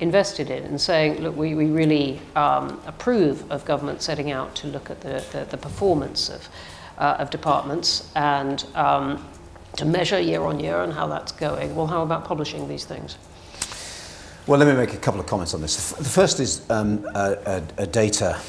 invested 0.00 0.48
in 0.50 0.62
and 0.64 0.80
saying, 0.80 1.20
look, 1.20 1.36
we, 1.36 1.54
we 1.54 1.66
really 1.66 2.20
um, 2.36 2.80
approve 2.86 3.50
of 3.50 3.64
government 3.64 4.00
setting 4.00 4.30
out 4.30 4.54
to 4.54 4.68
look 4.68 4.90
at 4.90 5.00
the, 5.00 5.24
the, 5.32 5.44
the 5.50 5.56
performance 5.56 6.28
of, 6.28 6.48
uh, 6.98 7.16
of 7.18 7.30
departments 7.30 8.08
and 8.14 8.64
um, 8.76 9.24
to 9.76 9.84
measure 9.84 10.20
year 10.20 10.42
on 10.42 10.60
year 10.60 10.82
and 10.82 10.92
how 10.92 11.08
that's 11.08 11.32
going. 11.32 11.74
Well, 11.74 11.88
how 11.88 12.02
about 12.02 12.24
publishing 12.24 12.68
these 12.68 12.84
things? 12.84 13.16
Well, 14.46 14.58
let 14.58 14.68
me 14.68 14.74
make 14.74 14.94
a 14.94 14.98
couple 14.98 15.20
of 15.20 15.26
comments 15.26 15.52
on 15.52 15.60
this. 15.60 15.92
The 15.92 16.04
first 16.04 16.38
is 16.38 16.68
um, 16.70 17.04
a, 17.14 17.62
a 17.76 17.86
data 17.86 18.40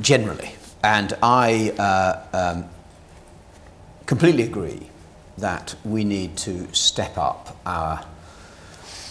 generally. 0.00 0.56
And 0.84 1.16
I 1.22 1.70
uh, 1.78 2.54
um, 2.54 2.64
completely 4.06 4.42
agree 4.42 4.88
that 5.38 5.74
we 5.84 6.04
need 6.04 6.36
to 6.38 6.72
step 6.74 7.16
up 7.16 7.56
our 7.64 8.04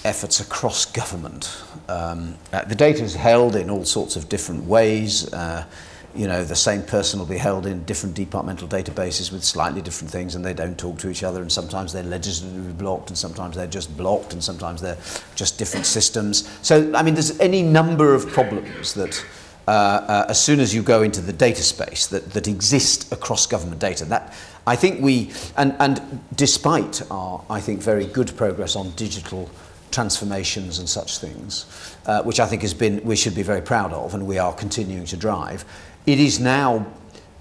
efforts 0.04 0.40
across 0.40 0.86
government. 0.86 1.64
Um, 1.88 2.36
uh, 2.52 2.64
the 2.66 2.76
data 2.76 3.04
is 3.04 3.16
held 3.16 3.56
in 3.56 3.70
all 3.70 3.86
sorts 3.86 4.16
of 4.16 4.30
different 4.30 4.66
ways. 4.66 5.32
Uh, 5.34 5.66
you 6.14 6.28
know, 6.28 6.44
the 6.44 6.56
same 6.56 6.84
person 6.84 7.20
will 7.20 7.26
be 7.26 7.38
held 7.38 7.66
in 7.66 7.86
different 7.86 8.16
departmental 8.16 8.68
databases 8.68 9.32
with 9.32 9.44
slightly 9.44 9.82
different 9.82 10.12
things 10.12 10.36
and 10.36 10.44
they 10.44 10.54
don't 10.54 10.78
talk 10.78 10.98
to 11.00 11.10
each 11.10 11.24
other 11.24 11.42
and 11.42 11.50
sometimes 11.50 11.94
they're 11.94 12.04
legislatively 12.04 12.74
blocked 12.74 13.10
and 13.10 13.18
sometimes 13.18 13.56
they're 13.56 13.66
just 13.68 13.96
blocked 13.96 14.34
and 14.34 14.44
sometimes 14.44 14.82
they're 14.82 14.98
just 15.36 15.58
different 15.58 15.86
systems. 15.86 16.50
So, 16.62 16.94
I 16.94 17.04
mean, 17.04 17.14
there's 17.14 17.40
any 17.40 17.62
number 17.62 18.14
of 18.14 18.28
problems 18.28 18.94
that 18.96 19.24
uh, 19.68 19.72
uh, 19.72 20.26
as 20.30 20.44
soon 20.44 20.60
as 20.60 20.74
you 20.74 20.82
go 20.82 21.04
into 21.04 21.22
the 21.22 21.34
data 21.34 21.62
space 21.62 22.08
that, 22.08 22.32
that 22.32 22.48
exist 22.48 23.12
across 23.12 23.46
government 23.46 23.80
data. 23.80 24.06
That, 24.06 24.34
I 24.66 24.76
think 24.76 25.02
we, 25.02 25.32
and, 25.58 25.76
and 25.80 26.22
despite 26.36 27.02
our, 27.12 27.44
I 27.50 27.60
think, 27.60 27.82
very 27.82 28.06
good 28.06 28.36
progress 28.36 28.76
on 28.76 28.92
digital 28.92 29.50
transformations 29.92 30.80
and 30.80 30.90
such 30.90 31.18
things, 31.18 31.96
uh, 32.06 32.24
which 32.24 32.40
I 32.40 32.46
think 32.48 32.62
has 32.62 32.74
been, 32.74 33.04
we 33.04 33.16
should 33.16 33.36
be 33.36 33.44
very 33.44 33.62
proud 33.62 33.94
of 33.94 34.14
and 34.14 34.26
we 34.26 34.38
are 34.38 34.54
continuing 34.54 35.06
to 35.06 35.18
drive, 35.18 35.66
it 36.06 36.20
is 36.20 36.40
now 36.40 36.86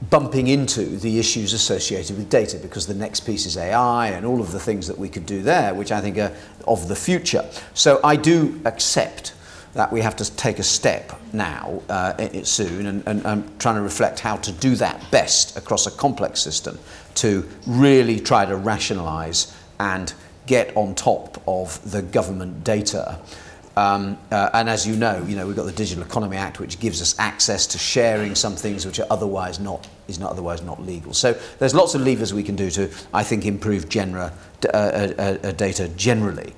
bumping 0.08 0.46
into 0.46 0.84
the 0.84 1.18
issues 1.18 1.52
associated 1.52 2.16
with 2.16 2.30
data 2.30 2.56
because 2.56 2.86
the 2.86 2.94
next 2.94 3.20
piece 3.20 3.44
is 3.44 3.56
AI 3.56 4.08
and 4.08 4.24
all 4.24 4.40
of 4.40 4.50
the 4.52 4.60
things 4.60 4.86
that 4.86 4.98
we 4.98 5.08
could 5.08 5.26
do 5.26 5.42
there, 5.42 5.74
which 5.74 5.92
I 5.92 6.00
think 6.00 6.16
are 6.16 6.32
of 6.66 6.88
the 6.88 6.96
future. 6.96 7.44
So 7.74 8.00
I 8.02 8.16
do 8.16 8.60
accept 8.64 9.34
that 9.74 9.92
we 9.92 10.00
have 10.00 10.16
to 10.16 10.36
take 10.36 10.58
a 10.58 10.64
step 10.64 11.12
now, 11.32 11.82
uh, 11.88 12.42
soon, 12.42 12.86
and, 12.86 13.06
and, 13.06 13.24
and 13.24 13.60
trying 13.60 13.76
to 13.76 13.82
reflect 13.82 14.18
how 14.18 14.36
to 14.36 14.52
do 14.52 14.74
that 14.76 15.10
best 15.10 15.56
across 15.56 15.86
a 15.86 15.90
complex 15.90 16.40
system 16.40 16.78
to 17.14 17.48
really 17.66 18.18
try 18.18 18.44
to 18.44 18.56
rationalize 18.56 19.54
and 19.78 20.12
get 20.46 20.76
on 20.76 20.94
top 20.94 21.40
of 21.46 21.90
the 21.90 22.02
government 22.02 22.64
data. 22.64 23.18
Um, 23.76 24.18
uh, 24.32 24.50
and 24.52 24.68
as 24.68 24.86
you 24.86 24.96
know, 24.96 25.24
you 25.26 25.36
know, 25.36 25.46
we've 25.46 25.56
got 25.56 25.64
the 25.64 25.72
Digital 25.72 26.02
Economy 26.04 26.36
Act, 26.36 26.58
which 26.58 26.80
gives 26.80 27.00
us 27.00 27.18
access 27.18 27.66
to 27.68 27.78
sharing 27.78 28.34
some 28.34 28.56
things 28.56 28.84
which 28.84 28.98
are 28.98 29.06
otherwise 29.10 29.60
not 29.60 29.88
is 30.08 30.18
not 30.18 30.32
otherwise 30.32 30.60
not 30.62 30.82
legal. 30.82 31.14
So 31.14 31.38
there's 31.60 31.74
lots 31.74 31.94
of 31.94 32.00
levers 32.02 32.34
we 32.34 32.42
can 32.42 32.56
do 32.56 32.68
to, 32.72 32.90
I 33.14 33.22
think, 33.22 33.46
improve 33.46 33.88
genera, 33.88 34.32
uh, 34.64 34.76
uh, 34.76 35.38
uh, 35.42 35.52
data 35.52 35.88
generally. 35.90 36.52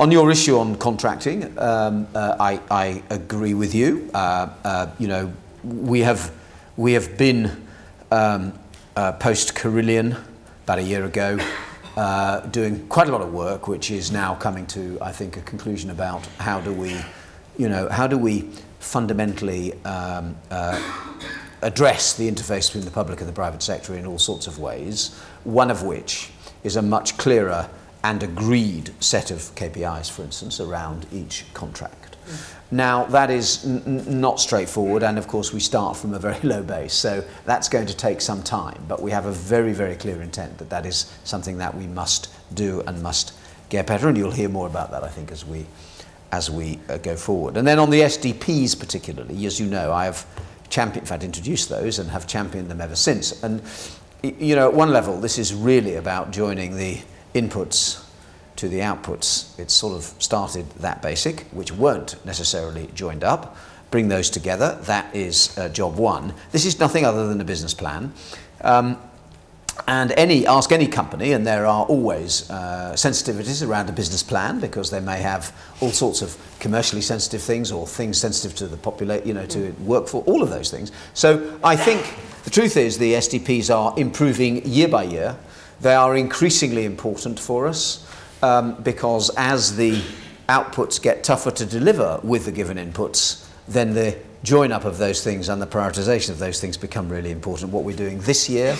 On 0.00 0.10
your 0.10 0.28
issue 0.32 0.58
on 0.58 0.74
contracting, 0.74 1.56
um, 1.56 2.08
uh, 2.16 2.34
I, 2.40 3.00
agree 3.10 3.54
with 3.54 3.76
you. 3.76 4.10
Uh, 4.12 4.48
uh, 4.64 4.90
you 4.98 5.06
know, 5.06 5.32
we 5.62 6.00
have 6.00 6.32
we 6.76 6.94
have 6.94 7.16
been 7.16 7.64
um, 8.10 8.58
post 9.20 9.54
Carillion 9.54 10.16
about 10.64 10.80
a 10.80 10.82
year 10.82 11.04
ago, 11.04 11.38
doing 12.50 12.88
quite 12.88 13.06
a 13.06 13.12
lot 13.12 13.20
of 13.20 13.32
work, 13.32 13.68
which 13.68 13.92
is 13.92 14.10
now 14.10 14.34
coming 14.34 14.66
to 14.66 14.98
I 15.00 15.12
think 15.12 15.36
a 15.36 15.42
conclusion 15.42 15.90
about 15.90 16.26
how 16.38 16.60
do 16.60 16.72
we, 16.72 16.96
you 17.56 17.68
know, 17.68 17.88
how 17.88 18.08
do 18.08 18.18
we 18.18 18.50
fundamentally 18.80 19.74
um, 19.84 20.34
address 21.62 22.14
the 22.14 22.28
interface 22.28 22.66
between 22.66 22.84
the 22.84 22.90
public 22.90 23.20
and 23.20 23.28
the 23.28 23.32
private 23.32 23.62
sector 23.62 23.94
in 23.94 24.06
all 24.06 24.18
sorts 24.18 24.48
of 24.48 24.58
ways. 24.58 25.16
One 25.44 25.70
of 25.70 25.84
which 25.84 26.30
is 26.64 26.74
a 26.74 26.82
much 26.82 27.16
clearer 27.16 27.70
and 28.04 28.22
agreed 28.22 28.92
set 29.00 29.30
of 29.30 29.40
KPIs, 29.56 30.10
for 30.10 30.22
instance, 30.22 30.60
around 30.60 31.06
each 31.10 31.46
contract. 31.54 32.16
Mm. 32.26 32.54
Now, 32.70 33.04
that 33.04 33.30
is 33.30 33.64
n- 33.64 34.20
not 34.20 34.38
straightforward, 34.38 35.02
and 35.02 35.16
of 35.16 35.26
course, 35.26 35.54
we 35.54 35.60
start 35.60 35.96
from 35.96 36.12
a 36.12 36.18
very 36.18 36.38
low 36.42 36.62
base, 36.62 36.92
so 36.92 37.24
that's 37.46 37.68
going 37.68 37.86
to 37.86 37.96
take 37.96 38.20
some 38.20 38.42
time, 38.42 38.84
but 38.86 39.00
we 39.00 39.10
have 39.10 39.24
a 39.24 39.32
very, 39.32 39.72
very 39.72 39.96
clear 39.96 40.20
intent 40.20 40.58
that 40.58 40.68
that 40.68 40.84
is 40.84 41.10
something 41.24 41.56
that 41.58 41.74
we 41.74 41.86
must 41.86 42.28
do 42.54 42.82
and 42.86 43.02
must 43.02 43.32
get 43.70 43.86
better, 43.86 44.06
and 44.08 44.18
you'll 44.18 44.30
hear 44.30 44.50
more 44.50 44.66
about 44.66 44.90
that, 44.90 45.02
I 45.02 45.08
think, 45.08 45.32
as 45.32 45.46
we, 45.46 45.64
as 46.30 46.50
we 46.50 46.78
uh, 46.90 46.98
go 46.98 47.16
forward. 47.16 47.56
And 47.56 47.66
then 47.66 47.78
on 47.78 47.88
the 47.88 48.02
SDPs, 48.02 48.78
particularly, 48.78 49.46
as 49.46 49.58
you 49.58 49.66
know, 49.66 49.92
I 49.92 50.04
have 50.04 50.26
championed, 50.68 51.04
in 51.04 51.08
fact, 51.08 51.24
introduced 51.24 51.70
those 51.70 51.98
and 51.98 52.10
have 52.10 52.26
championed 52.26 52.70
them 52.70 52.82
ever 52.82 52.96
since. 52.96 53.42
And, 53.42 53.62
you 54.22 54.56
know, 54.56 54.68
at 54.68 54.74
one 54.74 54.90
level, 54.90 55.18
this 55.18 55.38
is 55.38 55.54
really 55.54 55.94
about 55.94 56.32
joining 56.32 56.76
the 56.76 57.00
inputs 57.34 58.04
to 58.56 58.68
the 58.68 58.80
outputs. 58.80 59.58
It 59.58 59.70
sort 59.70 59.94
of 59.94 60.04
started 60.22 60.70
that 60.80 61.02
basic, 61.02 61.40
which 61.50 61.72
weren't 61.72 62.24
necessarily 62.24 62.88
joined 62.94 63.24
up. 63.24 63.56
Bring 63.90 64.08
those 64.08 64.30
together. 64.30 64.78
That 64.82 65.14
is 65.14 65.56
uh, 65.58 65.68
job 65.68 65.96
one. 65.96 66.34
This 66.52 66.64
is 66.64 66.80
nothing 66.80 67.04
other 67.04 67.28
than 67.28 67.40
a 67.40 67.44
business 67.44 67.74
plan. 67.74 68.12
Um, 68.60 68.98
and 69.88 70.12
any 70.12 70.46
ask 70.46 70.72
any 70.72 70.86
company, 70.86 71.32
and 71.32 71.46
there 71.46 71.66
are 71.66 71.84
always 71.86 72.48
uh, 72.48 72.92
sensitivities 72.94 73.66
around 73.66 73.88
a 73.88 73.92
business 73.92 74.22
plan 74.22 74.60
because 74.60 74.90
they 74.90 75.00
may 75.00 75.18
have 75.20 75.52
all 75.80 75.90
sorts 75.90 76.22
of 76.22 76.38
commercially 76.60 77.02
sensitive 77.02 77.42
things 77.42 77.72
or 77.72 77.86
things 77.86 78.16
sensitive 78.16 78.56
to 78.56 78.66
the 78.66 78.76
populate, 78.76 79.26
you 79.26 79.34
know, 79.34 79.46
to 79.46 79.72
work 79.80 80.06
for 80.06 80.22
all 80.22 80.42
of 80.42 80.50
those 80.50 80.70
things. 80.70 80.92
So 81.12 81.58
I 81.62 81.76
think 81.76 82.14
the 82.44 82.50
truth 82.50 82.76
is 82.76 82.98
the 82.98 83.14
SDPs 83.14 83.74
are 83.74 83.92
improving 83.98 84.64
year 84.64 84.88
by 84.88 85.04
year. 85.04 85.36
They 85.80 85.94
are 85.94 86.16
increasingly 86.16 86.84
important 86.84 87.38
for 87.38 87.66
us 87.66 88.06
um, 88.42 88.82
because 88.82 89.30
as 89.36 89.76
the 89.76 90.00
outputs 90.48 91.00
get 91.00 91.24
tougher 91.24 91.50
to 91.50 91.66
deliver 91.66 92.20
with 92.22 92.44
the 92.44 92.52
given 92.52 92.76
inputs, 92.76 93.48
then 93.66 93.94
the 93.94 94.16
join 94.42 94.72
up 94.72 94.84
of 94.84 94.98
those 94.98 95.24
things 95.24 95.48
and 95.48 95.60
the 95.60 95.66
prioritization 95.66 96.30
of 96.30 96.38
those 96.38 96.60
things 96.60 96.76
become 96.76 97.08
really 97.08 97.30
important. 97.30 97.72
What 97.72 97.84
we're 97.84 97.96
doing 97.96 98.20
this 98.20 98.48
year 98.48 98.76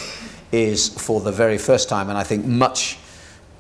is 0.52 0.88
for 0.88 1.20
the 1.20 1.32
very 1.32 1.58
first 1.58 1.88
time, 1.88 2.10
and 2.10 2.18
I 2.18 2.22
think 2.22 2.44
much 2.44 2.98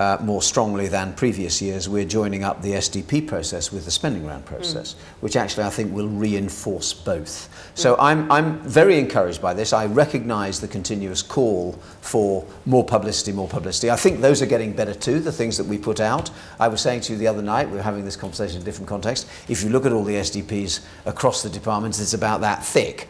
uh, 0.00 0.18
more 0.20 0.42
strongly 0.42 0.88
than 0.88 1.14
previous 1.14 1.62
years, 1.62 1.88
we're 1.88 2.04
joining 2.04 2.42
up 2.42 2.62
the 2.62 2.72
SDP 2.72 3.26
process 3.28 3.70
with 3.70 3.84
the 3.84 3.90
spending 3.90 4.26
round 4.26 4.44
process, 4.44 4.94
mm. 4.94 4.96
which 5.20 5.36
actually 5.36 5.64
I 5.64 5.70
think 5.70 5.92
will 5.92 6.08
reinforce 6.08 6.92
both. 6.92 7.48
Mm. 7.74 7.78
So 7.78 7.96
I'm, 7.98 8.30
I'm 8.30 8.58
very 8.60 8.98
encouraged 8.98 9.40
by 9.40 9.54
this. 9.54 9.72
I 9.72 9.86
recognise 9.86 10.60
the 10.60 10.66
continuous 10.66 11.22
call 11.22 11.72
for 12.00 12.44
more 12.66 12.84
publicity, 12.84 13.32
more 13.32 13.46
publicity. 13.48 13.90
I 13.90 13.96
think 13.96 14.20
those 14.20 14.42
are 14.42 14.46
getting 14.46 14.72
better 14.72 14.94
too, 14.94 15.20
the 15.20 15.32
things 15.32 15.56
that 15.58 15.66
we 15.66 15.78
put 15.78 16.00
out. 16.00 16.30
I 16.58 16.66
was 16.66 16.80
saying 16.80 17.02
to 17.02 17.12
you 17.12 17.18
the 17.18 17.28
other 17.28 17.42
night, 17.42 17.68
we 17.68 17.76
were 17.76 17.82
having 17.82 18.04
this 18.04 18.16
conversation 18.16 18.56
in 18.56 18.62
a 18.62 18.64
different 18.64 18.88
context. 18.88 19.28
If 19.48 19.62
you 19.62 19.70
look 19.70 19.86
at 19.86 19.92
all 19.92 20.04
the 20.04 20.14
SDPs 20.14 20.84
across 21.06 21.42
the 21.42 21.50
departments, 21.50 22.00
it's 22.00 22.14
about 22.14 22.40
that 22.40 22.64
thick. 22.64 23.08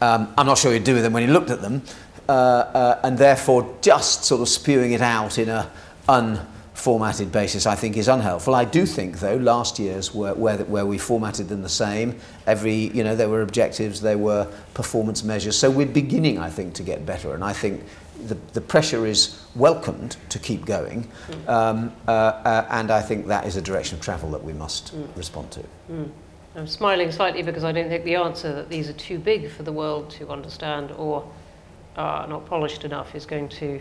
Um, 0.00 0.34
I'm 0.36 0.46
not 0.46 0.58
sure 0.58 0.72
you'd 0.72 0.84
do 0.84 0.94
with 0.94 1.04
them 1.04 1.12
when 1.12 1.22
you 1.22 1.32
looked 1.32 1.50
at 1.50 1.62
them, 1.62 1.82
uh, 2.28 2.32
uh, 2.32 3.00
and 3.04 3.16
therefore 3.18 3.76
just 3.82 4.24
sort 4.24 4.40
of 4.40 4.48
spewing 4.48 4.92
it 4.92 5.00
out 5.00 5.38
in 5.38 5.48
a 5.48 5.70
unformatted 6.08 7.32
basis 7.32 7.66
I 7.66 7.74
think 7.74 7.96
is 7.96 8.08
unhelpful. 8.08 8.54
I 8.54 8.64
do 8.64 8.86
think 8.86 9.20
though 9.20 9.36
last 9.36 9.78
year's 9.78 10.14
were 10.14 10.34
where, 10.34 10.58
where 10.58 10.86
we 10.86 10.98
formatted 10.98 11.48
them 11.48 11.62
the 11.62 11.68
same. 11.68 12.18
Every 12.46 12.74
you 12.74 13.04
know 13.04 13.16
there 13.16 13.28
were 13.28 13.42
objectives, 13.42 14.00
there 14.00 14.18
were 14.18 14.50
performance 14.74 15.24
measures. 15.24 15.56
So 15.56 15.70
we're 15.70 15.86
beginning 15.86 16.38
I 16.38 16.50
think 16.50 16.74
to 16.74 16.82
get 16.82 17.06
better, 17.06 17.34
and 17.34 17.44
I 17.44 17.52
think 17.52 17.84
the, 18.26 18.36
the 18.52 18.60
pressure 18.60 19.06
is 19.06 19.40
welcomed 19.54 20.16
to 20.30 20.38
keep 20.38 20.64
going, 20.64 21.08
mm. 21.28 21.48
um, 21.48 21.92
uh, 22.08 22.10
uh, 22.10 22.66
and 22.70 22.90
I 22.90 23.02
think 23.02 23.26
that 23.26 23.46
is 23.46 23.56
a 23.56 23.62
direction 23.62 23.98
of 23.98 24.04
travel 24.04 24.30
that 24.30 24.42
we 24.42 24.52
must 24.52 24.96
mm. 24.96 25.16
respond 25.16 25.50
to. 25.52 25.60
Mm. 25.90 26.10
I'm 26.56 26.66
smiling 26.66 27.10
slightly 27.10 27.42
because 27.42 27.64
I 27.64 27.72
don't 27.72 27.88
think 27.88 28.04
the 28.04 28.14
answer 28.14 28.54
that 28.54 28.68
these 28.68 28.88
are 28.88 28.94
too 28.94 29.18
big 29.18 29.50
for 29.50 29.64
the 29.64 29.72
world 29.72 30.10
to 30.10 30.28
understand 30.28 30.92
or 30.92 31.28
are 31.96 32.26
not 32.28 32.46
polished 32.46 32.84
enough 32.84 33.14
is 33.14 33.26
going 33.26 33.48
to 33.48 33.80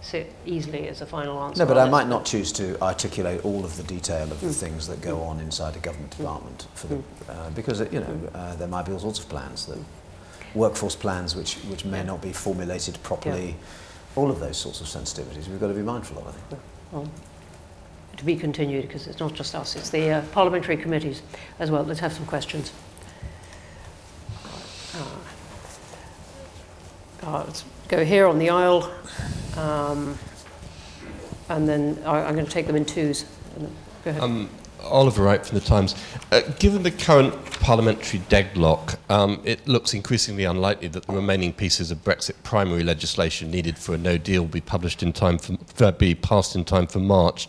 sit 0.00 0.32
easily 0.46 0.88
as 0.88 1.00
a 1.00 1.06
final 1.06 1.42
answer. 1.42 1.62
No, 1.62 1.68
but 1.68 1.78
I 1.78 1.88
might 1.88 2.08
not 2.08 2.24
choose 2.24 2.52
to 2.52 2.80
articulate 2.82 3.44
all 3.44 3.64
of 3.64 3.76
the 3.76 3.82
detail 3.82 4.22
of 4.22 4.40
the 4.40 4.48
mm. 4.48 4.54
things 4.54 4.86
that 4.88 5.00
go 5.00 5.20
on 5.22 5.40
inside 5.40 5.76
a 5.76 5.78
government 5.78 6.16
department 6.16 6.66
for 6.74 6.86
the, 6.86 6.94
mm. 6.96 7.02
uh, 7.28 7.50
because 7.50 7.80
you 7.92 8.00
know 8.00 8.06
mm. 8.06 8.30
uh, 8.34 8.54
there 8.56 8.68
might 8.68 8.86
be 8.86 8.92
all 8.92 8.98
sorts 8.98 9.18
of 9.18 9.28
plans 9.28 9.66
that 9.66 9.78
workforce 10.54 10.96
plans 10.96 11.36
which 11.36 11.56
which 11.68 11.84
may 11.84 12.02
not 12.02 12.22
be 12.22 12.32
formulated 12.32 13.00
properly. 13.02 13.48
Yeah. 13.48 13.54
All 14.16 14.30
of 14.30 14.40
those 14.40 14.56
sorts 14.56 14.80
of 14.80 14.88
sensitivities 14.88 15.48
we've 15.48 15.60
got 15.60 15.68
to 15.68 15.74
be 15.74 15.82
mindful 15.82 16.18
of. 16.18 16.28
I 16.28 16.30
think. 16.32 16.62
Well, 16.90 17.08
to 18.16 18.24
be 18.24 18.34
continued 18.34 18.88
because 18.88 19.06
it's 19.06 19.20
not 19.20 19.34
just 19.34 19.54
us; 19.54 19.76
it's 19.76 19.90
the 19.90 20.10
uh, 20.10 20.22
parliamentary 20.32 20.76
committees 20.76 21.22
as 21.58 21.70
well. 21.70 21.84
Let's 21.84 22.00
have 22.00 22.12
some 22.12 22.26
questions. 22.26 22.72
Uh, 27.22 27.44
let's 27.46 27.64
go 27.88 28.02
here 28.02 28.26
on 28.26 28.38
the 28.38 28.48
aisle. 28.48 28.90
Um, 29.56 30.18
and 31.48 31.68
then 31.68 31.98
I, 32.06 32.28
am 32.28 32.34
going 32.34 32.46
to 32.46 32.50
take 32.50 32.66
them 32.66 32.76
in 32.76 32.84
twos. 32.84 33.24
Go 34.04 34.10
ahead. 34.10 34.22
Um, 34.22 34.48
Oliver 34.82 35.24
Wright 35.24 35.44
from 35.44 35.58
the 35.58 35.64
Times. 35.64 35.94
Uh, 36.32 36.40
given 36.58 36.82
the 36.82 36.90
current 36.90 37.34
parliamentary 37.60 38.20
deadlock, 38.28 38.98
um, 39.10 39.40
it 39.44 39.66
looks 39.66 39.94
increasingly 39.94 40.44
unlikely 40.44 40.88
that 40.88 41.06
the 41.06 41.12
remaining 41.12 41.52
pieces 41.52 41.90
of 41.90 42.02
Brexit 42.04 42.34
primary 42.42 42.82
legislation 42.82 43.50
needed 43.50 43.78
for 43.78 43.94
a 43.94 43.98
no 43.98 44.16
deal 44.16 44.42
will 44.42 44.48
be 44.48 44.60
published 44.60 45.02
in 45.02 45.12
time 45.12 45.38
for, 45.38 45.56
for 45.74 45.92
be 45.92 46.14
passed 46.14 46.54
in 46.54 46.64
time 46.64 46.86
for 46.86 46.98
March. 46.98 47.48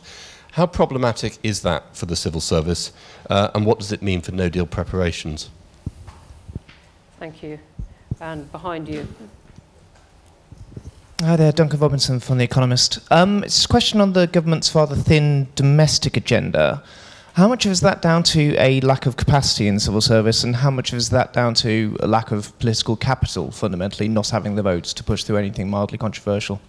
How 0.54 0.66
problematic 0.66 1.38
is 1.44 1.62
that 1.62 1.96
for 1.96 2.06
the 2.06 2.16
civil 2.16 2.42
service, 2.42 2.92
uh, 3.30 3.52
and 3.56 3.66
what 3.66 3.80
does 3.80 3.92
it 3.92 4.02
mean 4.02 4.22
for 4.22 4.34
no 4.34 4.50
deal 4.50 4.66
preparations? 4.66 5.50
Thank 7.20 7.42
you. 7.42 7.60
And 8.20 8.52
behind 8.52 8.90
you. 8.90 9.08
Hi 11.24 11.36
there, 11.36 11.52
Duncan 11.52 11.80
Robinson 11.80 12.20
from 12.20 12.40
The 12.40 12.44
Economist. 12.44 12.98
Um, 13.12 13.44
it's 13.44 13.64
a 13.64 13.68
question 13.68 14.02
on 14.02 14.14
the 14.14 14.26
government's 14.26 14.74
rather 14.74 14.96
thin 14.96 15.50
domestic 15.54 16.18
agenda. 16.18 16.84
How 17.34 17.48
much 17.48 17.68
is 17.68 17.82
that 17.82 18.02
down 18.02 18.24
to 18.24 18.56
a 18.58 18.82
lack 18.82 19.06
of 19.06 19.18
capacity 19.18 19.68
in 19.68 19.76
the 19.76 19.82
civil 19.82 20.02
service, 20.02 20.44
and 20.44 20.56
how 20.56 20.72
much 20.72 20.94
is 20.94 21.12
that 21.12 21.32
down 21.32 21.54
to 21.56 21.96
a 22.00 22.08
lack 22.08 22.32
of 22.32 22.58
political 22.58 22.96
capital, 22.96 23.52
fundamentally, 23.52 24.08
not 24.08 24.32
having 24.32 24.56
the 24.56 24.64
votes 24.64 24.96
to 24.96 25.04
push 25.04 25.24
through 25.24 25.38
anything 25.38 25.70
mildly 25.70 26.00
controversial? 26.00 26.60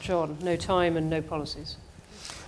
John, 0.00 0.38
no 0.40 0.56
time 0.56 0.96
and 0.96 1.10
no 1.10 1.20
policies. 1.20 1.76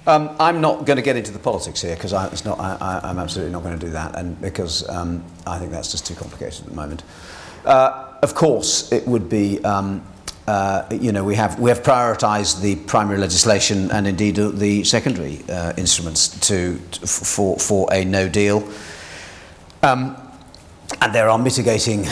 Um, 0.06 0.34
I'm 0.40 0.62
not 0.62 0.86
going 0.86 0.96
to 0.96 1.02
get 1.02 1.16
into 1.16 1.32
the 1.32 1.38
politics 1.38 1.82
here 1.82 1.96
because 1.96 2.14
it's. 2.32 2.46
I, 2.46 2.78
I, 2.80 3.10
I'm 3.10 3.18
absolutely 3.18 3.52
not 3.52 3.62
going 3.62 3.78
to 3.78 3.84
do 3.84 3.92
that, 3.92 4.16
and 4.16 4.40
because 4.40 4.88
um, 4.88 5.22
I 5.46 5.58
think 5.58 5.70
that's 5.70 5.90
just 5.90 6.06
too 6.06 6.14
complicated 6.14 6.60
at 6.60 6.70
the 6.70 6.74
moment. 6.74 7.02
Uh, 7.66 8.14
of 8.22 8.34
course, 8.34 8.90
it 8.92 9.06
would 9.06 9.28
be. 9.28 9.62
Um, 9.64 10.02
uh, 10.46 10.86
you 10.92 11.10
know, 11.10 11.24
we 11.24 11.34
have 11.34 11.58
we 11.58 11.70
have 11.70 11.82
prioritised 11.82 12.60
the 12.60 12.76
primary 12.76 13.18
legislation 13.18 13.90
and 13.90 14.06
indeed 14.06 14.36
the 14.36 14.84
secondary 14.84 15.42
uh, 15.48 15.72
instruments 15.76 16.28
to, 16.46 16.80
to 16.92 17.04
for 17.04 17.58
for 17.58 17.92
a 17.92 18.04
no 18.04 18.28
deal. 18.28 18.62
Um, 19.82 20.16
and 21.00 21.12
there 21.12 21.28
are 21.28 21.38
mitigating 21.38 22.06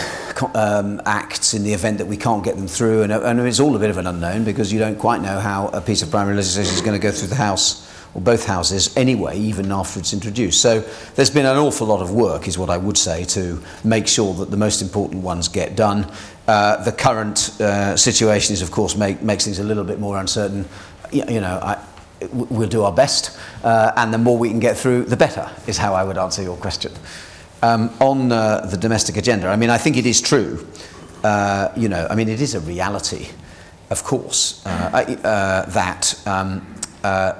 um, 0.54 1.00
acts 1.06 1.54
in 1.54 1.62
the 1.62 1.72
event 1.72 1.98
that 1.98 2.06
we 2.06 2.16
can't 2.16 2.42
get 2.42 2.56
them 2.56 2.66
through, 2.66 3.04
and, 3.04 3.12
and 3.12 3.38
it's 3.40 3.60
all 3.60 3.76
a 3.76 3.78
bit 3.78 3.90
of 3.90 3.98
an 3.98 4.08
unknown 4.08 4.42
because 4.42 4.72
you 4.72 4.80
don't 4.80 4.98
quite 4.98 5.22
know 5.22 5.38
how 5.38 5.68
a 5.68 5.80
piece 5.80 6.02
of 6.02 6.10
primary 6.10 6.34
legislation 6.34 6.74
is 6.74 6.80
going 6.80 7.00
to 7.00 7.02
go 7.02 7.12
through 7.12 7.28
the 7.28 7.36
House 7.36 7.88
or 8.14 8.20
both 8.20 8.46
houses 8.46 8.96
anyway, 8.96 9.38
even 9.38 9.72
after 9.72 9.98
it's 9.98 10.12
introduced. 10.12 10.60
So 10.60 10.80
there's 11.14 11.30
been 11.30 11.46
an 11.46 11.56
awful 11.56 11.86
lot 11.86 12.00
of 12.00 12.12
work, 12.12 12.46
is 12.46 12.56
what 12.56 12.70
I 12.70 12.76
would 12.76 12.96
say, 12.96 13.24
to 13.24 13.62
make 13.82 14.06
sure 14.06 14.34
that 14.34 14.50
the 14.50 14.56
most 14.56 14.82
important 14.82 15.22
ones 15.22 15.48
get 15.48 15.76
done. 15.76 16.10
Uh, 16.46 16.82
the 16.84 16.92
current 16.92 17.60
uh, 17.60 17.96
situation 17.96 18.52
is, 18.52 18.62
of 18.62 18.70
course, 18.70 18.96
make, 18.96 19.22
makes 19.22 19.44
things 19.44 19.58
a 19.58 19.64
little 19.64 19.84
bit 19.84 19.98
more 19.98 20.18
uncertain. 20.18 20.64
You, 21.10 21.24
you 21.28 21.40
know, 21.40 21.58
I, 21.62 21.84
we'll 22.32 22.68
do 22.68 22.82
our 22.82 22.92
best, 22.92 23.38
uh, 23.64 23.92
and 23.96 24.12
the 24.14 24.18
more 24.18 24.38
we 24.38 24.48
can 24.48 24.60
get 24.60 24.76
through, 24.76 25.04
the 25.04 25.16
better, 25.16 25.50
is 25.66 25.76
how 25.78 25.94
I 25.94 26.04
would 26.04 26.18
answer 26.18 26.42
your 26.42 26.56
question. 26.56 26.92
Um, 27.62 27.90
on 28.00 28.30
uh, 28.30 28.66
the 28.66 28.76
domestic 28.76 29.16
agenda, 29.16 29.48
I 29.48 29.56
mean, 29.56 29.70
I 29.70 29.78
think 29.78 29.96
it 29.96 30.06
is 30.06 30.20
true. 30.20 30.66
Uh, 31.24 31.72
you 31.76 31.88
know, 31.88 32.06
I 32.10 32.14
mean, 32.14 32.28
it 32.28 32.40
is 32.40 32.54
a 32.54 32.60
reality, 32.60 33.28
of 33.90 34.04
course, 34.04 34.64
uh, 34.66 34.68
uh, 35.24 35.70
that 35.70 36.20
um, 36.26 36.74
uh, 37.02 37.32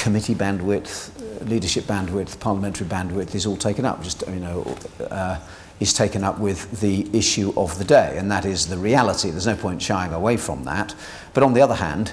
committee 0.00 0.34
bandwidth, 0.34 1.10
uh, 1.20 1.44
leadership 1.44 1.84
bandwidth, 1.84 2.40
parliamentary 2.40 2.86
bandwidth 2.86 3.34
is 3.34 3.46
all 3.46 3.56
taken 3.56 3.84
up. 3.84 4.02
Just 4.02 4.26
you 4.26 4.40
know, 4.40 4.76
uh, 5.10 5.38
is 5.78 5.92
taken 5.92 6.24
up 6.24 6.38
with 6.38 6.80
the 6.80 7.08
issue 7.16 7.52
of 7.56 7.78
the 7.78 7.84
day, 7.84 8.16
and 8.18 8.30
that 8.30 8.44
is 8.44 8.66
the 8.66 8.78
reality. 8.78 9.30
There's 9.30 9.46
no 9.46 9.56
point 9.56 9.82
shying 9.82 10.12
away 10.12 10.36
from 10.36 10.64
that. 10.64 10.94
But 11.34 11.42
on 11.42 11.54
the 11.54 11.62
other 11.62 11.74
hand, 11.74 12.12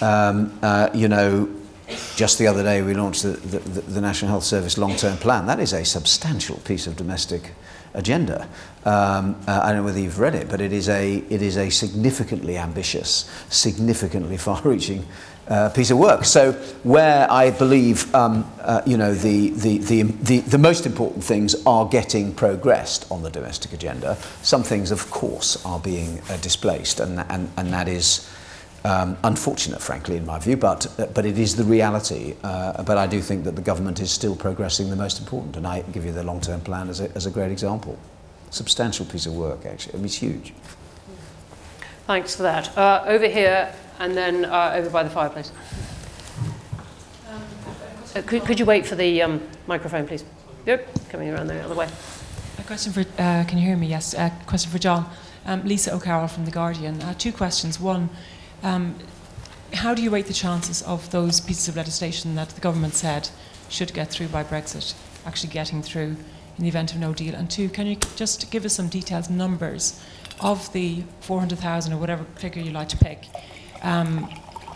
um, 0.00 0.58
uh, 0.62 0.90
you 0.94 1.08
know, 1.08 1.48
just 2.16 2.38
the 2.38 2.46
other 2.46 2.62
day 2.62 2.82
we 2.82 2.94
launched 2.94 3.22
the, 3.22 3.28
the, 3.28 3.58
the 3.80 4.00
National 4.00 4.30
Health 4.30 4.44
Service 4.44 4.76
long-term 4.76 5.18
plan. 5.18 5.46
That 5.46 5.60
is 5.60 5.72
a 5.72 5.84
substantial 5.84 6.56
piece 6.58 6.86
of 6.86 6.96
domestic 6.96 7.52
agenda. 7.94 8.48
Um, 8.84 9.36
uh, 9.48 9.60
I 9.62 9.68
don't 9.68 9.78
know 9.78 9.84
whether 9.84 10.00
you've 10.00 10.18
read 10.18 10.34
it, 10.34 10.48
but 10.48 10.60
it 10.60 10.72
is 10.72 10.88
a, 10.88 11.16
it 11.30 11.42
is 11.42 11.56
a 11.56 11.70
significantly 11.70 12.58
ambitious, 12.58 13.30
significantly 13.48 14.36
far-reaching 14.48 15.06
uh, 15.48 15.68
piece 15.70 15.90
of 15.90 15.98
work. 15.98 16.24
So 16.24 16.52
where 16.82 17.30
I 17.30 17.50
believe, 17.50 18.12
um, 18.14 18.50
uh, 18.60 18.82
you 18.86 18.96
know, 18.96 19.14
the, 19.14 19.50
the, 19.50 19.78
the, 19.78 20.02
the, 20.02 20.40
the 20.40 20.58
most 20.58 20.86
important 20.86 21.22
things 21.24 21.54
are 21.66 21.86
getting 21.86 22.34
progressed 22.34 23.06
on 23.10 23.22
the 23.22 23.30
domestic 23.30 23.72
agenda, 23.72 24.16
some 24.42 24.62
things, 24.62 24.90
of 24.90 25.10
course, 25.10 25.64
are 25.64 25.78
being 25.78 26.20
uh, 26.28 26.36
displaced, 26.38 27.00
and, 27.00 27.20
and, 27.30 27.50
and 27.56 27.72
that 27.72 27.88
is 27.88 28.28
um, 28.84 29.16
unfortunate, 29.24 29.82
frankly, 29.82 30.16
in 30.16 30.24
my 30.24 30.38
view, 30.38 30.56
but, 30.56 30.86
uh, 31.00 31.06
but 31.06 31.26
it 31.26 31.38
is 31.38 31.56
the 31.56 31.64
reality. 31.64 32.36
Uh, 32.42 32.82
but 32.82 32.96
I 32.96 33.06
do 33.06 33.20
think 33.20 33.44
that 33.44 33.56
the 33.56 33.62
government 33.62 34.00
is 34.00 34.10
still 34.10 34.36
progressing 34.36 34.90
the 34.90 34.96
most 34.96 35.18
important, 35.18 35.56
and 35.56 35.66
I 35.66 35.82
give 35.82 36.04
you 36.04 36.12
the 36.12 36.22
long-term 36.22 36.60
plan 36.60 36.88
as 36.88 37.00
a, 37.00 37.10
as 37.16 37.26
a 37.26 37.30
great 37.30 37.50
example. 37.50 37.98
Substantial 38.50 39.04
piece 39.06 39.26
of 39.26 39.34
work, 39.34 39.66
actually. 39.66 39.94
I 39.94 39.96
mean, 39.96 40.06
it's 40.06 40.14
huge. 40.16 40.54
Thanks 42.06 42.36
for 42.36 42.44
that. 42.44 42.76
Uh, 42.78 43.02
over 43.06 43.26
here, 43.26 43.74
and 43.98 44.16
then 44.16 44.44
uh, 44.44 44.72
over 44.74 44.90
by 44.90 45.02
the 45.02 45.10
fireplace. 45.10 45.52
Uh, 48.14 48.22
could, 48.22 48.42
could 48.44 48.58
you 48.58 48.64
wait 48.64 48.86
for 48.86 48.94
the 48.94 49.20
um, 49.22 49.42
microphone, 49.66 50.06
please? 50.06 50.24
Yep, 50.64 51.08
coming 51.10 51.30
around 51.30 51.48
the 51.48 51.60
other 51.60 51.74
way. 51.74 51.88
A 52.58 52.62
question 52.62 52.92
for, 52.92 53.00
uh, 53.00 53.44
can 53.44 53.58
you 53.58 53.66
hear 53.66 53.76
me? 53.76 53.86
Yes, 53.88 54.14
a 54.14 54.32
question 54.46 54.70
for 54.70 54.78
John. 54.78 55.08
Um, 55.44 55.62
Lisa 55.64 55.94
O'Carroll 55.94 56.26
from 56.28 56.44
The 56.44 56.50
Guardian. 56.50 57.02
Uh, 57.02 57.14
two 57.14 57.32
questions. 57.32 57.78
One, 57.78 58.08
um, 58.62 58.96
how 59.74 59.94
do 59.94 60.02
you 60.02 60.10
rate 60.10 60.26
the 60.26 60.32
chances 60.32 60.82
of 60.82 61.10
those 61.10 61.40
pieces 61.40 61.68
of 61.68 61.76
legislation 61.76 62.34
that 62.36 62.48
the 62.50 62.60
government 62.60 62.94
said 62.94 63.28
should 63.68 63.92
get 63.92 64.10
through 64.10 64.28
by 64.28 64.42
Brexit 64.42 64.94
actually 65.26 65.52
getting 65.52 65.82
through 65.82 66.16
in 66.56 66.62
the 66.62 66.68
event 66.68 66.94
of 66.94 66.98
no 66.98 67.12
deal? 67.12 67.34
And 67.34 67.50
two, 67.50 67.68
can 67.68 67.86
you 67.86 67.96
just 68.16 68.50
give 68.50 68.64
us 68.64 68.72
some 68.72 68.88
details, 68.88 69.28
numbers 69.28 70.00
of 70.40 70.72
the 70.72 71.04
400,000 71.20 71.92
or 71.92 71.98
whatever 71.98 72.24
figure 72.36 72.62
you 72.62 72.70
like 72.70 72.88
to 72.88 72.96
pick? 72.96 73.24
Um, 73.82 74.28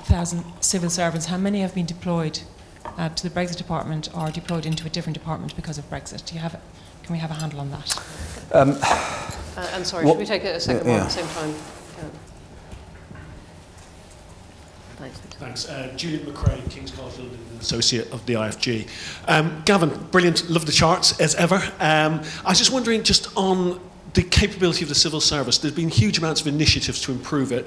thousand 0.05 0.45
civil 0.61 0.91
servants, 0.91 1.27
how 1.27 1.37
many 1.37 1.61
have 1.61 1.75
been 1.75 1.87
deployed 1.87 2.41
uh, 2.85 3.09
to 3.11 3.29
the 3.29 3.31
Brexit 3.31 3.57
department 3.57 4.09
or 4.15 4.31
deployed 4.31 4.67
into 4.67 4.87
a 4.87 4.91
different 4.91 5.17
department 5.17 5.55
because 5.57 5.79
of 5.79 5.89
Brexit? 5.89 6.25
Do 6.27 6.35
you 6.35 6.41
have, 6.41 6.61
can 7.03 7.13
we 7.13 7.19
have 7.19 7.31
a 7.31 7.35
handle 7.35 7.61
on 7.61 7.71
that? 7.71 7.97
Um, 8.53 8.77
uh, 8.83 9.71
and 9.73 9.87
sorry, 9.87 10.05
what, 10.05 10.13
should 10.13 10.19
we 10.19 10.27
take 10.27 10.45
a 10.45 10.59
second 10.61 10.87
yeah. 10.87 10.93
one 10.93 11.01
at 11.01 11.05
the 11.05 11.11
same 11.11 11.27
time? 11.29 11.51
Yeah. 11.51 12.09
Thanks. 14.97 15.19
Thanks. 15.19 15.69
Uh, 15.69 15.93
Julian 15.97 16.27
McCrae, 16.27 16.71
King's 16.71 16.91
College 16.91 17.19
London, 17.19 17.39
Associate 17.59 18.11
of 18.13 18.25
the 18.27 18.35
IFG. 18.35 18.89
Um, 19.29 19.63
Gavin, 19.65 19.89
brilliant. 20.11 20.51
Love 20.51 20.67
the 20.67 20.73
charts 20.73 21.19
as 21.19 21.35
ever. 21.37 21.57
Um, 21.81 22.21
I 22.45 22.51
was 22.51 22.59
just 22.59 22.71
wondering, 22.71 23.03
just 23.03 23.35
on 23.37 23.81
the 24.13 24.23
capability 24.23 24.83
of 24.83 24.89
the 24.89 24.95
civil 24.95 25.21
service, 25.21 25.57
there's 25.59 25.75
been 25.75 25.89
huge 25.89 26.19
amounts 26.19 26.41
of 26.43 26.49
initiatives 26.49 27.01
to 27.03 27.13
improve 27.13 27.53
it. 27.53 27.67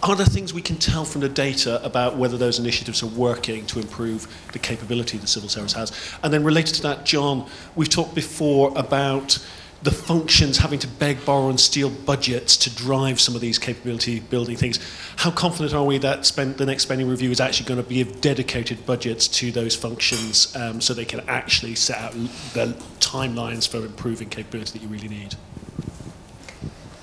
Are 0.00 0.14
there 0.14 0.26
things 0.26 0.54
we 0.54 0.62
can 0.62 0.76
tell 0.76 1.04
from 1.04 1.22
the 1.22 1.28
data 1.28 1.84
about 1.84 2.16
whether 2.16 2.36
those 2.36 2.60
initiatives 2.60 3.02
are 3.02 3.08
working 3.08 3.66
to 3.66 3.80
improve 3.80 4.28
the 4.52 4.58
capability 4.60 5.18
the 5.18 5.26
civil 5.26 5.48
service 5.48 5.72
has? 5.72 5.92
And 6.22 6.32
then 6.32 6.44
related 6.44 6.76
to 6.76 6.82
that, 6.82 7.04
John, 7.04 7.50
we've 7.74 7.88
talked 7.88 8.14
before 8.14 8.72
about 8.76 9.44
the 9.82 9.90
functions 9.90 10.58
having 10.58 10.78
to 10.80 10.86
beg, 10.86 11.24
borrow, 11.24 11.48
and 11.48 11.58
steal 11.58 11.90
budgets 11.90 12.56
to 12.56 12.74
drive 12.74 13.20
some 13.20 13.34
of 13.34 13.40
these 13.40 13.58
capability 13.58 14.20
building 14.20 14.56
things. 14.56 14.78
How 15.16 15.30
confident 15.30 15.74
are 15.74 15.84
we 15.84 15.98
that 15.98 16.26
spend, 16.26 16.56
the 16.56 16.66
next 16.66 16.84
spending 16.84 17.08
review 17.08 17.30
is 17.30 17.40
actually 17.40 17.66
going 17.66 17.82
to 17.82 17.88
give 17.88 18.20
dedicated 18.20 18.84
budgets 18.86 19.28
to 19.28 19.52
those 19.52 19.76
functions 19.76 20.54
um, 20.56 20.80
so 20.80 20.94
they 20.94 21.04
can 21.04 21.20
actually 21.28 21.74
set 21.74 21.98
out 21.98 22.12
the 22.54 22.74
timelines 23.00 23.68
for 23.68 23.78
improving 23.78 24.28
capability 24.28 24.78
that 24.78 24.82
you 24.82 24.88
really 24.88 25.08
need? 25.08 25.34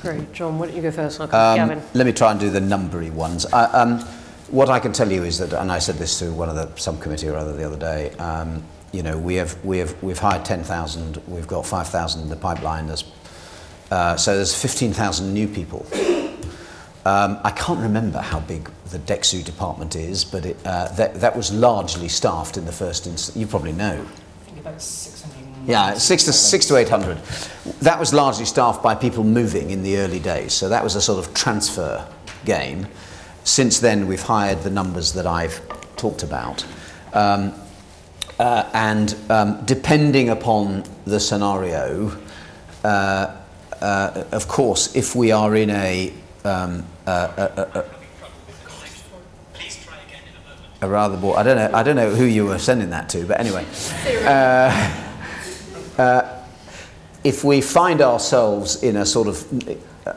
Great. 0.06 0.32
John, 0.34 0.60
why 0.60 0.68
don't 0.68 0.76
you 0.76 0.82
go 0.84 0.92
first? 0.92 1.20
I'll 1.20 1.26
Um, 1.26 1.58
Gavin. 1.58 1.82
Let 1.96 2.06
me 2.06 2.14
try 2.14 2.30
and 2.32 2.40
do 2.40 2.52
the 2.52 2.60
numbery 2.60 3.12
ones. 3.12 3.46
I, 3.48 3.64
um, 3.66 4.00
what 4.50 4.70
I 4.70 4.80
can 4.80 4.94
tell 4.94 5.12
you 5.12 5.24
is 5.24 5.40
that, 5.40 5.52
and 5.54 5.72
I 5.72 5.80
said 5.80 5.96
this 5.96 6.20
to 6.20 6.32
one 6.32 6.48
of 6.48 6.56
the 6.56 6.70
subcommittee 6.80 7.28
or 7.28 7.36
other 7.36 7.54
the 7.56 7.64
other 7.64 7.78
day, 7.78 8.12
um, 8.18 8.64
you 8.92 9.02
know, 9.02 9.18
we 9.18 9.36
have, 9.36 9.58
we 9.66 9.80
have, 9.80 10.02
we've 10.04 10.20
hired 10.20 10.46
10,000, 10.46 11.18
we've 11.28 11.48
got 11.48 11.66
5,000 11.66 12.22
in 12.22 12.30
the 12.30 12.36
pipeline, 12.36 12.88
there's, 12.88 13.04
uh, 13.90 14.16
so 14.16 14.36
there's 14.36 14.54
15,000 14.54 15.34
new 15.34 15.48
people. 15.48 15.86
Um, 17.06 17.40
I 17.44 17.52
can't 17.52 17.80
remember 17.80 18.20
how 18.20 18.40
big 18.40 18.70
the 18.90 19.00
DExEU 19.00 19.44
department 19.44 19.96
is, 19.96 20.24
but 20.24 20.46
it, 20.46 20.58
uh, 20.66 20.88
that, 20.94 21.16
that 21.22 21.36
was 21.36 21.52
largely 21.52 22.08
staffed 22.08 22.58
in 22.58 22.66
the 22.66 22.72
first 22.72 23.06
instance. 23.06 23.36
You 23.38 23.46
probably 23.48 23.74
know. 23.74 24.06
I 24.42 24.46
think 24.46 24.60
about 24.60 24.82
600 24.82 25.15
yeah, 25.66 25.96
six 25.96 26.24
to 26.26 26.34
six 26.34 26.68
to 26.68 26.78
eight 26.78 26.90
hundred. 26.90 27.18
That 27.82 28.00
was 28.00 28.14
largely 28.14 28.46
staffed 28.46 28.84
by 28.84 28.96
people 28.96 29.24
moving 29.24 29.72
in 29.72 29.84
the 29.84 29.98
early 29.98 30.20
days, 30.20 30.54
so 30.54 30.70
that 30.70 30.84
was 30.84 30.96
a 30.96 31.02
sort 31.02 31.26
of 31.26 31.34
transfer 31.34 32.08
game. 32.46 32.88
Since 33.44 33.80
then, 33.80 34.08
we've 34.08 34.22
hired 34.22 34.62
the 34.62 34.70
numbers 34.70 35.14
that 35.14 35.26
I've 35.26 35.62
talked 35.98 36.24
about, 36.24 36.66
um, 37.14 37.54
uh, 38.40 38.70
and 38.74 39.16
um, 39.30 39.66
depending 39.66 40.30
upon 40.30 40.84
the 41.06 41.20
scenario, 41.20 42.16
uh, 42.84 43.36
uh, 43.82 44.24
of 44.32 44.48
course, 44.48 44.96
if 44.96 45.16
we 45.16 45.32
are 45.32 45.56
in 45.56 45.70
a, 45.72 46.14
um, 46.44 46.86
a, 47.08 47.84
a 50.82 50.88
rather 50.88 51.18
bored. 51.18 51.38
I 51.38 51.44
don't 51.44 51.58
know. 51.58 51.78
I 51.78 51.84
don't 51.84 51.96
know 51.96 52.12
who 52.12 52.26
you 52.26 52.46
were 52.46 52.60
sending 52.60 52.92
that 52.92 53.10
to, 53.10 53.26
but 53.26 53.40
anyway. 53.40 53.66
Uh, 55.98 56.44
if 57.24 57.44
we 57.44 57.62
find 57.62 58.02
ourselves 58.02 58.84
in 58.84 58.98
a 58.98 59.06
sort 59.06 59.28
of, 59.28 59.52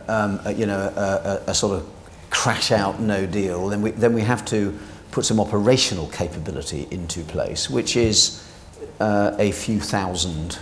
um, 0.09 0.41
you 0.55 0.67
know, 0.67 0.93
a, 0.97 1.01
a, 1.01 1.51
a, 1.51 1.55
sort 1.55 1.81
of 1.81 1.89
crash 2.31 2.71
out 2.71 3.01
no 3.01 3.25
deal, 3.27 3.69
then 3.69 3.81
we, 3.81 3.93
then 3.93 4.13
we 4.13 4.21
have 4.21 4.45
to 4.45 4.79
put 5.11 5.25
some 5.25 5.41
operational 5.41 6.07
capability 6.09 6.87
into 6.91 7.23
place, 7.25 7.71
which 7.71 7.97
is 7.97 8.47
uh, 9.01 9.35
a 9.39 9.53
few 9.53 9.81
thousand 9.81 10.59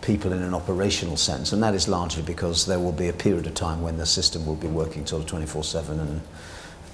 people 0.00 0.32
in 0.32 0.42
an 0.42 0.54
operational 0.54 1.16
sense. 1.16 1.52
And 1.52 1.62
that 1.62 1.74
is 1.74 1.86
largely 1.86 2.22
because 2.22 2.64
there 2.64 2.78
will 2.78 2.92
be 2.92 3.08
a 3.08 3.12
period 3.12 3.46
of 3.46 3.54
time 3.54 3.82
when 3.82 3.98
the 3.98 4.06
system 4.06 4.46
will 4.46 4.56
be 4.56 4.68
working 4.68 5.04
sort 5.04 5.22
of 5.22 5.28
24 5.28 5.64
7 5.64 6.00
and 6.00 6.20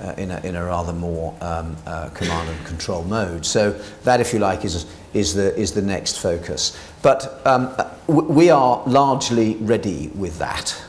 uh, 0.01 0.15
in, 0.17 0.31
a, 0.31 0.41
in 0.41 0.57
a 0.57 0.65
rather 0.65 0.93
more 0.93 1.35
um, 1.41 1.77
uh, 1.87 2.09
command 2.11 2.49
and 2.49 2.67
control 2.67 3.05
mode. 3.05 3.45
So 3.47 3.73
that, 4.05 4.21
if 4.21 4.33
you 4.33 4.39
like, 4.39 4.65
is, 4.65 4.87
is, 5.15 5.35
the, 5.35 5.57
is 5.57 5.73
the 5.73 5.83
next 5.83 6.19
focus. 6.19 6.79
But 7.03 7.41
um, 7.47 7.75
uh, 7.79 7.91
we 8.09 8.51
are 8.51 8.83
largely 8.87 9.57
ready 9.57 10.09
with 10.09 10.39
that. 10.39 10.81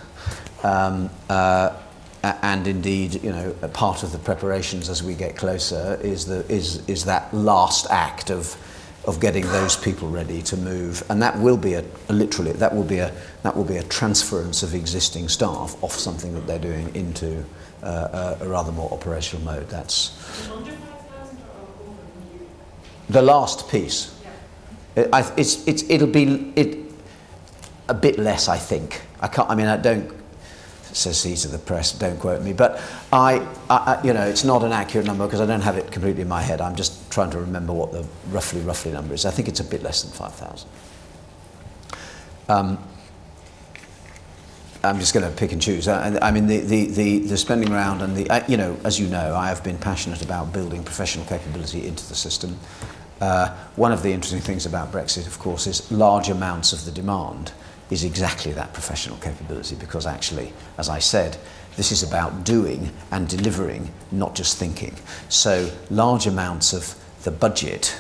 Um, 0.63 1.09
uh, 1.29 1.75
and 2.23 2.67
indeed, 2.67 3.23
you 3.23 3.31
know, 3.31 3.51
part 3.73 4.03
of 4.03 4.11
the 4.11 4.17
preparations 4.17 4.89
as 4.89 5.03
we 5.03 5.13
get 5.13 5.37
closer 5.37 5.99
is, 6.01 6.25
the, 6.25 6.45
is, 6.51 6.87
is 6.89 7.05
that 7.05 7.33
last 7.33 7.87
act 7.89 8.29
of, 8.31 8.57
of 9.05 9.21
getting 9.21 9.43
those 9.47 9.77
people 9.77 10.09
ready 10.09 10.41
to 10.41 10.57
move, 10.57 11.01
and 11.09 11.21
that 11.21 11.39
will 11.39 11.55
be 11.55 11.75
a, 11.75 11.85
a 12.09 12.13
literally 12.13 12.51
that 12.51 12.75
will 12.75 12.83
be 12.83 12.97
a 12.97 13.13
that 13.43 13.55
will 13.55 13.63
be 13.63 13.77
a 13.77 13.83
transference 13.83 14.63
of 14.63 14.75
existing 14.75 15.29
staff 15.29 15.81
off 15.81 15.93
something 15.93 16.33
that 16.33 16.45
they're 16.45 16.59
doing 16.59 16.93
into 16.93 17.45
a, 17.81 18.37
a 18.41 18.47
rather 18.47 18.71
more 18.71 18.91
operational 18.91 19.43
mode. 19.45 19.69
That's 19.69 20.49
the 23.09 23.21
last 23.21 23.69
piece. 23.69 24.13
It, 24.95 25.09
I, 25.13 25.31
it's, 25.37 25.67
it's, 25.67 25.83
it'll 25.89 26.07
be 26.07 26.51
it, 26.55 26.77
a 27.87 27.93
bit 27.93 28.19
less, 28.19 28.47
I 28.47 28.57
think. 28.57 29.01
I 29.21 29.27
can't. 29.27 29.49
I 29.49 29.55
mean, 29.55 29.67
I 29.67 29.77
don't 29.77 30.17
says 30.97 31.21
he 31.23 31.35
to 31.35 31.47
the 31.47 31.59
press, 31.59 31.91
don't 31.91 32.19
quote 32.19 32.41
me. 32.41 32.53
But 32.53 32.81
I, 33.13 33.47
I 33.69 34.01
you 34.03 34.13
know, 34.13 34.25
it's 34.25 34.43
not 34.43 34.63
an 34.63 34.71
accurate 34.71 35.05
number 35.05 35.25
because 35.25 35.41
I 35.41 35.45
don't 35.45 35.61
have 35.61 35.77
it 35.77 35.91
completely 35.91 36.23
in 36.23 36.27
my 36.27 36.41
head. 36.41 36.59
I'm 36.59 36.75
just 36.75 37.09
trying 37.11 37.29
to 37.31 37.39
remember 37.39 37.73
what 37.73 37.91
the 37.91 38.05
roughly, 38.29 38.61
roughly 38.61 38.91
number 38.91 39.13
is. 39.13 39.25
I 39.25 39.31
think 39.31 39.47
it's 39.47 39.59
a 39.59 39.63
bit 39.63 39.83
less 39.83 40.01
than 40.01 40.11
5,000. 40.11 40.69
Um, 42.49 42.77
I'm 44.83 44.99
just 44.99 45.13
going 45.13 45.29
to 45.29 45.35
pick 45.35 45.51
and 45.51 45.61
choose. 45.61 45.87
I, 45.87 46.17
I 46.21 46.31
mean, 46.31 46.47
the, 46.47 46.59
the, 46.59 46.85
the, 46.85 47.19
the 47.19 47.37
spending 47.37 47.71
round 47.71 48.01
and 48.01 48.15
the, 48.15 48.29
uh, 48.29 48.43
you 48.47 48.57
know, 48.57 48.77
as 48.83 48.99
you 48.99 49.07
know, 49.07 49.35
I 49.35 49.49
have 49.49 49.63
been 49.63 49.77
passionate 49.77 50.21
about 50.23 50.53
building 50.53 50.83
professional 50.83 51.25
capability 51.25 51.87
into 51.87 52.07
the 52.07 52.15
system. 52.15 52.57
Uh, 53.19 53.55
one 53.75 53.91
of 53.91 54.03
the 54.03 54.11
interesting 54.11 54.41
things 54.41 54.65
about 54.65 54.91
Brexit, 54.91 55.25
of 55.25 55.39
course, 55.39 55.65
is 55.65 55.91
large 55.91 56.29
amounts 56.29 56.73
of 56.73 56.85
the 56.85 56.91
demand 56.91 57.51
is 57.89 58.03
exactly 58.03 58.51
that 58.53 58.73
professional 58.73 59.17
capability 59.17 59.75
because 59.75 60.05
actually, 60.05 60.53
as 60.77 60.89
I 60.89 60.99
said, 60.99 61.37
this 61.75 61.91
is 61.91 62.03
about 62.03 62.43
doing 62.43 62.91
and 63.11 63.27
delivering, 63.27 63.91
not 64.11 64.35
just 64.35 64.57
thinking. 64.57 64.95
So 65.29 65.71
large 65.89 66.27
amounts 66.27 66.73
of 66.73 66.95
the 67.23 67.31
budget 67.31 67.97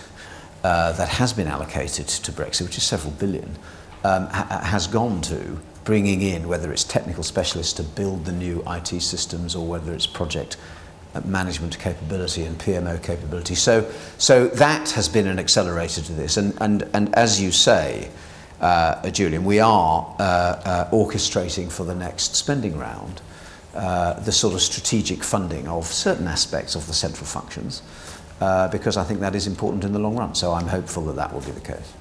uh, 0.63 0.91
that 0.93 1.07
has 1.07 1.33
been 1.33 1.47
allocated 1.47 2.07
to 2.07 2.31
Brexit, 2.31 2.63
which 2.63 2.77
is 2.77 2.83
several 2.83 3.13
billion, 3.13 3.57
um, 4.03 4.27
ha- 4.27 4.61
has 4.63 4.87
gone 4.87 5.21
to 5.21 5.59
bringing 5.87 6.21
in, 6.21 6.49
whether 6.49 6.73
it's 6.73 6.83
technical 6.83 7.23
specialists 7.23 7.71
to 7.71 7.81
build 7.81 8.25
the 8.25 8.31
new 8.33 8.61
IT 8.67 9.01
systems 9.01 9.55
or 9.55 9.65
whether 9.65 9.93
it's 9.93 10.05
project 10.05 10.57
uh, 11.15 11.21
management 11.21 11.79
capability 11.79 12.43
and 12.43 12.59
PMO 12.59 13.01
capability. 13.01 13.55
So, 13.55 13.89
so 14.17 14.49
that 14.49 14.89
has 14.91 15.07
been 15.07 15.27
an 15.27 15.39
accelerator 15.39 16.01
to 16.01 16.11
this. 16.11 16.35
And, 16.35 16.53
and, 16.59 16.89
and 16.93 17.15
as 17.15 17.41
you 17.41 17.53
say, 17.53 18.11
uh, 18.59 19.09
Julian, 19.11 19.45
we 19.45 19.61
are 19.61 20.13
uh, 20.19 20.23
uh, 20.23 20.91
orchestrating 20.91 21.71
for 21.71 21.85
the 21.85 21.95
next 21.95 22.35
spending 22.35 22.77
round 22.77 23.21
uh, 23.73 24.19
the 24.19 24.33
sort 24.33 24.55
of 24.55 24.61
strategic 24.61 25.23
funding 25.23 25.69
of 25.69 25.85
certain 25.85 26.27
aspects 26.27 26.75
of 26.75 26.85
the 26.87 26.93
central 26.93 27.25
functions 27.25 27.81
uh, 28.41 28.67
because 28.67 28.97
I 28.97 29.05
think 29.05 29.21
that 29.21 29.35
is 29.35 29.47
important 29.47 29.85
in 29.85 29.93
the 29.93 29.99
long 29.99 30.17
run. 30.17 30.35
So 30.35 30.51
I'm 30.51 30.67
hopeful 30.67 31.05
that 31.05 31.15
that 31.15 31.33
will 31.33 31.39
be 31.39 31.51
the 31.51 31.61
case. 31.61 31.93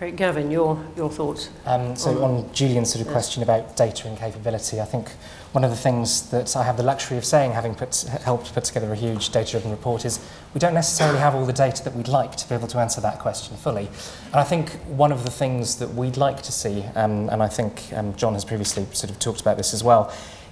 Great. 0.00 0.16
Gavin, 0.16 0.50
your, 0.50 0.82
your 0.96 1.10
thoughts? 1.10 1.50
Um, 1.66 1.94
so 1.94 2.24
on, 2.24 2.46
on 2.46 2.52
Julian's 2.54 2.90
sort 2.90 3.02
of 3.02 3.08
yes. 3.08 3.12
question 3.12 3.42
about 3.42 3.76
data 3.76 4.08
and 4.08 4.16
capability, 4.16 4.80
I 4.80 4.86
think 4.86 5.10
one 5.52 5.62
of 5.62 5.68
the 5.68 5.76
things 5.76 6.30
that 6.30 6.56
I 6.56 6.62
have 6.62 6.78
the 6.78 6.82
luxury 6.82 7.18
of 7.18 7.24
saying, 7.26 7.52
having 7.52 7.74
put, 7.74 7.94
helped 8.24 8.54
put 8.54 8.64
together 8.64 8.90
a 8.90 8.96
huge 8.96 9.28
data-driven 9.28 9.70
report, 9.70 10.06
is 10.06 10.18
we 10.54 10.58
don't 10.58 10.72
necessarily 10.72 11.18
have 11.18 11.34
all 11.34 11.44
the 11.44 11.52
data 11.52 11.84
that 11.84 11.94
we'd 11.94 12.08
like 12.08 12.34
to 12.36 12.48
be 12.48 12.54
able 12.54 12.66
to 12.68 12.78
answer 12.78 13.02
that 13.02 13.18
question 13.18 13.58
fully. 13.58 13.90
And 14.28 14.36
I 14.36 14.44
think 14.44 14.70
one 14.86 15.12
of 15.12 15.24
the 15.24 15.30
things 15.30 15.76
that 15.80 15.92
we'd 15.92 16.16
like 16.16 16.40
to 16.44 16.50
see, 16.50 16.82
um, 16.94 17.28
and 17.28 17.42
I 17.42 17.48
think 17.48 17.92
um, 17.92 18.16
John 18.16 18.32
has 18.32 18.46
previously 18.46 18.86
sort 18.92 19.10
of 19.10 19.18
talked 19.18 19.42
about 19.42 19.58
this 19.58 19.74
as 19.74 19.84
well, 19.84 20.10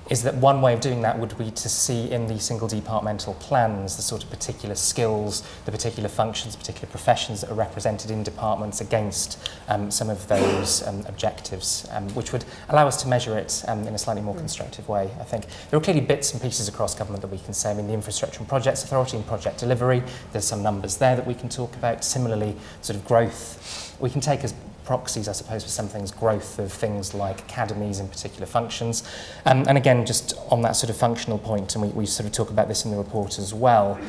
is 0.08 0.22
that 0.22 0.34
one 0.36 0.62
way 0.62 0.72
of 0.72 0.80
doing 0.80 1.02
that 1.02 1.18
would 1.18 1.36
be 1.36 1.50
to 1.50 1.68
see 1.68 2.10
in 2.10 2.26
the 2.26 2.38
single 2.40 2.66
departmental 2.66 3.34
plans 3.34 3.96
the 3.96 4.02
sort 4.02 4.24
of 4.24 4.30
particular 4.30 4.74
skills, 4.74 5.42
the 5.64 5.72
particular 5.72 6.08
functions, 6.08 6.56
particular 6.56 6.88
professions 6.88 7.40
that 7.40 7.50
are 7.50 7.54
represented 7.54 8.10
in 8.10 8.22
departments 8.22 8.80
against 8.80 9.38
um, 9.68 9.90
some 9.90 10.08
of 10.08 10.26
those 10.28 10.86
um, 10.86 11.04
objectives, 11.06 11.86
um, 11.92 12.08
which 12.10 12.32
would 12.32 12.44
allow 12.70 12.86
us 12.86 13.00
to 13.02 13.08
measure 13.08 13.36
it 13.36 13.62
um, 13.68 13.86
in 13.86 13.94
a 13.94 13.98
slightly 13.98 14.22
more 14.22 14.34
mm. 14.34 14.38
constructive 14.38 14.88
way, 14.88 15.10
I 15.20 15.24
think. 15.24 15.46
There 15.70 15.78
are 15.78 15.82
clearly 15.82 16.00
bits 16.00 16.32
and 16.32 16.40
pieces 16.40 16.68
across 16.68 16.94
government 16.94 17.22
that 17.22 17.28
we 17.28 17.38
can 17.38 17.52
say. 17.52 17.70
I 17.70 17.74
mean, 17.74 17.86
the 17.86 17.94
Infrastructure 17.94 18.38
and 18.38 18.48
Projects 18.48 18.84
Authority 18.84 19.16
and 19.16 19.26
project 19.26 19.58
delivery, 19.58 20.02
there's 20.32 20.46
some 20.46 20.62
numbers 20.62 20.96
there 20.96 21.16
that 21.16 21.26
we 21.26 21.34
can 21.34 21.48
talk 21.48 21.74
about. 21.74 22.04
Similarly, 22.04 22.56
sort 22.80 22.96
of 22.96 23.04
growth 23.04 23.96
we 24.00 24.10
can 24.10 24.20
take 24.20 24.44
as 24.44 24.54
proxies, 24.88 25.28
I 25.28 25.32
suppose, 25.32 25.64
for 25.64 25.68
some 25.68 25.86
things, 25.86 26.10
growth 26.10 26.58
of 26.58 26.72
things 26.72 27.12
like 27.12 27.40
academies 27.40 27.98
and 28.00 28.10
particular 28.10 28.46
functions. 28.46 29.06
Um, 29.44 29.66
and 29.68 29.76
again, 29.76 30.06
just 30.06 30.32
on 30.50 30.62
that 30.62 30.76
sort 30.76 30.88
of 30.88 30.96
functional 30.96 31.36
point, 31.36 31.74
and 31.74 31.84
we, 31.84 31.88
we 31.90 32.06
sort 32.06 32.26
of 32.26 32.32
talk 32.32 32.48
about 32.48 32.68
this 32.68 32.86
in 32.86 32.90
the 32.90 32.96
report 32.96 33.38
as 33.38 33.52
well, 33.52 34.00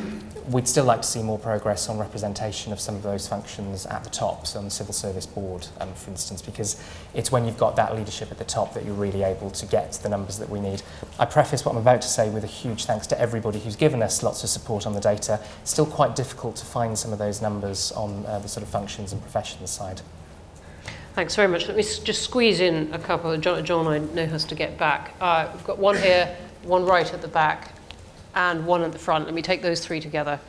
we'd 0.48 0.70
still 0.70 0.86
like 0.86 1.02
to 1.02 1.08
see 1.08 1.22
more 1.22 1.38
progress 1.38 1.90
on 1.90 1.98
representation 1.98 2.72
of 2.72 2.80
some 2.80 2.96
of 2.96 3.04
those 3.04 3.28
functions 3.28 3.86
at 3.88 4.06
the 4.06 4.10
top, 4.10 4.48
so 4.48 4.58
on 4.58 4.64
the 4.64 4.72
civil 4.72 4.94
service 4.94 5.26
board, 5.26 5.68
um, 5.82 5.94
for 5.96 6.12
instance, 6.12 6.42
because 6.42 6.82
it's 7.14 7.30
when 7.30 7.46
you've 7.46 7.58
got 7.58 7.76
that 7.76 7.94
leadership 7.94 8.32
at 8.32 8.38
the 8.38 8.46
top 8.46 8.74
that 8.74 8.86
you're 8.86 8.96
really 8.96 9.24
able 9.24 9.50
to 9.50 9.66
get 9.66 9.92
the 10.02 10.08
numbers 10.08 10.38
that 10.38 10.50
we 10.50 10.62
need. 10.62 10.82
I 11.20 11.26
preface 11.26 11.66
what 11.66 11.74
I'm 11.74 11.82
about 11.82 12.02
to 12.04 12.08
say 12.08 12.30
with 12.30 12.46
a 12.46 12.54
huge 12.62 12.86
thanks 12.86 13.06
to 13.08 13.20
everybody 13.20 13.60
who's 13.60 13.76
given 13.76 14.02
us 14.02 14.24
lots 14.24 14.46
of 14.46 14.50
support 14.50 14.88
on 14.88 14.94
the 14.94 15.02
data. 15.02 15.42
It's 15.62 15.72
still 15.72 15.86
quite 15.86 16.16
difficult 16.16 16.56
to 16.56 16.66
find 16.66 16.98
some 16.98 17.12
of 17.12 17.20
those 17.20 17.42
numbers 17.42 17.92
on 17.92 18.26
uh, 18.26 18.40
the 18.40 18.48
sort 18.48 18.64
of 18.64 18.70
functions 18.70 19.12
and 19.12 19.22
professions 19.22 19.72
side. 19.72 20.00
Thanks 21.20 21.36
very 21.36 21.50
much. 21.50 21.68
Let 21.68 21.76
me 21.76 21.84
just 21.84 22.22
squeeze 22.22 22.62
in 22.62 22.94
a 22.94 22.98
couple. 22.98 23.36
John, 23.36 23.66
John 23.66 23.88
I 23.88 23.98
know 23.98 24.26
has 24.26 24.46
to 24.46 24.56
get 24.56 24.78
back. 24.78 25.16
Uh, 25.20 25.50
we've 25.54 25.66
got 25.66 25.78
one 25.78 25.98
here, 25.98 26.34
one 26.64 26.86
right 26.86 27.14
at 27.14 27.22
the 27.22 27.28
back, 27.28 27.74
and 28.36 28.66
one 28.66 28.84
at 28.84 28.94
the 28.94 29.00
front. 29.00 29.26
Let 29.26 29.34
me 29.34 29.42
take 29.42 29.62
those 29.62 29.86
three 29.86 30.00
together. 30.00 30.40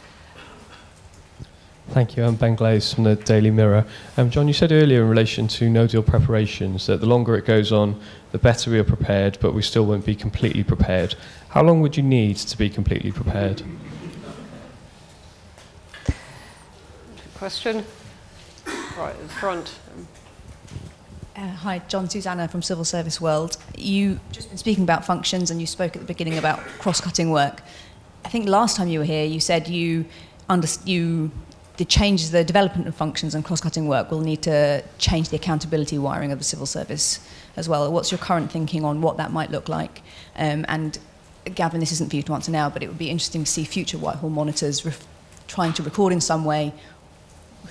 Thank 1.89 2.17
you. 2.17 2.23
I'm 2.23 2.37
Ben 2.37 2.55
Glaze 2.55 2.95
from 2.95 3.03
the 3.03 3.17
Daily 3.17 3.51
Mirror. 3.51 3.85
Um, 4.17 4.31
John, 4.31 4.47
you 4.47 4.55
said 4.55 4.71
earlier 4.71 5.03
in 5.03 5.09
relation 5.09 5.49
to 5.49 5.69
no 5.69 5.89
deal 5.89 6.05
preparations 6.05 6.87
that 6.87 7.01
the 7.01 7.07
longer 7.07 7.35
it 7.35 7.47
goes 7.47 7.73
on, 7.73 8.01
the 8.31 8.39
better 8.39 8.71
we 8.71 8.79
are 8.79 8.85
prepared, 8.85 9.39
but 9.41 9.55
we 9.55 9.63
still 9.63 9.87
won't 9.87 10.07
be 10.07 10.15
completely 10.15 10.63
prepared. 10.63 11.17
How 11.49 11.65
long 11.65 11.81
would 11.81 11.97
you 11.97 12.05
need 12.05 12.37
to 12.37 12.57
be 12.57 12.71
completely 12.71 13.11
prepared? 13.11 13.65
Question? 17.35 17.85
Right 18.97 19.17
at 19.17 19.21
the 19.21 19.35
front. 19.35 19.75
Uh, 21.37 21.47
hi, 21.47 21.79
John 21.87 22.11
Susanna 22.11 22.49
from 22.49 22.61
Civil 22.61 22.85
Service 22.85 23.21
World. 23.21 23.57
You've 23.79 24.19
just 24.33 24.49
been 24.49 24.59
speaking 24.59 24.83
about 24.83 25.05
functions 25.05 25.53
and 25.53 25.61
you 25.61 25.67
spoke 25.67 25.95
at 25.95 26.03
the 26.03 26.07
beginning 26.07 26.39
about 26.39 26.59
cross-cutting 26.81 27.31
work. 27.31 27.63
I 28.25 28.29
think 28.29 28.49
last 28.49 28.77
time 28.77 28.89
you 28.89 28.99
were 28.99 29.05
here, 29.05 29.25
you 29.25 29.39
said 29.39 29.69
you, 29.69 30.07
under, 30.49 30.67
you 30.85 31.31
the 31.77 31.85
changes, 31.85 32.33
the 32.33 32.43
development 32.43 32.89
of 32.89 32.97
functions 32.97 33.37
and 33.37 33.45
cross-cutting 33.45 33.87
work 33.87 34.11
will 34.11 34.21
need 34.21 34.43
to 34.43 34.83
change 34.99 35.29
the 35.29 35.37
accountability 35.37 35.99
wiring 35.99 36.33
of 36.33 36.39
the 36.39 36.45
civil 36.45 36.67
service 36.67 37.25
as 37.57 37.69
well. 37.69 37.91
What's 37.93 38.11
your 38.11 38.19
current 38.19 38.51
thinking 38.51 38.85
on 38.85 39.01
what 39.01 39.17
that 39.19 39.31
might 39.31 39.53
look 39.53 39.69
like? 39.69 40.03
Um, 40.35 40.67
and 40.67 40.99
Gavin, 41.45 41.79
this 41.79 41.93
isn't 41.93 42.11
for 42.11 42.17
you 42.17 42.25
to 42.25 42.35
answer 42.35 42.51
now, 42.51 42.69
but 42.69 42.83
it 42.83 42.89
would 42.89 42.99
be 42.99 43.09
interesting 43.09 43.45
to 43.45 43.51
see 43.51 43.63
future 43.63 43.99
Whitehall 43.99 44.31
monitors 44.31 44.85
ref- 44.85 45.07
trying 45.47 45.73
to 45.75 45.83
record 45.85 46.13
in 46.13 46.21
some 46.21 46.45
way 46.45 46.73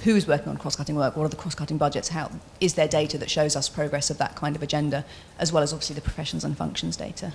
who 0.04 0.16
is 0.16 0.28
working 0.28 0.50
on 0.50 0.58
cross-cutting 0.58 0.96
work, 0.96 1.16
what 1.16 1.24
are 1.24 1.30
the 1.30 1.36
cross-cutting 1.36 1.78
budgets, 1.78 2.10
how 2.10 2.32
is 2.60 2.76
there 2.76 2.88
data 2.88 3.18
that 3.18 3.30
shows 3.30 3.56
us 3.56 3.70
progress 3.70 4.10
of 4.10 4.18
that 4.18 4.36
kind 4.36 4.56
of 4.56 4.64
agenda, 4.64 5.06
as 5.38 5.52
well 5.52 5.64
as 5.64 5.74
obviously 5.74 5.96
the 5.96 6.02
professions 6.02 6.44
and 6.44 6.58
functions 6.58 6.96
data. 6.96 7.34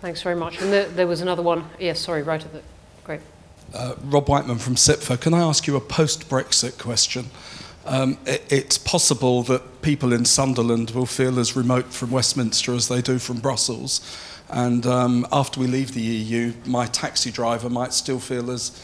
Thanks 0.00 0.22
very 0.22 0.36
much. 0.36 0.60
And 0.60 0.72
there, 0.72 0.88
there 0.88 1.06
was 1.06 1.20
another 1.20 1.42
one. 1.42 1.64
Yes, 1.78 2.00
sorry, 2.00 2.22
right 2.22 2.44
at 2.44 2.52
the. 2.52 2.62
Great. 3.04 3.20
Uh, 3.74 3.94
Rob 4.04 4.28
Whiteman 4.28 4.58
from 4.58 4.76
CIPFA. 4.76 5.20
Can 5.20 5.34
I 5.34 5.40
ask 5.40 5.66
you 5.66 5.76
a 5.76 5.80
post-Brexit 5.80 6.78
question? 6.78 7.26
Um, 7.84 8.18
it, 8.26 8.44
it's 8.50 8.78
possible 8.78 9.42
that 9.44 9.82
people 9.82 10.12
in 10.12 10.24
Sunderland 10.24 10.90
will 10.90 11.06
feel 11.06 11.38
as 11.38 11.56
remote 11.56 11.86
from 11.86 12.10
Westminster 12.10 12.74
as 12.74 12.88
they 12.88 13.02
do 13.02 13.18
from 13.18 13.38
Brussels. 13.38 14.00
And 14.50 14.86
um, 14.86 15.26
after 15.32 15.60
we 15.60 15.66
leave 15.66 15.92
the 15.92 16.00
EU, 16.00 16.52
my 16.64 16.86
taxi 16.86 17.30
driver 17.30 17.68
might 17.68 17.92
still 17.92 18.18
feel 18.20 18.50
as 18.50 18.78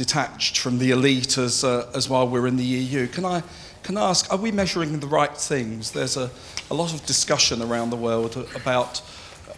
detached 0.00 0.56
from 0.56 0.78
the 0.78 0.90
elite 0.92 1.36
as, 1.36 1.62
uh, 1.62 1.86
as 1.94 2.08
while 2.08 2.26
we're 2.26 2.46
in 2.46 2.56
the 2.56 2.64
EU. 2.64 3.06
Can 3.06 3.26
I, 3.26 3.42
can 3.82 3.98
I 3.98 4.08
ask, 4.08 4.32
are 4.32 4.38
we 4.38 4.50
measuring 4.50 4.98
the 4.98 5.06
right 5.06 5.36
things? 5.36 5.92
There's 5.92 6.16
a, 6.16 6.30
a 6.70 6.74
lot 6.74 6.94
of 6.94 7.04
discussion 7.04 7.60
around 7.60 7.90
the 7.90 7.96
world 7.96 8.34
about 8.54 9.00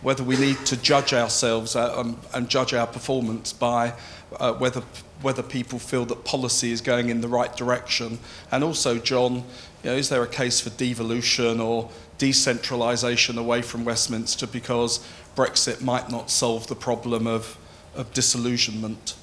whether 0.03 0.25
we 0.25 0.37
need 0.37 0.57
to 0.67 0.77
judge 0.77 1.13
ourselves 1.13 1.77
uh, 1.77 1.97
um, 1.97 2.19
and 2.35 2.49
judge 2.49 2.75
our 2.75 2.89
performance 2.89 3.53
by 3.53 3.95
uh, 4.41 4.53
whether 4.55 4.83
whether 5.21 5.45
people 5.45 5.79
feel 5.79 6.05
that 6.07 6.25
policy 6.25 6.73
is 6.73 6.81
going 6.81 7.09
in 7.09 7.21
the 7.21 7.29
right 7.29 7.57
direction. 7.57 8.19
And 8.51 8.65
also, 8.65 8.99
John, 8.99 9.35
you 9.35 9.91
know, 9.91 9.95
is 9.95 10.09
there 10.09 10.25
a 10.25 10.27
case 10.27 10.61
for 10.61 10.71
devolution 10.71 11.61
or 11.61 11.89
decentralisation 12.19 13.39
away 13.39 13.63
from 13.63 13.85
Westminster 13.85 14.49
because 14.49 15.09
Brexit 15.37 15.83
might 15.83 16.11
not 16.11 16.33
solve 16.33 16.67
the 16.67 16.75
problem 16.75 17.29
of, 17.29 17.57
of 17.95 18.13
disillusionment? 18.13 19.15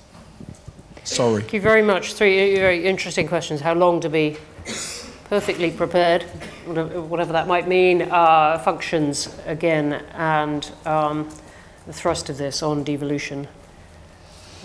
Sorry. 1.09 1.41
Thank 1.41 1.53
you 1.53 1.61
very 1.61 1.81
much. 1.81 2.13
Three 2.13 2.55
very 2.55 2.85
interesting 2.85 3.27
questions. 3.27 3.61
How 3.61 3.73
long 3.73 3.99
to 4.01 4.09
be 4.09 4.37
perfectly 5.25 5.71
prepared, 5.71 6.23
whatever 6.65 7.33
that 7.33 7.47
might 7.47 7.67
mean, 7.67 8.03
uh, 8.03 8.59
functions 8.59 9.27
again, 9.47 9.93
and 10.13 10.71
um, 10.85 11.27
the 11.87 11.93
thrust 11.93 12.29
of 12.29 12.37
this 12.37 12.61
on 12.61 12.83
devolution 12.83 13.47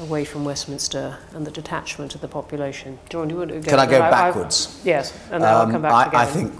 away 0.01 0.24
from 0.24 0.45
Westminster 0.45 1.16
and 1.32 1.47
the 1.47 1.51
detachment 1.51 2.14
of 2.14 2.20
the 2.20 2.28
population. 2.28 2.99
John, 3.09 3.28
do 3.28 3.34
you 3.34 3.38
want 3.38 3.51
to 3.53 3.61
go? 3.61 3.70
Can 3.70 3.78
I 3.80 3.86
go 3.86 4.01
I- 4.01 4.07
I- 4.09 4.11
backwards? 4.11 4.80
yes, 4.84 5.12
and 5.30 5.42
then 5.42 5.51
I'll 5.51 5.62
Um, 5.62 5.72
come 5.72 5.82
back 5.82 5.92
I, 5.92 6.11
to 6.11 6.16
I 6.18 6.26
think 6.26 6.53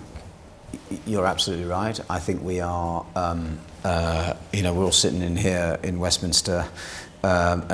you're 1.07 1.27
absolutely 1.27 1.67
right. 1.67 1.99
I 2.09 2.19
think 2.21 2.43
we 2.43 2.61
are, 2.61 3.05
um, 3.17 3.59
uh, 3.85 4.35
you 4.53 4.63
know, 4.63 4.73
we're 4.73 4.85
all 4.85 4.93
sitting 4.93 5.21
in 5.21 5.37
here 5.37 5.79
in 5.83 5.99
Westminster, 5.99 6.65
Um, 7.25 7.65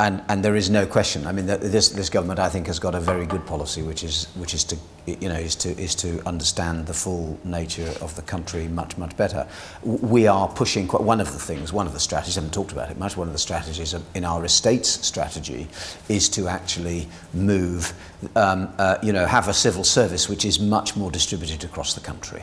and, 0.00 0.24
and 0.28 0.44
there 0.44 0.56
is 0.56 0.68
no 0.68 0.84
question. 0.86 1.24
I 1.28 1.30
mean, 1.30 1.46
this, 1.46 1.90
this 1.90 2.10
government, 2.10 2.40
I 2.40 2.48
think, 2.48 2.66
has 2.66 2.80
got 2.80 2.96
a 2.96 3.00
very 3.00 3.26
good 3.26 3.46
policy, 3.46 3.80
which 3.82 4.02
is, 4.02 4.24
which 4.34 4.54
is 4.54 4.64
to, 4.64 4.76
you 5.06 5.28
know, 5.28 5.36
is 5.36 5.54
to, 5.56 5.68
is 5.80 5.94
to 5.96 6.20
understand 6.26 6.86
the 6.86 6.92
full 6.92 7.38
nature 7.44 7.94
of 8.00 8.16
the 8.16 8.22
country 8.22 8.66
much, 8.66 8.98
much 8.98 9.16
better. 9.16 9.46
We 9.84 10.26
are 10.26 10.48
pushing 10.48 10.88
quite, 10.88 11.04
one 11.04 11.20
of 11.20 11.32
the 11.32 11.38
things, 11.38 11.72
one 11.72 11.86
of 11.86 11.92
the 11.92 12.00
strategies, 12.00 12.36
I 12.36 12.40
haven't 12.40 12.54
talked 12.54 12.72
about 12.72 12.90
it 12.90 12.98
much, 12.98 13.16
one 13.16 13.28
of 13.28 13.32
the 13.32 13.38
strategies 13.38 13.94
in 14.14 14.24
our 14.24 14.44
estates 14.44 14.88
strategy 15.06 15.68
is 16.08 16.28
to 16.30 16.48
actually 16.48 17.06
move, 17.32 17.92
um, 18.34 18.74
uh, 18.78 18.98
you 19.00 19.12
know, 19.12 19.26
have 19.26 19.46
a 19.46 19.54
civil 19.54 19.84
service 19.84 20.28
which 20.28 20.44
is 20.44 20.58
much 20.58 20.96
more 20.96 21.12
distributed 21.12 21.62
across 21.62 21.94
the 21.94 22.00
country 22.00 22.42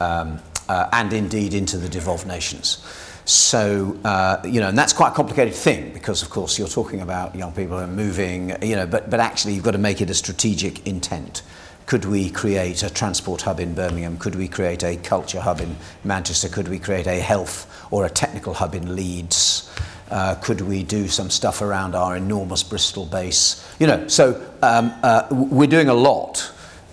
um, 0.00 0.40
uh, 0.68 0.88
and 0.92 1.12
indeed 1.12 1.54
into 1.54 1.78
the 1.78 1.88
devolved 1.88 2.26
nations. 2.26 2.84
So, 3.26 3.98
uh, 4.04 4.40
you 4.44 4.60
know, 4.60 4.68
and 4.68 4.78
that's 4.78 4.92
quite 4.92 5.08
a 5.08 5.14
complicated 5.14 5.52
thing 5.52 5.92
because, 5.92 6.22
of 6.22 6.30
course, 6.30 6.60
you're 6.60 6.68
talking 6.68 7.00
about 7.00 7.34
young 7.34 7.50
people 7.50 7.84
moving, 7.88 8.54
you 8.62 8.76
know, 8.76 8.86
but, 8.86 9.10
but 9.10 9.18
actually 9.18 9.54
you've 9.54 9.64
got 9.64 9.72
to 9.72 9.78
make 9.78 10.00
it 10.00 10.08
a 10.10 10.14
strategic 10.14 10.86
intent. 10.86 11.42
Could 11.86 12.04
we 12.04 12.30
create 12.30 12.84
a 12.84 12.90
transport 12.90 13.42
hub 13.42 13.58
in 13.58 13.74
Birmingham? 13.74 14.16
Could 14.16 14.36
we 14.36 14.46
create 14.46 14.84
a 14.84 14.96
culture 14.96 15.40
hub 15.40 15.60
in 15.60 15.76
Manchester? 16.04 16.48
Could 16.48 16.68
we 16.68 16.78
create 16.78 17.08
a 17.08 17.18
health 17.18 17.88
or 17.90 18.06
a 18.06 18.10
technical 18.10 18.54
hub 18.54 18.76
in 18.76 18.94
Leeds? 18.94 19.74
Uh, 20.08 20.36
could 20.36 20.60
we 20.60 20.84
do 20.84 21.08
some 21.08 21.28
stuff 21.28 21.62
around 21.62 21.96
our 21.96 22.16
enormous 22.16 22.62
Bristol 22.62 23.06
base? 23.06 23.68
You 23.80 23.88
know, 23.88 24.06
so 24.06 24.40
um, 24.62 24.94
uh, 25.02 25.26
we're 25.32 25.66
doing 25.66 25.88
a 25.88 25.94
lot, 25.94 26.48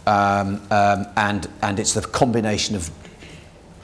um, 0.07 0.59
um, 0.71 1.05
and 1.15 1.47
and 1.61 1.79
it's 1.79 1.93
the 1.93 2.01
combination 2.01 2.75
of 2.75 2.89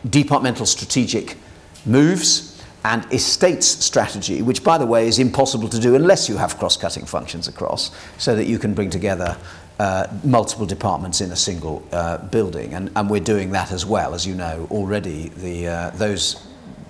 departmental 0.10 0.66
strategic 0.66 1.38
moves 1.86 2.62
and 2.86 3.06
estates 3.14 3.68
strategy, 3.68 4.42
which, 4.42 4.64
by 4.64 4.78
the 4.78 4.86
way, 4.86 5.08
is 5.08 5.20
impossible 5.20 5.68
to 5.68 5.80
do 5.80 5.96
unless 5.96 6.30
you 6.30 6.38
have 6.38 6.58
cross-cutting 6.58 7.06
functions 7.06 7.48
across, 7.48 7.92
so 8.18 8.36
that 8.36 8.46
you 8.46 8.58
can 8.58 8.74
bring 8.74 8.90
together 8.90 9.38
uh, 9.80 10.08
multiple 10.24 10.66
departments 10.66 11.22
in 11.22 11.32
a 11.32 11.36
single 11.36 11.86
uh, 11.92 12.18
building. 12.18 12.74
And, 12.74 12.90
and 12.96 13.10
we're 13.10 13.20
doing 13.20 13.52
that 13.52 13.72
as 13.72 13.86
well, 13.86 14.14
as 14.14 14.26
you 14.26 14.36
know 14.36 14.68
already. 14.72 15.30
The 15.30 15.68
uh, 15.68 15.90
those 15.92 16.46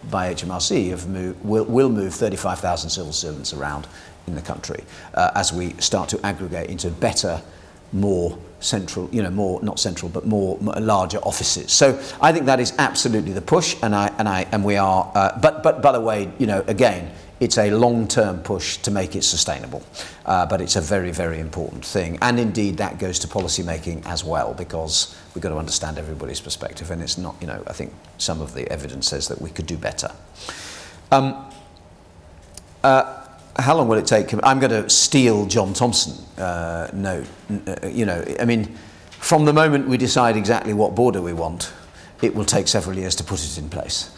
by 0.10 0.34
HMRC 0.34 0.90
have 0.90 1.08
moved, 1.08 1.44
will, 1.44 1.66
will 1.66 1.90
move 1.90 2.14
35,000 2.14 2.90
civil 2.90 3.14
servants 3.14 3.54
around 3.54 3.88
in 4.28 4.36
the 4.36 4.42
country 4.42 4.84
uh, 5.14 5.32
as 5.36 5.54
we 5.54 5.74
start 5.74 6.10
to 6.10 6.26
aggregate 6.26 6.70
into 6.70 6.90
better 6.90 7.42
more 7.92 8.38
central, 8.60 9.10
you 9.12 9.24
know, 9.24 9.30
more, 9.30 9.62
not 9.64 9.80
central, 9.80 10.10
but 10.10 10.26
more, 10.26 10.58
more, 10.60 10.76
larger 10.76 11.18
offices. 11.20 11.72
So 11.72 12.02
I 12.22 12.32
think 12.32 12.46
that 12.46 12.60
is 12.60 12.74
absolutely 12.78 13.34
the 13.34 13.42
push, 13.42 13.76
and 13.82 13.96
I, 13.96 14.14
and 14.18 14.28
I, 14.28 14.48
and 14.52 14.64
we 14.64 14.78
are, 14.78 15.12
uh, 15.16 15.40
but, 15.40 15.64
but 15.64 15.82
by 15.82 15.92
the 15.92 16.02
way, 16.02 16.32
you 16.38 16.48
know, 16.48 16.64
again, 16.68 17.12
it's 17.40 17.58
a 17.58 17.72
long-term 17.72 18.40
push 18.44 18.78
to 18.78 18.92
make 18.92 19.16
it 19.16 19.24
sustainable, 19.24 19.82
uh, 20.26 20.46
but 20.46 20.60
it's 20.60 20.76
a 20.76 20.82
very, 20.82 21.12
very 21.12 21.40
important 21.40 21.86
thing. 21.86 22.18
And 22.22 22.38
indeed, 22.38 22.78
that 22.78 23.00
goes 23.00 23.18
to 23.20 23.28
policy 23.30 23.64
making 23.64 24.04
as 24.06 24.26
well, 24.26 24.54
because 24.54 25.16
we've 25.34 25.42
got 25.42 25.50
to 25.50 25.58
understand 25.58 25.98
everybody's 25.98 26.42
perspective, 26.42 26.92
and 26.92 27.02
it's 27.02 27.18
not, 27.18 27.36
you 27.40 27.48
know, 27.48 27.64
I 27.66 27.74
think 27.74 27.94
some 28.18 28.42
of 28.42 28.54
the 28.54 28.70
evidence 28.70 29.08
says 29.08 29.30
that 29.30 29.42
we 29.42 29.50
could 29.50 29.68
do 29.68 29.78
better. 29.78 30.12
Um, 31.12 31.46
uh, 32.84 33.26
how 33.58 33.76
long 33.76 33.88
will 33.88 33.98
it 33.98 34.08
take? 34.08 34.34
I'm 34.44 34.60
going 34.60 34.72
to 34.72 34.90
steal 34.90 35.46
Jon 35.46 35.74
Thompson 35.74 36.14
uh, 36.42 36.90
note. 36.94 37.28
Uh, 37.68 37.88
you 37.88 38.06
know, 38.06 38.24
I 38.40 38.46
mean, 38.46 38.76
from 39.12 39.46
the 39.46 39.54
moment 39.54 39.88
we 39.88 39.98
decide 39.98 40.38
exactly 40.38 40.74
what 40.74 40.96
border 40.96 41.22
we 41.22 41.34
want, 41.34 41.74
it 42.22 42.36
will 42.36 42.46
take 42.46 42.68
several 42.68 42.96
years 42.98 43.16
to 43.16 43.24
put 43.24 43.44
it 43.44 43.58
in 43.58 43.70
place. 43.70 44.12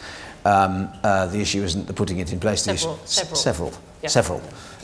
Um, 0.44 0.88
uh, 1.04 1.26
the 1.26 1.40
issue 1.40 1.62
isn't 1.62 1.86
the 1.86 1.92
putting 1.92 2.18
it 2.18 2.32
in 2.32 2.40
place. 2.40 2.64
the 2.64 2.76
Several, 2.76 2.94
issue, 2.96 3.06
several. 3.06 3.36
several, 3.36 3.72
Yeah. 4.02 4.08
several. 4.08 4.42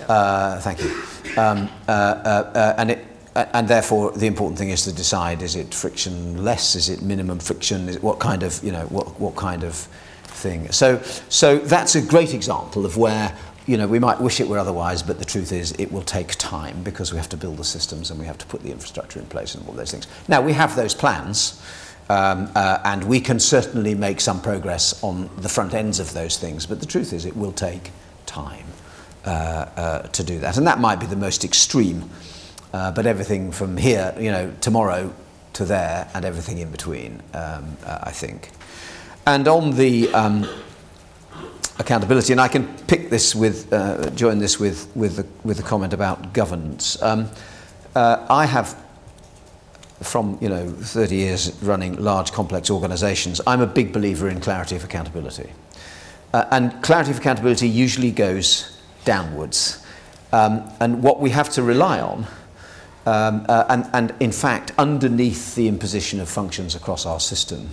Uh, 0.08 0.60
thank 0.60 0.80
you. 0.80 0.90
Um, 1.36 1.68
uh, 1.88 1.90
uh, 1.90 2.50
uh, 2.54 2.74
and 2.78 2.90
it. 2.92 3.04
And 3.52 3.68
therefore, 3.68 4.10
the 4.12 4.26
important 4.26 4.58
thing 4.58 4.70
is 4.70 4.82
to 4.82 4.92
decide: 4.92 5.42
is 5.42 5.54
it 5.54 5.72
frictionless? 5.72 6.74
Is 6.74 6.88
it 6.88 7.02
minimum 7.02 7.38
friction? 7.38 7.88
Is 7.88 7.94
it 7.96 8.02
what 8.02 8.18
kind 8.18 8.42
of, 8.42 8.60
you 8.64 8.72
know, 8.72 8.86
what, 8.86 9.20
what 9.20 9.36
kind 9.36 9.62
of 9.62 9.74
thing? 10.24 10.72
So, 10.72 11.00
so 11.28 11.58
that's 11.58 11.94
a 11.94 12.02
great 12.02 12.34
example 12.34 12.84
of 12.84 12.96
where 12.96 13.32
you 13.68 13.76
know, 13.76 13.86
we 13.86 13.98
might 13.98 14.18
wish 14.18 14.40
it 14.40 14.48
were 14.48 14.58
otherwise, 14.58 15.02
but 15.02 15.18
the 15.18 15.26
truth 15.26 15.52
is 15.52 15.72
it 15.72 15.92
will 15.92 16.02
take 16.02 16.34
time 16.36 16.82
because 16.82 17.12
we 17.12 17.18
have 17.18 17.28
to 17.28 17.36
build 17.36 17.58
the 17.58 17.64
systems 17.64 18.10
and 18.10 18.18
we 18.18 18.24
have 18.24 18.38
to 18.38 18.46
put 18.46 18.62
the 18.62 18.70
infrastructure 18.70 19.20
in 19.20 19.26
place 19.26 19.54
and 19.54 19.68
all 19.68 19.74
those 19.74 19.90
things. 19.90 20.06
Now, 20.26 20.40
we 20.40 20.54
have 20.54 20.74
those 20.74 20.94
plans, 20.94 21.62
um, 22.08 22.50
uh, 22.54 22.78
and 22.84 23.04
we 23.04 23.20
can 23.20 23.38
certainly 23.38 23.94
make 23.94 24.22
some 24.22 24.40
progress 24.40 25.02
on 25.04 25.28
the 25.36 25.50
front 25.50 25.74
ends 25.74 26.00
of 26.00 26.14
those 26.14 26.38
things, 26.38 26.64
but 26.64 26.80
the 26.80 26.86
truth 26.86 27.12
is 27.12 27.26
it 27.26 27.36
will 27.36 27.52
take 27.52 27.90
time 28.24 28.64
uh, 29.26 29.28
uh, 29.28 30.02
to 30.08 30.24
do 30.24 30.38
that. 30.38 30.56
And 30.56 30.66
that 30.66 30.80
might 30.80 30.98
be 30.98 31.06
the 31.06 31.16
most 31.16 31.44
extreme, 31.44 32.08
uh, 32.72 32.92
but 32.92 33.04
everything 33.04 33.52
from 33.52 33.76
here, 33.76 34.14
you 34.18 34.30
know, 34.30 34.50
tomorrow 34.62 35.12
to 35.52 35.66
there 35.66 36.08
and 36.14 36.24
everything 36.24 36.56
in 36.56 36.70
between, 36.70 37.22
um, 37.34 37.76
uh, 37.84 37.98
I 38.04 38.12
think. 38.12 38.50
And 39.26 39.46
on 39.46 39.72
the 39.72 40.08
um, 40.14 40.48
accountability, 41.78 42.32
and 42.32 42.40
I 42.40 42.48
can 42.48 42.66
pick 42.86 43.10
this 43.10 43.34
with, 43.34 43.72
uh, 43.72 44.10
join 44.10 44.38
this 44.38 44.58
with, 44.58 44.90
with, 44.96 45.16
the, 45.16 45.26
with 45.44 45.56
the 45.56 45.62
comment 45.62 45.92
about 45.92 46.32
governance. 46.32 47.00
Um, 47.02 47.30
uh, 47.94 48.26
I 48.28 48.46
have, 48.46 48.76
from 50.02 50.38
you 50.40 50.48
know 50.48 50.70
30 50.70 51.16
years 51.16 51.62
running 51.62 51.96
large 51.96 52.32
complex 52.32 52.70
organisations, 52.70 53.40
I'm 53.46 53.60
a 53.60 53.66
big 53.66 53.92
believer 53.92 54.28
in 54.28 54.40
clarity 54.40 54.76
of 54.76 54.84
accountability, 54.84 55.50
uh, 56.32 56.44
and 56.50 56.82
clarity 56.82 57.10
of 57.10 57.18
accountability 57.18 57.68
usually 57.68 58.10
goes 58.10 58.76
downwards, 59.04 59.84
um, 60.32 60.70
and 60.80 61.02
what 61.02 61.20
we 61.20 61.30
have 61.30 61.48
to 61.50 61.62
rely 61.62 62.00
on. 62.00 62.26
Um, 63.06 63.46
uh, 63.48 63.64
and, 63.70 63.88
and 63.94 64.14
in 64.20 64.32
fact, 64.32 64.72
underneath 64.76 65.54
the 65.54 65.66
imposition 65.66 66.20
of 66.20 66.28
functions 66.28 66.74
across 66.74 67.06
our 67.06 67.20
system 67.20 67.70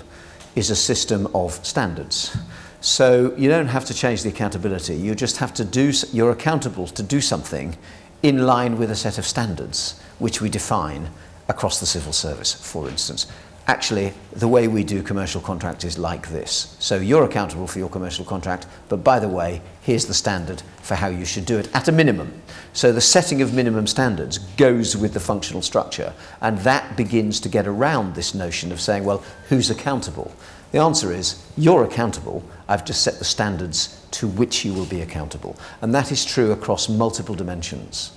is 0.56 0.70
a 0.70 0.76
system 0.78 1.28
of 1.36 1.54
standards. 1.66 2.38
So 2.86 3.34
you 3.36 3.50
don't 3.50 3.70
have 3.70 3.86
to 3.86 3.96
change 3.96 4.22
the 4.22 4.30
accountability. 4.30 4.94
You 4.94 5.16
just 5.16 5.38
have 5.38 5.56
to 5.56 5.66
do, 5.66 5.92
you're 6.14 6.30
accountable 6.30 6.86
to 6.86 7.02
do 7.02 7.20
something 7.20 7.76
in 8.22 8.46
line 8.46 8.78
with 8.78 8.92
a 8.92 8.96
set 8.96 9.18
of 9.18 9.26
standards 9.26 10.00
which 10.20 10.40
we 10.40 10.50
define 10.50 11.10
across 11.50 11.80
the 11.80 11.88
civil 11.88 12.14
service, 12.14 12.54
for 12.54 12.88
instance. 12.88 13.26
Actually, 13.66 14.14
the 14.34 14.48
way 14.48 14.68
we 14.68 14.84
do 14.84 15.02
commercial 15.02 15.42
contract 15.42 15.84
is 15.84 15.98
like 15.98 16.30
this. 16.30 16.78
So 16.78 16.98
you're 16.98 17.24
accountable 17.24 17.66
for 17.66 17.80
your 17.80 17.90
commercial 17.90 18.24
contract, 18.24 18.68
but 18.88 19.04
by 19.04 19.18
the 19.18 19.28
way, 19.28 19.64
here's 19.82 20.06
the 20.06 20.14
standard 20.14 20.62
for 20.84 20.94
how 20.94 21.08
you 21.08 21.26
should 21.26 21.48
do 21.48 21.58
it 21.58 21.76
at 21.76 21.88
a 21.88 21.92
minimum. 21.92 22.40
So 22.74 22.92
the 22.92 23.02
setting 23.02 23.42
of 23.42 23.52
minimum 23.52 23.88
standards 23.88 24.38
goes 24.38 24.96
with 24.96 25.16
the 25.16 25.20
functional 25.20 25.64
structure, 25.64 26.14
and 26.40 26.60
that 26.60 26.96
begins 26.96 27.40
to 27.40 27.50
get 27.50 27.66
around 27.66 28.14
this 28.14 28.36
notion 28.36 28.72
of 28.72 28.80
saying, 28.80 29.06
well, 29.06 29.24
who's 29.50 29.72
accountable? 29.72 30.32
The 30.76 30.82
answer 30.82 31.14
is 31.14 31.42
you're 31.56 31.86
accountable. 31.86 32.44
I've 32.68 32.84
just 32.84 33.02
set 33.02 33.18
the 33.18 33.24
standards 33.24 34.06
to 34.12 34.28
which 34.28 34.66
you 34.66 34.74
will 34.74 34.86
be 34.86 35.00
accountable. 35.00 35.56
And 35.82 35.96
that 35.96 36.12
is 36.12 36.26
true 36.26 36.52
across 36.52 36.90
multiple 36.90 37.34
dimensions. 37.34 38.12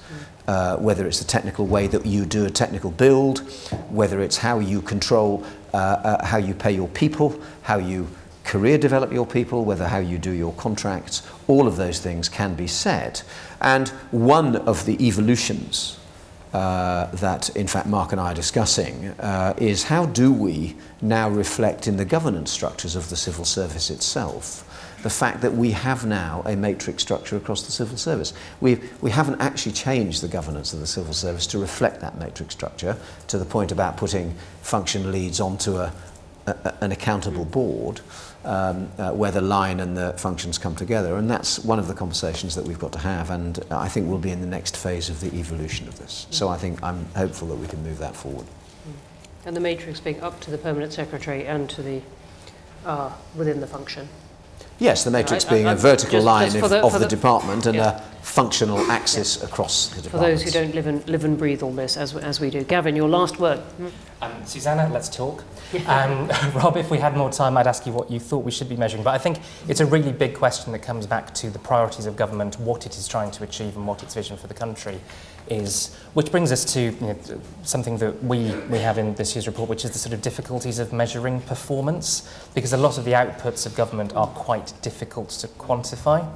Uh, 0.49 0.77
whether 0.79 1.07
it's 1.07 1.21
the 1.21 1.25
technical 1.25 1.69
way 1.69 1.87
that 1.87 2.05
you 2.05 2.27
do 2.27 2.47
a 2.47 2.51
technical 2.51 2.91
build, 2.91 3.49
whether 3.91 4.21
it's 4.21 4.39
how 4.39 4.59
you 4.59 4.83
control, 4.83 5.45
uh, 5.73 5.77
uh, 5.77 6.25
how 6.25 6.39
you 6.39 6.53
pay 6.53 6.73
your 6.73 6.89
people, 6.89 7.41
how 7.63 7.79
you 7.79 8.09
career 8.43 8.77
develop 8.77 9.13
your 9.13 9.27
people, 9.27 9.65
whether 9.65 9.87
how 9.87 9.99
you 9.99 10.19
do 10.19 10.33
your 10.33 10.53
contracts, 10.55 11.23
all 11.47 11.69
of 11.69 11.77
those 11.77 12.01
things 12.01 12.29
can 12.29 12.57
be 12.57 12.67
said. 12.67 13.23
And 13.61 13.91
one 14.11 14.57
of 14.57 14.85
the 14.85 15.01
evolutions 15.07 15.98
uh, 16.53 17.07
that, 17.07 17.51
in 17.57 17.67
fact, 17.67 17.87
Mark 17.87 18.13
and 18.13 18.21
I 18.21 18.33
are 18.33 18.35
discussing 18.35 19.09
uh, 19.21 19.55
is 19.59 19.85
how 19.85 20.07
do 20.07 20.33
we 20.33 20.77
now 21.03 21.29
reflect 21.29 21.87
in 21.87 21.97
the 21.97 22.05
governance 22.05 22.51
structures 22.51 22.97
of 22.97 23.11
the 23.11 23.17
civil 23.17 23.45
service 23.45 23.91
itself 23.91 24.65
the 25.03 25.11
fact 25.11 25.43
that 25.43 25.55
we 25.55 25.71
have 25.71 26.05
now 26.05 26.43
a 26.45 26.57
matrix 26.57 27.03
structure 27.03 27.37
across 27.37 27.63
the 27.63 27.73
civil 27.73 27.97
service. 27.97 28.33
We, 28.61 28.81
we 29.01 29.11
haven't 29.11 29.41
actually 29.41 29.73
changed 29.73 30.23
the 30.23 30.29
governance 30.29 30.73
of 30.73 30.81
the 30.81 30.87
civil 30.87 31.13
service 31.13 31.47
to 31.49 31.59
reflect 31.59 32.01
that 32.01 32.19
matrix 32.19 32.55
structure 32.55 32.97
to 33.29 33.39
the 33.39 33.45
point 33.45 33.71
about 33.71 33.97
putting 33.97 34.35
function 34.63 35.13
leads 35.13 35.41
onto 35.41 35.77
a, 35.77 35.93
a, 36.65 36.85
an 36.85 36.93
accountable 36.93 37.45
board 37.45 38.01
um, 38.45 38.89
uh, 38.99 39.13
where 39.13 39.31
the 39.31 39.41
line 39.41 39.81
and 39.81 39.97
the 39.97 40.15
functions 40.17 40.59
come 40.59 40.75
together. 40.75 41.17
And 41.17 41.31
that's 41.31 41.59
one 41.59 41.79
of 41.79 41.89
the 41.89 41.95
conversations 41.95 42.55
that 42.55 42.65
we've 42.65 42.79
got 42.79 42.93
to 42.93 42.99
have. 42.99 43.31
And 43.31 43.59
I 43.71 43.89
think 43.89 44.09
we'll 44.09 44.19
be 44.19 44.31
in 44.31 44.41
the 44.41 44.47
next 44.47 44.77
phase 44.77 45.09
of 45.09 45.21
the 45.21 45.35
evolution 45.39 45.89
of 45.89 45.99
this. 45.99 46.27
So 46.31 46.49
I 46.49 46.57
think 46.57 46.83
I'm 46.83 47.05
hopeful 47.17 47.49
that 47.49 47.57
we 47.57 47.67
can 47.67 47.83
move 47.83 47.99
that 47.99 48.17
forward. 48.17 48.47
And 49.45 49.57
the 49.57 49.61
matrix 49.61 50.01
being 50.01 50.21
up 50.21 50.41
to 50.41 50.51
the 50.51 50.59
permanent 50.59 50.93
secretary 50.93 51.47
and 51.47 51.71
to 51.71 51.83
the 51.83 52.03
uh, 52.85 53.13
within 53.35 53.61
the 53.61 53.67
function. 53.67 54.09
Yes, 54.79 55.05
the 55.05 55.11
matrix 55.11 55.45
I, 55.47 55.51
being 55.51 55.67
I, 55.67 55.73
a 55.73 55.77
vertical 55.77 56.13
just, 56.13 56.27
line 56.27 56.51
just 56.51 56.71
the, 56.71 56.83
of, 56.83 56.93
the, 56.93 57.01
the, 57.01 57.09
department 57.09 57.67
and 57.67 57.77
yeah. 57.77 57.99
a 57.99 58.01
functional 58.23 58.79
axis 58.91 59.39
yeah. 59.39 59.47
across 59.47 59.89
the 59.89 60.03
department. 60.03 60.13
For 60.13 60.31
those 60.31 60.43
who 60.43 60.51
don't 60.51 60.75
live 60.75 60.87
and, 60.87 61.09
live 61.09 61.25
and 61.25 61.37
breathe 61.37 61.63
all 61.63 61.73
this 61.73 61.97
as, 61.97 62.15
as 62.17 62.41
we 62.41 62.51
do. 62.51 62.63
Gavin, 62.63 62.95
your 62.95 63.09
last 63.09 63.41
word. 63.41 63.59
Mm-hmm. 63.59 63.89
Um, 64.23 64.45
Susanna, 64.45 64.89
let's 64.93 65.09
talk. 65.09 65.43
um, 65.87 66.29
Rob, 66.55 66.77
if 66.77 66.91
we 66.91 66.99
had 66.99 67.17
more 67.17 67.31
time, 67.31 67.57
I'd 67.57 67.67
ask 67.67 67.87
you 67.87 67.93
what 67.93 68.11
you 68.11 68.21
thought 68.21 68.45
we 68.45 68.53
should 68.53 68.69
be 68.69 68.77
measuring. 68.77 69.03
But 69.03 69.15
I 69.15 69.19
think 69.19 69.41
it's 69.67 69.81
a 69.81 69.87
really 69.87 70.13
big 70.13 70.35
question 70.35 70.73
that 70.73 70.81
comes 70.81 71.07
back 71.07 71.35
to 71.35 71.51
the 71.51 71.59
priorities 71.59 72.07
of 72.07 72.17
government, 72.17 72.59
what 72.61 72.87
it 72.87 72.97
is 72.97 73.09
trying 73.09 73.33
to 73.33 73.45
achieve 73.45 73.77
and 73.77 73.87
what 73.87 74.03
its 74.03 74.15
vision 74.15 74.37
for 74.37 74.47
the 74.47 74.55
country 74.55 75.01
is, 75.49 75.95
which 76.15 76.31
brings 76.31 76.53
us 76.53 76.65
to 76.75 76.81
you 76.81 77.01
know, 77.01 77.17
something 77.63 77.99
that 77.99 78.23
we, 78.25 78.55
we 78.69 78.79
have 78.79 78.99
in 78.99 79.15
this 79.15 79.35
year's 79.35 79.47
report, 79.47 79.69
which 79.69 79.85
is 79.85 79.93
the 79.93 79.99
sort 79.99 80.13
of 80.13 80.23
difficulties 80.23 80.79
of 80.79 80.93
measuring 80.93 81.41
performance, 81.43 82.29
because 82.55 82.73
a 82.73 82.77
lot 82.77 82.99
of 82.99 83.05
the 83.05 83.13
outputs 83.13 83.67
of 83.67 83.75
government 83.75 84.15
are 84.15 84.27
quite 84.29 84.73
difficult 84.83 85.31
to 85.31 85.49
quantify. 85.49 86.29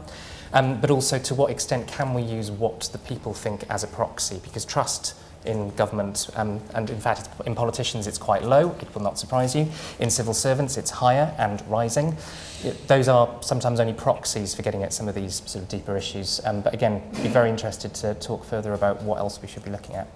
Um, 0.55 0.81
but 0.81 0.91
also 0.91 1.19
to 1.19 1.35
what 1.35 1.51
extent 1.51 1.89
can 1.89 2.13
we 2.13 2.23
use 2.23 2.51
what 2.51 2.81
the 2.93 2.99
people 2.99 3.33
think 3.33 3.65
as 3.71 3.85
a 3.85 3.87
proxy? 3.87 4.39
Because 4.43 4.65
trust 4.65 5.15
In 5.45 5.71
government 5.71 6.31
um, 6.37 6.61
and 6.75 6.89
in 6.89 7.01
fact 7.01 7.29
in 7.47 7.55
politicians 7.55 8.07
it's 8.07 8.19
quite 8.19 8.45
low, 8.45 8.77
it 8.81 8.95
will 8.95 9.03
not 9.03 9.19
surprise 9.19 9.55
you. 9.57 9.69
In 9.99 10.11
civil 10.11 10.35
servants 10.35 10.77
it's 10.77 10.91
higher 10.91 11.35
and 11.39 11.63
rising. 11.69 12.17
It, 12.63 12.87
those 12.87 13.09
are 13.09 13.29
sometimes 13.41 13.81
only 13.81 13.93
proxies 13.93 14.55
for 14.55 14.63
getting 14.63 14.83
at 14.83 14.93
some 14.93 15.09
of 15.09 15.15
these 15.15 15.43
sort 15.47 15.65
of 15.65 15.69
deeper 15.69 15.97
issues. 15.97 16.41
Um, 16.45 16.61
but 16.61 16.75
again, 16.75 17.03
be 17.23 17.29
very 17.29 17.51
interested 17.51 17.93
to 17.95 18.15
talk 18.15 18.45
further 18.45 18.73
about 18.73 19.03
what 19.03 19.19
else 19.19 19.43
we 19.43 19.49
should 19.49 19.65
be 19.65 19.71
looking 19.71 19.97
at. 19.97 20.07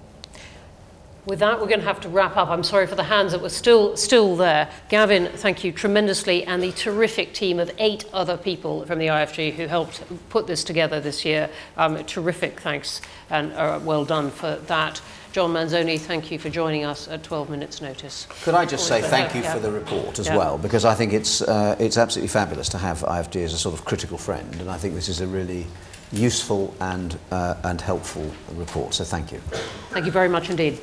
With 1.27 1.41
that, 1.41 1.61
we're 1.61 1.67
going 1.67 1.81
to 1.81 1.87
have 1.87 2.01
to 2.03 2.09
wrap 2.09 2.37
up. 2.37 2.51
I'm 2.51 2.63
sorry 2.63 2.87
for 2.87 2.95
the 2.95 3.03
hands 3.03 3.33
that 3.33 3.43
were 3.43 3.49
still 3.49 3.97
still 3.97 4.37
there. 4.37 4.71
Gavin, 4.89 5.27
thank 5.27 5.65
you 5.65 5.73
tremendously, 5.73 6.45
and 6.45 6.63
the 6.63 6.71
terrific 6.71 7.35
team 7.35 7.59
of 7.59 7.69
eight 7.79 8.05
other 8.13 8.37
people 8.37 8.87
from 8.87 9.01
the 9.01 9.09
IFG 9.09 9.55
who 9.55 9.67
helped 9.67 10.05
put 10.29 10.47
this 10.47 10.63
together 10.63 11.01
this 11.01 11.25
year. 11.25 11.51
Um, 11.77 12.05
terrific 12.05 12.61
thanks 12.61 13.01
and 13.29 13.53
uh, 13.55 13.81
well 13.83 14.05
done 14.05 14.31
for 14.31 14.55
that. 14.67 15.03
John 15.33 15.53
Manzoni, 15.53 15.99
thank 15.99 16.31
you 16.31 16.39
for 16.39 16.49
joining 16.49 16.85
us 16.85 17.09
at 17.09 17.25
12 17.25 17.51
minutes' 17.51 17.83
notice. 17.83 18.29
Could 18.45 18.55
I 18.55 18.65
just 18.65 18.87
say 18.87 19.03
thank 19.03 19.35
you 19.35 19.43
yeah. 19.43 19.53
for 19.53 19.59
the 19.59 19.73
report 19.73 20.21
as 20.21 20.29
Yeah. 20.29 20.37
well, 20.37 20.59
because 20.59 20.85
I 20.85 20.95
think 20.95 21.13
it's, 21.13 21.43
uh, 21.43 21.75
it's 21.81 21.99
absolutely 21.99 22.29
fabulous 22.29 22.69
to 22.71 22.79
have 22.79 23.01
IFG 23.01 23.43
as 23.43 23.53
a 23.53 23.59
sort 23.59 23.75
of 23.75 23.85
critical 23.85 24.17
friend, 24.17 24.55
and 24.61 24.71
I 24.71 24.79
think 24.79 24.95
this 24.95 25.09
is 25.09 25.21
a 25.21 25.27
really 25.27 25.67
useful 26.13 26.73
and, 26.81 27.19
uh, 27.33 27.57
and 27.65 27.81
helpful 27.81 28.31
report, 28.55 28.95
so 28.95 29.05
thank 29.05 29.33
you. 29.33 29.39
Thank 29.91 30.07
you 30.07 30.13
very 30.13 30.29
much 30.29 30.49
indeed. 30.49 30.79